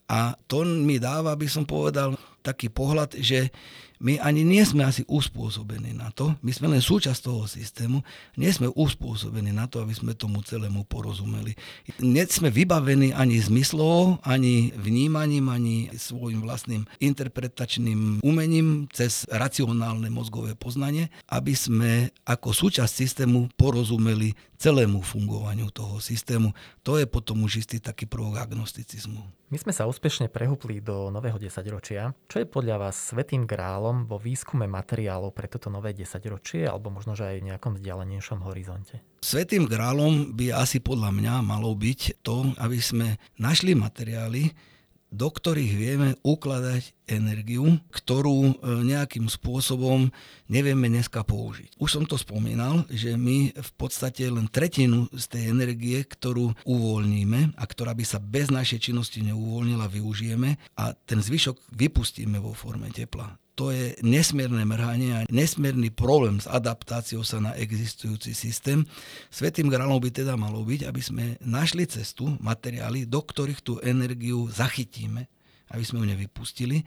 A 0.05 0.37
to 0.45 0.61
mi 0.61 1.01
dáva, 1.01 1.33
by 1.33 1.49
som 1.49 1.65
povedal, 1.65 2.13
taký 2.45 2.69
pohľad, 2.69 3.17
že 3.17 3.49
my 3.99 4.19
ani 4.19 4.43
nie 4.43 4.63
sme 4.65 4.83
asi 4.83 5.07
uspôsobení 5.07 5.95
na 5.95 6.11
to, 6.11 6.35
my 6.43 6.51
sme 6.51 6.71
len 6.71 6.83
súčasť 6.83 7.19
toho 7.23 7.47
systému, 7.47 8.03
nie 8.35 8.51
sme 8.51 8.67
uspôsobení 8.71 9.55
na 9.55 9.65
to, 9.71 9.79
aby 9.79 9.95
sme 9.95 10.17
tomu 10.17 10.43
celému 10.43 10.83
porozumeli. 10.87 11.55
Nie 12.03 12.27
sme 12.27 12.51
vybavení 12.51 13.15
ani 13.15 13.39
zmyslov, 13.39 14.19
ani 14.27 14.75
vnímaním, 14.75 15.47
ani 15.47 15.91
svojim 15.95 16.43
vlastným 16.43 16.83
interpretačným 16.99 18.19
umením 18.25 18.91
cez 18.91 19.23
racionálne 19.31 20.11
mozgové 20.11 20.55
poznanie, 20.55 21.07
aby 21.31 21.53
sme 21.55 22.11
ako 22.27 22.51
súčasť 22.51 22.91
systému 22.91 23.51
porozumeli 23.55 24.35
celému 24.65 25.05
fungovaniu 25.05 25.69
toho 25.69 26.01
systému. 26.01 26.49
To 26.81 26.97
je 26.97 27.05
potom 27.05 27.45
už 27.45 27.61
istý 27.61 27.77
taký 27.77 28.09
prvok 28.09 28.41
agnosticizmu. 28.41 29.21
My 29.53 29.61
sme 29.61 29.69
sa 29.69 29.85
úspešne 29.85 30.25
prehúpli 30.25 30.81
do 30.81 31.13
nového 31.13 31.37
desaťročia. 31.37 32.17
Čo 32.25 32.41
je 32.41 32.49
podľa 32.49 32.89
vás 32.89 32.97
svetým 32.97 33.45
grálom 33.45 34.09
vo 34.09 34.17
výskume 34.17 34.65
materiálov 34.65 35.37
pre 35.37 35.45
toto 35.45 35.69
nové 35.69 35.93
desaťročie 35.93 36.65
alebo 36.65 36.89
možno, 36.89 37.13
že 37.13 37.29
aj 37.29 37.45
v 37.45 37.47
nejakom 37.53 37.77
vzdialenejšom 37.77 38.41
horizonte? 38.41 39.05
Svetým 39.21 39.69
grálom 39.69 40.33
by 40.33 40.57
asi 40.57 40.81
podľa 40.81 41.13
mňa 41.13 41.45
malo 41.45 41.69
byť 41.77 42.25
to, 42.25 42.57
aby 42.57 42.81
sme 42.81 43.21
našli 43.37 43.77
materiály, 43.77 44.49
do 45.15 45.31
ktorých 45.31 45.73
vieme 45.79 46.09
ukladať 46.27 46.91
energiu, 47.07 47.79
ktorú 47.87 48.39
e, 48.51 48.53
nejakým 48.83 49.31
spôsobom 49.31 50.11
nevieme 50.51 50.91
dneska 50.91 51.23
použiť. 51.23 51.79
Už 51.79 51.89
som 51.89 52.03
to 52.03 52.19
spomínal, 52.19 52.83
že 52.91 53.15
my 53.15 53.55
v 53.55 53.71
podstate 53.79 54.27
len 54.27 54.51
tretinu 54.51 55.07
z 55.15 55.25
tej 55.31 55.43
energie, 55.55 56.03
ktorú 56.03 56.51
uvoľníme 56.67 57.55
a 57.55 57.63
ktorá 57.63 57.95
by 57.95 58.03
sa 58.03 58.19
bez 58.19 58.51
našej 58.51 58.91
činnosti 58.91 59.23
neuvoľnila, 59.23 59.87
využijeme 59.87 60.59
a 60.75 60.91
ten 61.07 61.23
zvyšok 61.23 61.71
vypustíme 61.71 62.35
vo 62.43 62.51
forme 62.51 62.91
tepla 62.91 63.39
to 63.55 63.71
je 63.71 63.95
nesmierne 64.03 64.67
mrhanie 64.67 65.09
a 65.15 65.25
nesmierny 65.31 65.87
problém 65.87 66.43
s 66.43 66.47
adaptáciou 66.51 67.23
sa 67.23 67.39
na 67.39 67.55
existujúci 67.55 68.35
systém. 68.35 68.83
Svetým 69.31 69.71
grálom 69.71 69.97
by 70.03 70.11
teda 70.11 70.35
malo 70.35 70.59
byť, 70.67 70.83
aby 70.83 71.01
sme 71.01 71.23
našli 71.39 71.87
cestu, 71.87 72.35
materiály, 72.43 73.07
do 73.07 73.23
ktorých 73.23 73.63
tú 73.63 73.79
energiu 73.79 74.51
zachytíme, 74.51 75.31
aby 75.71 75.83
sme 75.87 76.03
ju 76.03 76.05
nevypustili. 76.11 76.83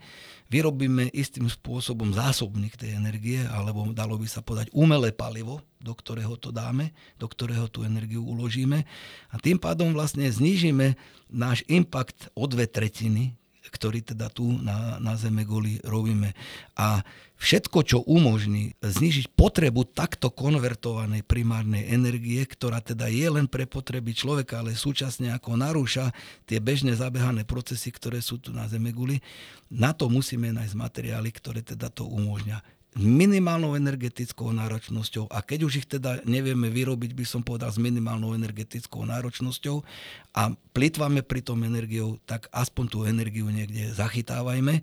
Vyrobíme 0.53 1.09
istým 1.09 1.49
spôsobom 1.49 2.13
zásobník 2.13 2.77
tej 2.77 2.95
energie, 2.95 3.41
alebo 3.49 3.89
dalo 3.89 4.21
by 4.21 4.29
sa 4.29 4.45
podať 4.45 4.69
umelé 4.69 5.09
palivo, 5.09 5.65
do 5.81 5.97
ktorého 5.97 6.37
to 6.37 6.53
dáme, 6.53 6.93
do 7.17 7.25
ktorého 7.25 7.65
tú 7.65 7.81
energiu 7.81 8.21
uložíme. 8.21 8.85
A 9.33 9.35
tým 9.41 9.57
pádom 9.57 9.89
vlastne 9.89 10.29
znížime 10.29 11.01
náš 11.33 11.65
impact 11.65 12.29
o 12.37 12.45
dve 12.45 12.69
tretiny, 12.69 13.38
ktorý 13.69 14.01
teda 14.01 14.27
tu 14.33 14.57
na, 14.59 14.97
na 14.97 15.13
Zeme 15.15 15.45
guli 15.45 15.77
robíme. 15.85 16.33
A 16.75 17.05
všetko, 17.39 17.85
čo 17.85 17.97
umožní 18.03 18.75
znižiť 18.83 19.31
potrebu 19.37 19.87
takto 19.95 20.33
konvertovanej 20.33 21.23
primárnej 21.23 21.87
energie, 21.87 22.43
ktorá 22.43 22.83
teda 22.83 23.07
je 23.07 23.29
len 23.29 23.47
pre 23.47 23.69
potreby 23.69 24.11
človeka, 24.11 24.59
ale 24.59 24.75
súčasne 24.75 25.31
ako 25.31 25.55
narúša 25.55 26.11
tie 26.49 26.59
bežné 26.59 26.97
zabehané 26.97 27.47
procesy, 27.47 27.93
ktoré 27.93 28.19
sú 28.19 28.41
tu 28.41 28.51
na 28.51 28.67
Zeme 28.67 28.91
guli, 28.91 29.21
na 29.69 29.93
to 29.93 30.09
musíme 30.09 30.49
nájsť 30.49 30.75
materiály, 30.75 31.29
ktoré 31.29 31.61
teda 31.61 31.87
to 31.93 32.09
umožňa 32.09 32.78
minimálnou 32.97 33.77
energetickou 33.77 34.49
náročnosťou 34.49 35.29
a 35.29 35.45
keď 35.45 35.59
už 35.69 35.73
ich 35.83 35.87
teda 35.87 36.25
nevieme 36.25 36.73
vyrobiť, 36.73 37.13
by 37.13 37.25
som 37.25 37.41
povedal, 37.45 37.69
s 37.69 37.77
minimálnou 37.77 38.33
energetickou 38.33 39.05
náročnosťou 39.05 39.85
a 40.33 40.49
plitvame 40.73 41.21
pri 41.21 41.45
tom 41.45 41.61
energiou, 41.61 42.17
tak 42.25 42.49
aspoň 42.49 42.85
tú 42.89 42.99
energiu 43.05 43.45
niekde 43.53 43.93
zachytávajme 43.93 44.81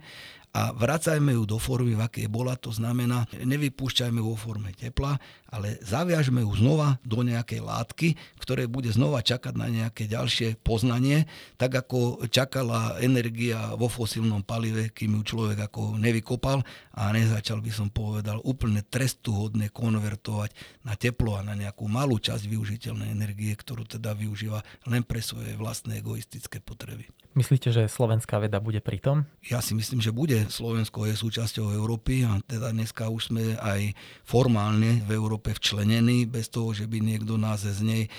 a 0.56 0.72
vracajme 0.72 1.36
ju 1.36 1.44
do 1.44 1.60
formy, 1.60 1.92
v 1.92 2.06
akej 2.06 2.32
bola. 2.32 2.56
To 2.64 2.72
znamená, 2.72 3.28
nevypúšťajme 3.36 4.22
vo 4.24 4.32
forme 4.38 4.72
tepla, 4.72 5.20
ale 5.50 5.78
zaviažme 5.82 6.42
ju 6.42 6.52
znova 6.58 6.98
do 7.06 7.22
nejakej 7.22 7.60
látky, 7.62 8.08
ktoré 8.42 8.66
bude 8.66 8.90
znova 8.90 9.22
čakať 9.22 9.54
na 9.54 9.68
nejaké 9.70 10.10
ďalšie 10.10 10.58
poznanie, 10.62 11.26
tak 11.60 11.74
ako 11.74 12.26
čakala 12.30 12.98
energia 13.02 13.74
vo 13.78 13.86
fosílnom 13.86 14.42
palive, 14.42 14.90
kým 14.90 15.20
ju 15.20 15.36
človek 15.36 15.70
ako 15.70 16.00
nevykopal 16.00 16.62
a 16.96 17.02
nezačal 17.12 17.60
by 17.60 17.70
som 17.70 17.88
povedal 17.92 18.40
úplne 18.42 18.82
trestuhodne 18.86 19.70
konvertovať 19.70 20.54
na 20.82 20.94
teplo 20.98 21.36
a 21.38 21.46
na 21.46 21.54
nejakú 21.54 21.86
malú 21.86 22.18
časť 22.18 22.46
využiteľnej 22.48 23.12
energie, 23.12 23.52
ktorú 23.52 23.86
teda 23.86 24.16
využíva 24.16 24.62
len 24.88 25.02
pre 25.02 25.22
svoje 25.22 25.54
vlastné 25.54 26.00
egoistické 26.00 26.58
potreby. 26.62 27.06
Myslíte, 27.36 27.68
že 27.68 27.84
slovenská 27.84 28.40
veda 28.40 28.64
bude 28.64 28.80
pri 28.80 28.96
tom? 28.96 29.28
Ja 29.44 29.60
si 29.60 29.76
myslím, 29.76 30.00
že 30.00 30.08
bude. 30.08 30.48
Slovensko 30.48 31.04
je 31.04 31.20
súčasťou 31.20 31.68
Európy 31.68 32.24
a 32.24 32.40
teda 32.40 32.72
dneska 32.72 33.12
už 33.12 33.28
sme 33.28 33.60
aj 33.60 33.92
formálne 34.24 35.04
v 35.04 35.10
Európe 35.12 35.35
včlenení, 35.42 36.24
bez 36.24 36.48
toho, 36.48 36.72
že 36.72 36.88
by 36.88 37.02
niekto 37.02 37.36
nás 37.36 37.66
z 37.66 37.80
nej 37.82 38.02
e, 38.06 38.10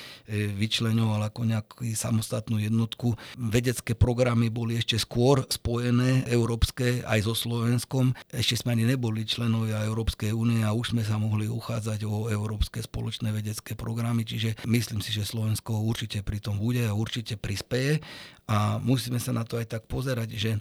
vyčlenoval 0.53 1.25
ako 1.29 1.41
nejakú 1.47 1.81
samostatnú 1.95 2.61
jednotku. 2.61 3.17
Vedecké 3.39 3.97
programy 3.97 4.51
boli 4.53 4.77
ešte 4.77 4.99
skôr 5.01 5.45
spojené 5.49 6.27
európske 6.29 7.01
aj 7.07 7.25
so 7.25 7.33
Slovenskom. 7.33 8.13
Ešte 8.29 8.61
sme 8.61 8.77
ani 8.77 8.85
neboli 8.85 9.25
členovia 9.25 9.85
Európskej 9.87 10.35
únie 10.35 10.61
a 10.61 10.75
už 10.75 10.93
sme 10.93 11.03
sa 11.03 11.17
mohli 11.17 11.49
uchádzať 11.49 12.05
o 12.05 12.29
európske 12.29 12.83
spoločné 12.83 13.33
vedecké 13.33 13.73
programy, 13.73 14.27
čiže 14.27 14.59
myslím 14.67 15.01
si, 15.01 15.15
že 15.15 15.25
Slovensko 15.25 15.81
určite 15.81 16.21
pri 16.21 16.43
tom 16.43 16.61
bude 16.61 16.83
a 16.85 16.95
určite 16.95 17.39
prispeje 17.39 18.03
a 18.47 18.79
musíme 18.79 19.19
sa 19.19 19.35
na 19.35 19.43
to 19.43 19.59
aj 19.59 19.67
tak 19.75 19.83
pozerať, 19.91 20.29
že 20.39 20.51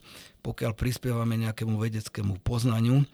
pokiaľ 0.42 0.74
prispievame 0.74 1.38
nejakému 1.42 1.78
vedeckému 1.78 2.42
poznaniu, 2.42 3.06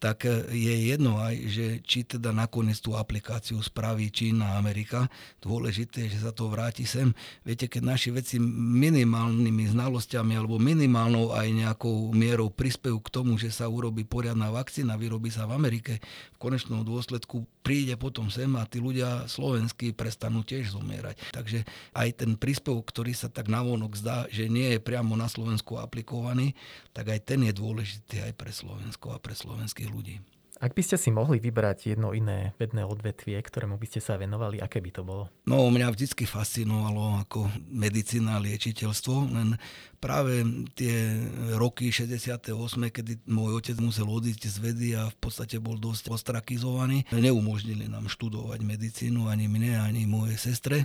tak 0.00 0.24
e, 0.24 0.48
je 0.48 0.74
jedno 0.90 1.20
aj, 1.20 1.34
že 1.46 1.66
či 1.84 2.08
teda 2.08 2.32
nakoniec 2.32 2.80
tú 2.80 2.96
aplikáciu 2.96 3.60
spraví 3.60 4.08
Čína 4.08 4.56
Amerika. 4.56 5.06
Dôležité 5.44 6.08
že 6.08 6.24
sa 6.24 6.32
to 6.32 6.48
vráti 6.48 6.88
sem. 6.88 7.12
Viete, 7.44 7.68
keď 7.68 7.82
naši 7.84 8.08
veci 8.08 8.36
minimálnymi 8.40 9.76
znalosťami 9.76 10.32
alebo 10.40 10.56
minimálnou 10.56 11.36
aj 11.36 11.46
nejakou 11.52 12.16
mierou 12.16 12.48
prispejú 12.48 12.96
k 13.04 13.12
tomu, 13.12 13.36
že 13.36 13.52
sa 13.52 13.68
urobí 13.68 14.08
poriadna 14.08 14.48
vakcína, 14.48 14.96
vyrobí 14.96 15.28
sa 15.28 15.44
v 15.44 15.60
Amerike, 15.60 16.00
v 16.34 16.38
konečnom 16.40 16.80
dôsledku 16.80 17.44
príde 17.60 17.92
potom 18.00 18.32
sem 18.32 18.48
a 18.56 18.64
tí 18.64 18.80
ľudia 18.80 19.28
slovenskí 19.28 19.92
prestanú 19.92 20.40
tiež 20.40 20.72
zomierať. 20.72 21.36
Takže 21.36 21.68
aj 21.92 22.08
ten 22.24 22.40
príspevok, 22.40 22.88
ktorý 22.88 23.12
sa 23.12 23.28
tak 23.28 23.52
navonok 23.52 23.92
zdá, 24.00 24.24
že 24.32 24.48
nie 24.48 24.74
je 24.74 24.80
priamo 24.80 25.12
na 25.12 25.28
Slovensku 25.28 25.76
aplikovaný, 25.76 26.56
tak 26.96 27.12
aj 27.12 27.20
ten 27.28 27.44
je 27.44 27.52
dôležitý 27.52 28.24
aj 28.24 28.32
pre 28.34 28.50
Slovensko 28.50 29.12
a 29.12 29.20
pre 29.20 29.36
slovenských 29.36 29.89
ľudí. 29.90 30.16
Ak 30.60 30.76
by 30.76 30.84
ste 30.84 31.00
si 31.00 31.08
mohli 31.08 31.40
vybrať 31.40 31.96
jedno 31.96 32.12
iné 32.12 32.52
vedné 32.60 32.84
odvetvie, 32.84 33.40
ktorému 33.40 33.80
by 33.80 33.86
ste 33.88 34.04
sa 34.04 34.20
venovali, 34.20 34.60
aké 34.60 34.84
by 34.84 34.92
to 34.92 35.00
bolo? 35.00 35.32
No, 35.48 35.72
mňa 35.72 35.88
vždy 35.88 36.28
fascinovalo 36.28 37.24
ako 37.24 37.48
medicína 37.72 38.36
a 38.36 38.44
liečiteľstvo, 38.44 39.32
len 39.32 39.56
práve 40.04 40.44
tie 40.76 41.16
roky 41.56 41.88
68., 41.88 42.52
kedy 42.92 43.24
môj 43.24 43.56
otec 43.56 43.80
musel 43.80 44.04
odísť 44.04 44.52
z 44.52 44.56
vedy 44.60 44.88
a 44.92 45.08
v 45.08 45.16
podstate 45.16 45.56
bol 45.56 45.80
dosť 45.80 46.12
ostrakizovaný, 46.12 47.08
neumožnili 47.08 47.88
nám 47.88 48.12
študovať 48.12 48.60
medicínu 48.60 49.32
ani 49.32 49.48
mne, 49.48 49.80
ani 49.80 50.04
mojej 50.04 50.36
sestre 50.36 50.84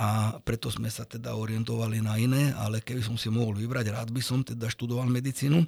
a 0.00 0.40
preto 0.40 0.72
sme 0.72 0.88
sa 0.88 1.04
teda 1.04 1.36
orientovali 1.36 2.00
na 2.00 2.16
iné, 2.16 2.56
ale 2.56 2.80
keby 2.80 3.04
som 3.04 3.20
si 3.20 3.28
mohol 3.28 3.52
vybrať, 3.52 3.92
rád 3.92 4.08
by 4.08 4.22
som 4.24 4.40
teda 4.40 4.72
študoval 4.72 5.04
medicínu 5.12 5.60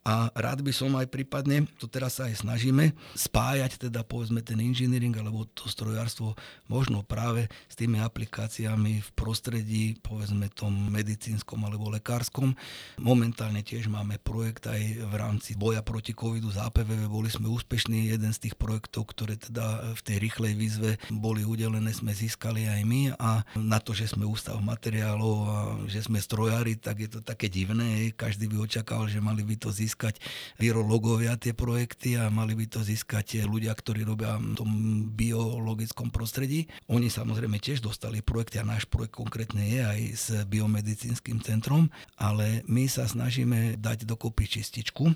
a 0.00 0.32
rád 0.32 0.64
by 0.64 0.72
som 0.72 0.96
aj 0.96 1.12
prípadne, 1.12 1.68
to 1.76 1.84
teraz 1.84 2.16
sa 2.16 2.32
aj 2.32 2.40
snažíme, 2.40 2.96
spájať 3.12 3.88
teda 3.88 4.00
povedzme 4.00 4.40
ten 4.40 4.56
inžiniering 4.56 5.12
alebo 5.20 5.44
to 5.52 5.68
strojárstvo 5.68 6.32
možno 6.72 7.04
práve 7.04 7.52
s 7.68 7.76
tými 7.76 8.00
aplikáciami 8.00 9.04
v 9.04 9.10
prostredí 9.12 10.00
povedzme 10.00 10.48
tom 10.56 10.72
medicínskom 10.88 11.60
alebo 11.68 11.92
lekárskom. 11.92 12.56
Momentálne 12.96 13.60
tiež 13.60 13.92
máme 13.92 14.16
projekt 14.24 14.72
aj 14.72 14.80
v 15.04 15.14
rámci 15.20 15.52
boja 15.52 15.84
proti 15.84 16.16
covidu 16.16 16.48
z 16.48 16.64
APVV, 16.64 17.04
boli 17.04 17.28
sme 17.28 17.52
úspešní, 17.52 18.08
jeden 18.08 18.32
z 18.32 18.48
tých 18.48 18.56
projektov, 18.56 19.12
ktoré 19.12 19.36
teda 19.36 19.92
v 19.92 20.00
tej 20.00 20.16
rýchlej 20.16 20.52
výzve 20.56 20.90
boli 21.12 21.44
udelené, 21.44 21.92
sme 21.92 22.16
získali 22.16 22.72
aj 22.72 22.80
my 22.88 23.02
a 23.20 23.44
na 23.60 23.76
to, 23.76 23.92
že 23.92 24.16
sme 24.16 24.24
ústav 24.24 24.56
materiálov 24.64 25.36
a 25.44 25.56
že 25.84 26.08
sme 26.08 26.16
strojári, 26.16 26.80
tak 26.80 27.04
je 27.04 27.08
to 27.12 27.20
také 27.20 27.52
divné. 27.52 28.16
Každý 28.16 28.48
by 28.48 28.64
očakával, 28.64 29.04
že 29.04 29.20
mali 29.20 29.44
by 29.44 29.60
to 29.60 29.68
získať 29.68 29.89
získať 29.90 30.22
virológovia 30.62 31.34
tie 31.34 31.50
projekty 31.50 32.14
a 32.14 32.30
mali 32.30 32.54
by 32.54 32.70
to 32.70 32.86
získať 32.86 33.42
ľudia, 33.42 33.74
ktorí 33.74 34.06
robia 34.06 34.38
v 34.38 34.54
tom 34.54 34.70
biologickom 35.10 36.14
prostredí. 36.14 36.70
Oni 36.86 37.10
samozrejme 37.10 37.58
tiež 37.58 37.82
dostali 37.82 38.22
projekty 38.22 38.62
a 38.62 38.68
náš 38.70 38.86
projekt 38.86 39.18
konkrétne 39.18 39.66
je 39.66 39.82
aj 39.82 40.00
s 40.14 40.26
biomedicínskym 40.46 41.42
centrom, 41.42 41.90
ale 42.14 42.62
my 42.70 42.86
sa 42.86 43.10
snažíme 43.10 43.82
dať 43.82 44.06
dokopy 44.06 44.46
čističku, 44.46 45.10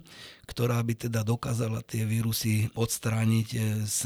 ktorá 0.50 0.82
by 0.82 1.06
teda 1.06 1.22
dokázala 1.22 1.86
tie 1.86 2.02
vírusy 2.02 2.66
odstrániť 2.74 3.48
z 3.86 4.00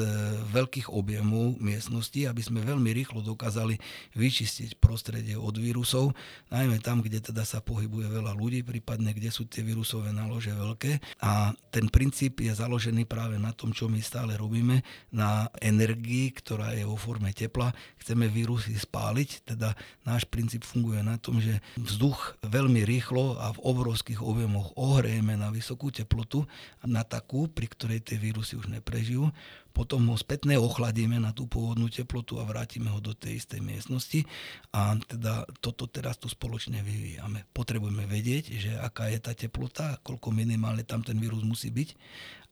veľkých 0.53 0.93
objemov 0.93 1.57
miestnosti, 1.59 2.29
aby 2.29 2.43
sme 2.45 2.61
veľmi 2.61 2.93
rýchlo 2.93 3.25
dokázali 3.25 3.81
vyčistiť 4.15 4.77
prostredie 4.77 5.35
od 5.35 5.57
vírusov, 5.57 6.13
najmä 6.53 6.79
tam, 6.85 7.01
kde 7.01 7.25
teda 7.25 7.49
sa 7.49 7.65
pohybuje 7.65 8.13
veľa 8.13 8.37
ľudí, 8.37 8.61
prípadne 8.67 9.17
kde 9.17 9.33
sú 9.33 9.49
tie 9.49 9.65
vírusové 9.65 10.11
nálože 10.11 10.58
veľké 10.59 11.23
a 11.23 11.55
ten 11.71 11.87
princíp 11.87 12.43
je 12.43 12.51
založený 12.51 13.07
práve 13.07 13.39
na 13.39 13.55
tom, 13.55 13.71
čo 13.71 13.87
my 13.87 14.03
stále 14.03 14.35
robíme, 14.35 14.83
na 15.15 15.47
energii, 15.63 16.35
ktorá 16.35 16.75
je 16.75 16.83
vo 16.83 16.99
forme 16.99 17.31
tepla. 17.31 17.71
Chceme 18.03 18.27
vírusy 18.27 18.75
spáliť, 18.75 19.55
teda 19.55 19.79
náš 20.03 20.27
princíp 20.27 20.67
funguje 20.67 20.99
na 21.07 21.15
tom, 21.23 21.39
že 21.39 21.63
vzduch 21.79 22.43
veľmi 22.43 22.83
rýchlo 22.83 23.39
a 23.39 23.55
v 23.55 23.63
obrovských 23.63 24.19
objemoch 24.19 24.75
ohrejeme 24.75 25.39
na 25.39 25.55
vysokú 25.55 25.95
teplotu, 25.95 26.43
na 26.83 27.07
takú, 27.07 27.47
pri 27.47 27.71
ktorej 27.71 28.03
tie 28.03 28.19
vírusy 28.19 28.59
už 28.59 28.67
neprežijú 28.75 29.31
potom 29.79 30.11
ho 30.11 30.19
spätne 30.19 30.59
ochladíme 30.59 31.23
na 31.23 31.31
tú 31.31 31.47
pôvodnú 31.47 31.87
teplotu 31.87 32.43
a 32.43 32.49
vrátime 32.51 32.91
ho 32.91 32.99
do 32.99 33.15
tej 33.15 33.39
istej 33.39 33.63
miestnosti 33.63 34.27
a 34.75 34.99
teda 34.99 35.47
toto 35.63 35.87
teraz 35.87 36.19
tu 36.19 36.27
spoločne 36.27 36.83
vyvíjame. 36.83 37.47
Potrebujeme 37.55 38.03
vedieť, 38.11 38.59
že 38.59 38.75
aká 38.75 39.07
je 39.07 39.23
tá 39.23 39.39
teplota, 39.39 40.03
koľko 40.03 40.35
minimálne 40.35 40.83
tam 40.83 41.07
ten 41.07 41.15
vírus 41.23 41.47
musí 41.47 41.71
byť 41.71 41.95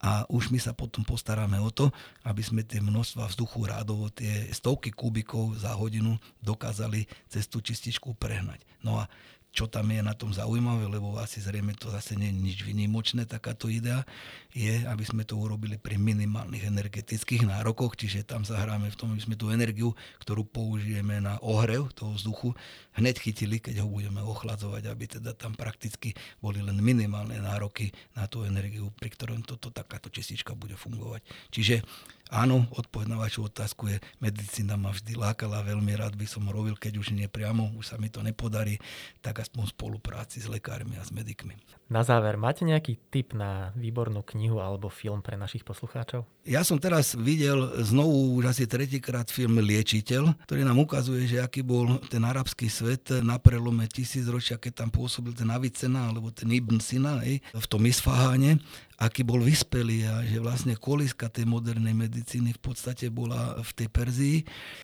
a 0.07 0.23
už 0.31 0.55
my 0.55 0.63
sa 0.63 0.71
potom 0.71 1.03
postaráme 1.03 1.59
o 1.59 1.75
to, 1.75 1.91
aby 2.23 2.47
sme 2.47 2.63
tie 2.63 2.79
množstva 2.79 3.27
vzduchu 3.27 3.67
rádovo, 3.67 4.07
tie 4.15 4.47
stovky 4.55 4.95
kubikov 4.95 5.59
za 5.59 5.75
hodinu 5.75 6.23
dokázali 6.39 7.11
cez 7.27 7.51
tú 7.51 7.59
čističku 7.59 8.15
prehnať. 8.15 8.63
No 8.87 9.03
a 9.03 9.11
čo 9.57 9.65
tam 9.65 9.89
je 9.89 10.05
na 10.05 10.13
tom 10.13 10.37
zaujímavé, 10.37 10.85
lebo 10.85 11.17
asi 11.17 11.41
zrejme 11.41 11.73
to 11.81 11.89
zase 11.89 12.13
nie 12.13 12.29
je 12.29 12.37
nič 12.37 12.59
vynimočné, 12.61 13.25
takáto 13.25 13.73
idea, 13.73 14.05
je, 14.53 14.85
aby 14.85 15.01
sme 15.01 15.25
to 15.25 15.41
urobili 15.41 15.81
pri 15.81 15.97
minimálnych 15.97 16.69
energetických 16.69 17.49
nárokoch, 17.49 17.97
čiže 17.97 18.29
tam 18.29 18.45
zahráme 18.45 18.93
v 18.93 18.99
tom, 19.01 19.17
aby 19.17 19.25
sme 19.25 19.41
tú 19.41 19.49
energiu, 19.49 19.97
ktorú 20.21 20.45
použijeme 20.45 21.25
na 21.25 21.41
ohrev 21.41 21.89
toho 21.97 22.13
vzduchu, 22.13 22.53
hneď 23.01 23.17
chytili, 23.17 23.57
keď 23.57 23.81
ho 23.81 23.89
budeme 23.89 24.21
ochladzovať, 24.21 24.93
aby 24.93 25.05
teda 25.09 25.33
tam 25.33 25.57
prakticky 25.57 26.13
boli 26.45 26.61
len 26.61 26.77
minimálne 26.77 27.41
nároky 27.41 27.97
na 28.13 28.29
tú 28.29 28.45
energiu, 28.45 28.93
pri 28.93 29.09
ktorom 29.09 29.41
toto 29.41 29.73
takáto 29.73 30.13
čistička 30.13 30.53
bude 30.53 30.77
fungovať. 30.77 31.25
Čiže 31.49 31.81
Áno, 32.27 32.67
odpoveď 32.75 33.07
na 33.15 33.19
vašu 33.23 33.47
otázku 33.47 33.87
je, 33.87 34.03
medicína 34.19 34.75
ma 34.75 34.91
vždy 34.91 35.15
lákala, 35.15 35.63
veľmi 35.63 35.95
rád 35.95 36.19
by 36.19 36.27
som 36.27 36.43
robil, 36.51 36.75
keď 36.75 36.99
už 36.99 37.15
nie 37.15 37.31
priamo, 37.31 37.71
už 37.79 37.95
sa 37.95 37.97
mi 38.03 38.11
to 38.11 38.19
nepodarí, 38.19 38.83
tak 39.23 39.39
aspoň 39.39 39.71
v 39.71 39.75
spolupráci 39.79 40.43
s 40.43 40.51
lekármi 40.51 40.99
a 40.99 41.07
s 41.07 41.15
medikmi. 41.15 41.55
Na 41.87 42.03
záver, 42.03 42.35
máte 42.35 42.67
nejaký 42.67 42.99
tip 43.15 43.31
na 43.31 43.71
výbornú 43.79 44.27
knihu 44.35 44.59
alebo 44.59 44.91
film 44.91 45.23
pre 45.23 45.39
našich 45.39 45.63
poslucháčov? 45.63 46.27
Ja 46.43 46.67
som 46.67 46.83
teraz 46.83 47.15
videl 47.15 47.63
znovu 47.79 48.35
už 48.43 48.51
asi 48.51 48.67
tretíkrát 48.67 49.31
film 49.31 49.63
Liečiteľ, 49.63 50.35
ktorý 50.51 50.67
nám 50.67 50.83
ukazuje, 50.83 51.31
že 51.31 51.39
aký 51.39 51.63
bol 51.63 52.03
ten 52.11 52.27
arabský 52.27 52.67
svet 52.67 53.23
na 53.23 53.39
prelome 53.39 53.87
tisícročia, 53.87 54.59
keď 54.59 54.83
tam 54.83 54.91
pôsobil 54.91 55.31
ten 55.31 55.47
Avicena 55.47 56.11
alebo 56.11 56.35
ten 56.35 56.51
Ibn 56.51 56.83
Sina 56.83 57.23
ej, 57.23 57.39
v 57.55 57.67
tom 57.71 57.87
Isfaháne 57.87 58.59
aký 58.97 59.23
bol 59.29 59.45
vyspelý 59.45 60.09
a 60.09 60.25
že 60.25 60.41
vlastne 60.41 60.75
koliska 60.77 61.29
tej 61.29 61.45
modernej 61.45 61.93
medicíny 61.93 62.57
v 62.57 62.61
podstate 62.61 63.13
bola 63.13 63.61
v 63.61 63.71
tej 63.77 63.89
Perzii. 63.93 64.37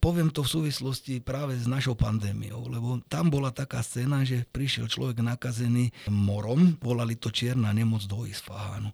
Poviem 0.04 0.28
to 0.28 0.44
v 0.44 0.52
súvislosti 0.52 1.24
práve 1.24 1.56
s 1.56 1.64
našou 1.64 1.96
pandémiou, 1.96 2.68
lebo 2.68 3.00
tam 3.08 3.32
bola 3.32 3.48
taká 3.48 3.80
scéna, 3.80 4.22
že 4.28 4.44
prišiel 4.52 4.88
človek 4.88 5.24
nakazený 5.24 5.96
morom, 6.12 6.76
volali 6.92 7.16
to 7.16 7.32
čierna 7.32 7.72
nemoc 7.72 8.04
do 8.04 8.28
Isfahánu. 8.28 8.92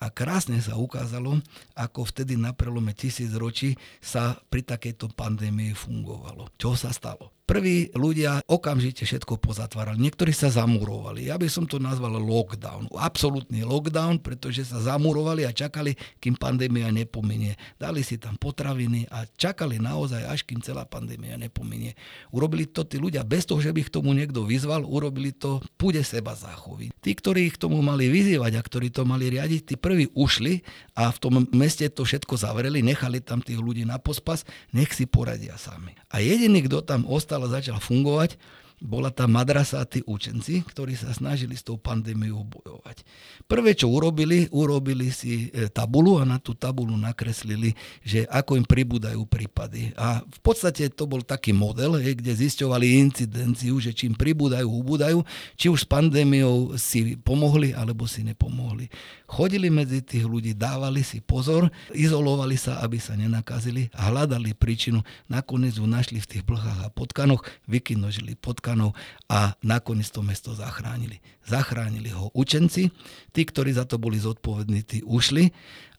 A 0.00 0.06
krásne 0.08 0.56
sa 0.62 0.78
ukázalo, 0.78 1.42
ako 1.76 2.08
vtedy 2.08 2.38
na 2.38 2.54
prelome 2.56 2.94
tisíc 2.94 3.34
ročí 3.36 3.76
sa 4.00 4.38
pri 4.48 4.64
takejto 4.64 5.12
pandémii 5.12 5.74
fungovalo. 5.76 6.48
Čo 6.56 6.78
sa 6.78 6.94
stalo? 6.94 7.34
Prví 7.50 7.90
ľudia 7.98 8.46
okamžite 8.46 9.02
všetko 9.02 9.42
pozatvárali. 9.42 9.98
Niektorí 9.98 10.30
sa 10.30 10.54
zamurovali. 10.54 11.26
Ja 11.26 11.34
by 11.34 11.50
som 11.50 11.66
to 11.66 11.82
nazval 11.82 12.14
lockdown. 12.14 12.86
Absolutný 12.94 13.66
lockdown, 13.66 14.22
pretože 14.22 14.70
sa 14.70 14.78
zamurovali 14.78 15.42
a 15.42 15.50
čakali, 15.50 15.98
kým 16.22 16.38
pandémia 16.38 16.94
nepominie. 16.94 17.58
Dali 17.74 18.06
si 18.06 18.22
tam 18.22 18.38
potraviny 18.38 19.10
a 19.10 19.26
čakali 19.26 19.82
naozaj, 19.82 20.30
až 20.30 20.46
kým 20.46 20.62
celá 20.62 20.86
pandémia 20.86 21.34
nepominie. 21.34 21.98
Urobili 22.30 22.70
to 22.70 22.86
tí 22.86 23.02
ľudia 23.02 23.26
bez 23.26 23.50
toho, 23.50 23.58
že 23.58 23.74
by 23.74 23.82
k 23.82 23.98
tomu 23.98 24.14
niekto 24.14 24.46
vyzval, 24.46 24.86
urobili 24.86 25.34
to 25.34 25.58
pude 25.74 25.98
seba 26.06 26.38
záchovy. 26.38 26.94
Tí, 27.02 27.18
ktorí 27.18 27.50
ich 27.50 27.58
tomu 27.58 27.82
mali 27.82 28.06
vyzývať 28.14 28.52
a 28.54 28.62
ktorí 28.62 28.94
to 28.94 29.02
mali 29.02 29.26
riadiť, 29.26 29.60
tí 29.66 29.74
prví 29.74 30.06
ušli 30.14 30.62
a 30.94 31.10
v 31.10 31.18
tom 31.18 31.50
meste 31.50 31.90
to 31.90 32.06
všetko 32.06 32.38
zavreli, 32.38 32.78
nechali 32.78 33.18
tam 33.18 33.42
tých 33.42 33.58
ľudí 33.58 33.82
na 33.82 33.98
pospas, 33.98 34.46
nech 34.70 34.94
si 34.94 35.10
poradia 35.10 35.58
sami. 35.58 35.98
A 36.14 36.22
jediný, 36.22 36.62
kto 36.70 36.86
tam 36.86 37.02
ostal 37.10 37.39
ale 37.40 37.48
začal 37.48 37.80
fungovať, 37.80 38.36
bola 38.80 39.12
tam 39.12 39.36
madrasa 39.36 39.84
tí 39.84 40.00
učenci, 40.08 40.64
ktorí 40.64 40.96
sa 40.96 41.12
snažili 41.12 41.52
s 41.52 41.60
tou 41.60 41.76
pandémiou 41.76 42.48
bojovať. 42.48 43.04
Prvé, 43.44 43.76
čo 43.76 43.92
urobili, 43.92 44.48
urobili 44.48 45.12
si 45.12 45.52
e, 45.52 45.68
tabulu 45.68 46.16
a 46.16 46.24
na 46.24 46.40
tú 46.40 46.56
tabulu 46.56 46.96
nakreslili, 46.96 47.76
že 48.00 48.24
ako 48.32 48.56
im 48.56 48.64
pribúdajú 48.64 49.20
prípady. 49.28 49.92
A 50.00 50.24
v 50.24 50.40
podstate 50.40 50.88
to 50.88 51.04
bol 51.04 51.20
taký 51.20 51.52
model, 51.52 52.00
kde 52.00 52.32
zisťovali 52.32 52.86
incidenciu, 53.04 53.76
že 53.84 53.92
čím 53.92 54.16
pribúdajú, 54.16 54.64
ubúdajú, 54.64 55.20
či 55.60 55.68
už 55.68 55.84
s 55.84 55.86
pandémiou 55.86 56.72
si 56.80 57.20
pomohli, 57.20 57.76
alebo 57.76 58.08
si 58.08 58.24
nepomohli. 58.24 58.88
Chodili 59.28 59.68
medzi 59.68 60.00
tých 60.00 60.24
ľudí, 60.24 60.56
dávali 60.56 61.04
si 61.04 61.20
pozor, 61.20 61.68
izolovali 61.92 62.56
sa, 62.56 62.80
aby 62.80 62.96
sa 62.96 63.12
nenakazili 63.12 63.92
a 63.92 64.08
hľadali 64.08 64.56
príčinu. 64.56 65.04
Nakoniec 65.28 65.76
ju 65.76 65.84
našli 65.84 66.16
v 66.16 66.28
tých 66.32 66.42
blchách 66.48 66.80
a 66.80 66.88
potkanoch, 66.88 67.44
vykinožili 67.68 68.40
potkanov 68.40 68.69
Balkánov 68.70 68.94
a 69.26 69.58
nakoniec 69.66 70.06
to 70.14 70.22
mesto 70.22 70.54
zachránili. 70.54 71.18
Zachránili 71.42 72.14
ho 72.14 72.30
učenci, 72.34 72.90
tí, 73.34 73.42
ktorí 73.42 73.74
za 73.74 73.82
to 73.82 73.98
boli 73.98 74.18
zodpovední, 74.22 74.86
tí 74.86 75.02
ušli 75.02 75.50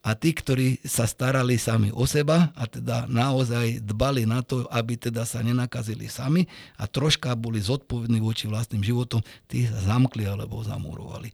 a 0.08 0.16
tí, 0.16 0.32
ktorí 0.32 0.80
sa 0.88 1.04
starali 1.04 1.60
sami 1.60 1.92
o 1.92 2.08
seba 2.08 2.56
a 2.56 2.64
teda 2.66 3.06
naozaj 3.12 3.84
dbali 3.84 4.24
na 4.24 4.40
to, 4.42 4.64
aby 4.72 4.96
teda 4.96 5.28
sa 5.28 5.44
nenakazili 5.44 6.08
sami 6.08 6.48
a 6.80 6.88
troška 6.88 7.36
boli 7.36 7.60
zodpovední 7.60 8.24
voči 8.24 8.48
vlastným 8.48 8.82
životom, 8.82 9.20
tí 9.52 9.68
sa 9.68 9.80
zamkli 9.84 10.24
alebo 10.24 10.64
zamurovali. 10.64 11.30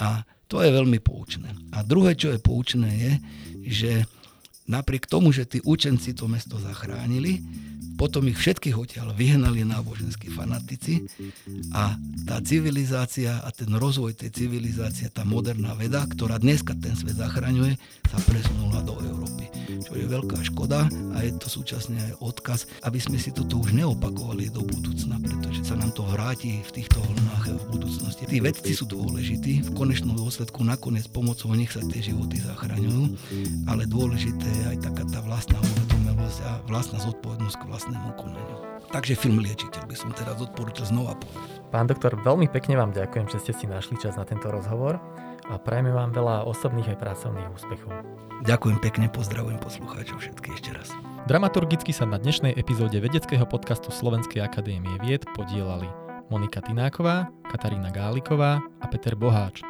A 0.00 0.24
to 0.48 0.64
je 0.64 0.72
veľmi 0.72 0.96
poučné. 1.04 1.52
A 1.76 1.84
druhé, 1.84 2.16
čo 2.16 2.32
je 2.32 2.40
poučné, 2.40 2.88
je, 2.96 3.12
že 3.68 3.92
napriek 4.68 5.08
tomu, 5.08 5.32
že 5.32 5.48
tí 5.48 5.58
učenci 5.64 6.12
to 6.12 6.28
mesto 6.28 6.60
zachránili, 6.60 7.40
potom 7.98 8.30
ich 8.30 8.38
všetkých 8.38 8.78
odtiaľ 8.78 9.10
vyhnali 9.10 9.66
náboženskí 9.66 10.30
fanatici 10.30 11.10
a 11.74 11.98
tá 12.22 12.38
civilizácia 12.38 13.42
a 13.42 13.50
ten 13.50 13.74
rozvoj 13.74 14.14
tej 14.14 14.30
civilizácie, 14.30 15.10
tá 15.10 15.26
moderná 15.26 15.74
veda, 15.74 16.06
ktorá 16.06 16.38
dneska 16.38 16.78
ten 16.78 16.94
svet 16.94 17.18
zachraňuje, 17.18 17.74
sa 18.06 18.22
presunula 18.22 18.86
do 18.86 18.94
Európy. 19.02 19.50
Čo 19.68 19.92
je 20.00 20.06
veľká 20.08 20.40
škoda 20.48 20.88
a 20.88 21.16
je 21.20 21.32
to 21.36 21.48
súčasne 21.52 22.00
aj 22.00 22.12
odkaz, 22.24 22.64
aby 22.88 22.96
sme 22.96 23.20
si 23.20 23.28
toto 23.28 23.60
už 23.60 23.76
neopakovali 23.76 24.48
do 24.48 24.64
budúcna, 24.64 25.20
pretože 25.20 25.68
sa 25.68 25.76
nám 25.76 25.92
to 25.92 26.08
vráti 26.08 26.64
v 26.64 26.70
týchto 26.72 27.04
vlnách 27.04 27.44
v 27.52 27.64
budúcnosti. 27.76 28.24
Tí 28.24 28.40
vedci 28.40 28.72
sú 28.72 28.88
dôležití, 28.88 29.68
v 29.68 29.70
konečnom 29.76 30.16
dôsledku 30.16 30.64
nakoniec 30.64 31.04
pomocou 31.12 31.52
nich 31.52 31.68
sa 31.68 31.84
tie 31.84 32.00
životy 32.00 32.40
zachraňujú, 32.40 33.12
ale 33.68 33.84
dôležité 33.84 34.48
je 34.48 34.64
aj 34.72 34.78
taká 34.88 35.04
tá 35.12 35.20
vlastná 35.20 35.60
uvedomelosť 35.60 36.38
a 36.48 36.50
vlastná 36.64 36.98
zodpovednosť 37.04 37.56
k 37.60 37.68
vlastnému 37.68 38.10
konaniu. 38.16 38.58
Takže 38.88 39.20
film 39.20 39.44
Liečiteľ 39.44 39.84
by 39.84 39.96
som 39.96 40.16
teraz 40.16 40.40
odporúčil 40.40 40.88
znova 40.88 41.12
povedať. 41.20 41.60
Pán 41.68 41.84
doktor, 41.84 42.16
veľmi 42.16 42.48
pekne 42.48 42.80
vám 42.80 42.96
ďakujem, 42.96 43.28
že 43.28 43.44
ste 43.44 43.52
si 43.52 43.68
našli 43.68 44.00
čas 44.00 44.16
na 44.16 44.24
tento 44.24 44.48
rozhovor 44.48 44.96
a 45.48 45.56
prajeme 45.56 45.92
vám 45.92 46.12
veľa 46.12 46.44
osobných 46.48 46.94
aj 46.94 47.00
pracovných 47.00 47.48
úspechov. 47.52 47.92
Ďakujem 48.46 48.78
pekne, 48.78 49.06
pozdravujem 49.10 49.58
poslucháčov 49.58 50.22
všetkých 50.22 50.54
ešte 50.54 50.70
raz. 50.70 50.88
Dramaturgicky 51.26 51.90
sa 51.90 52.06
na 52.06 52.20
dnešnej 52.20 52.54
epizóde 52.54 53.02
vedeckého 53.02 53.42
podcastu 53.48 53.90
Slovenskej 53.90 54.44
akadémie 54.44 54.94
vied 55.02 55.26
podielali 55.34 55.90
Monika 56.30 56.62
Tináková, 56.62 57.32
Katarína 57.50 57.90
Gáliková 57.90 58.62
a 58.78 58.86
Peter 58.86 59.16
Boháč. 59.16 59.64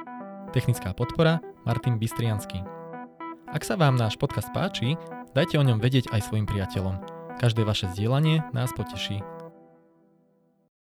Technická 0.52 0.92
podpora 0.92 1.40
Martin 1.64 1.96
Bystriansky. 1.96 2.60
Ak 3.48 3.64
sa 3.64 3.80
vám 3.80 3.96
náš 3.96 4.20
podcast 4.20 4.52
páči, 4.52 5.00
dajte 5.32 5.56
o 5.56 5.64
ňom 5.64 5.80
vedieť 5.80 6.12
aj 6.12 6.28
svojim 6.28 6.44
priateľom. 6.44 7.00
Každé 7.40 7.64
vaše 7.64 7.88
zdieľanie 7.94 8.44
nás 8.52 8.74
poteší. 8.74 9.37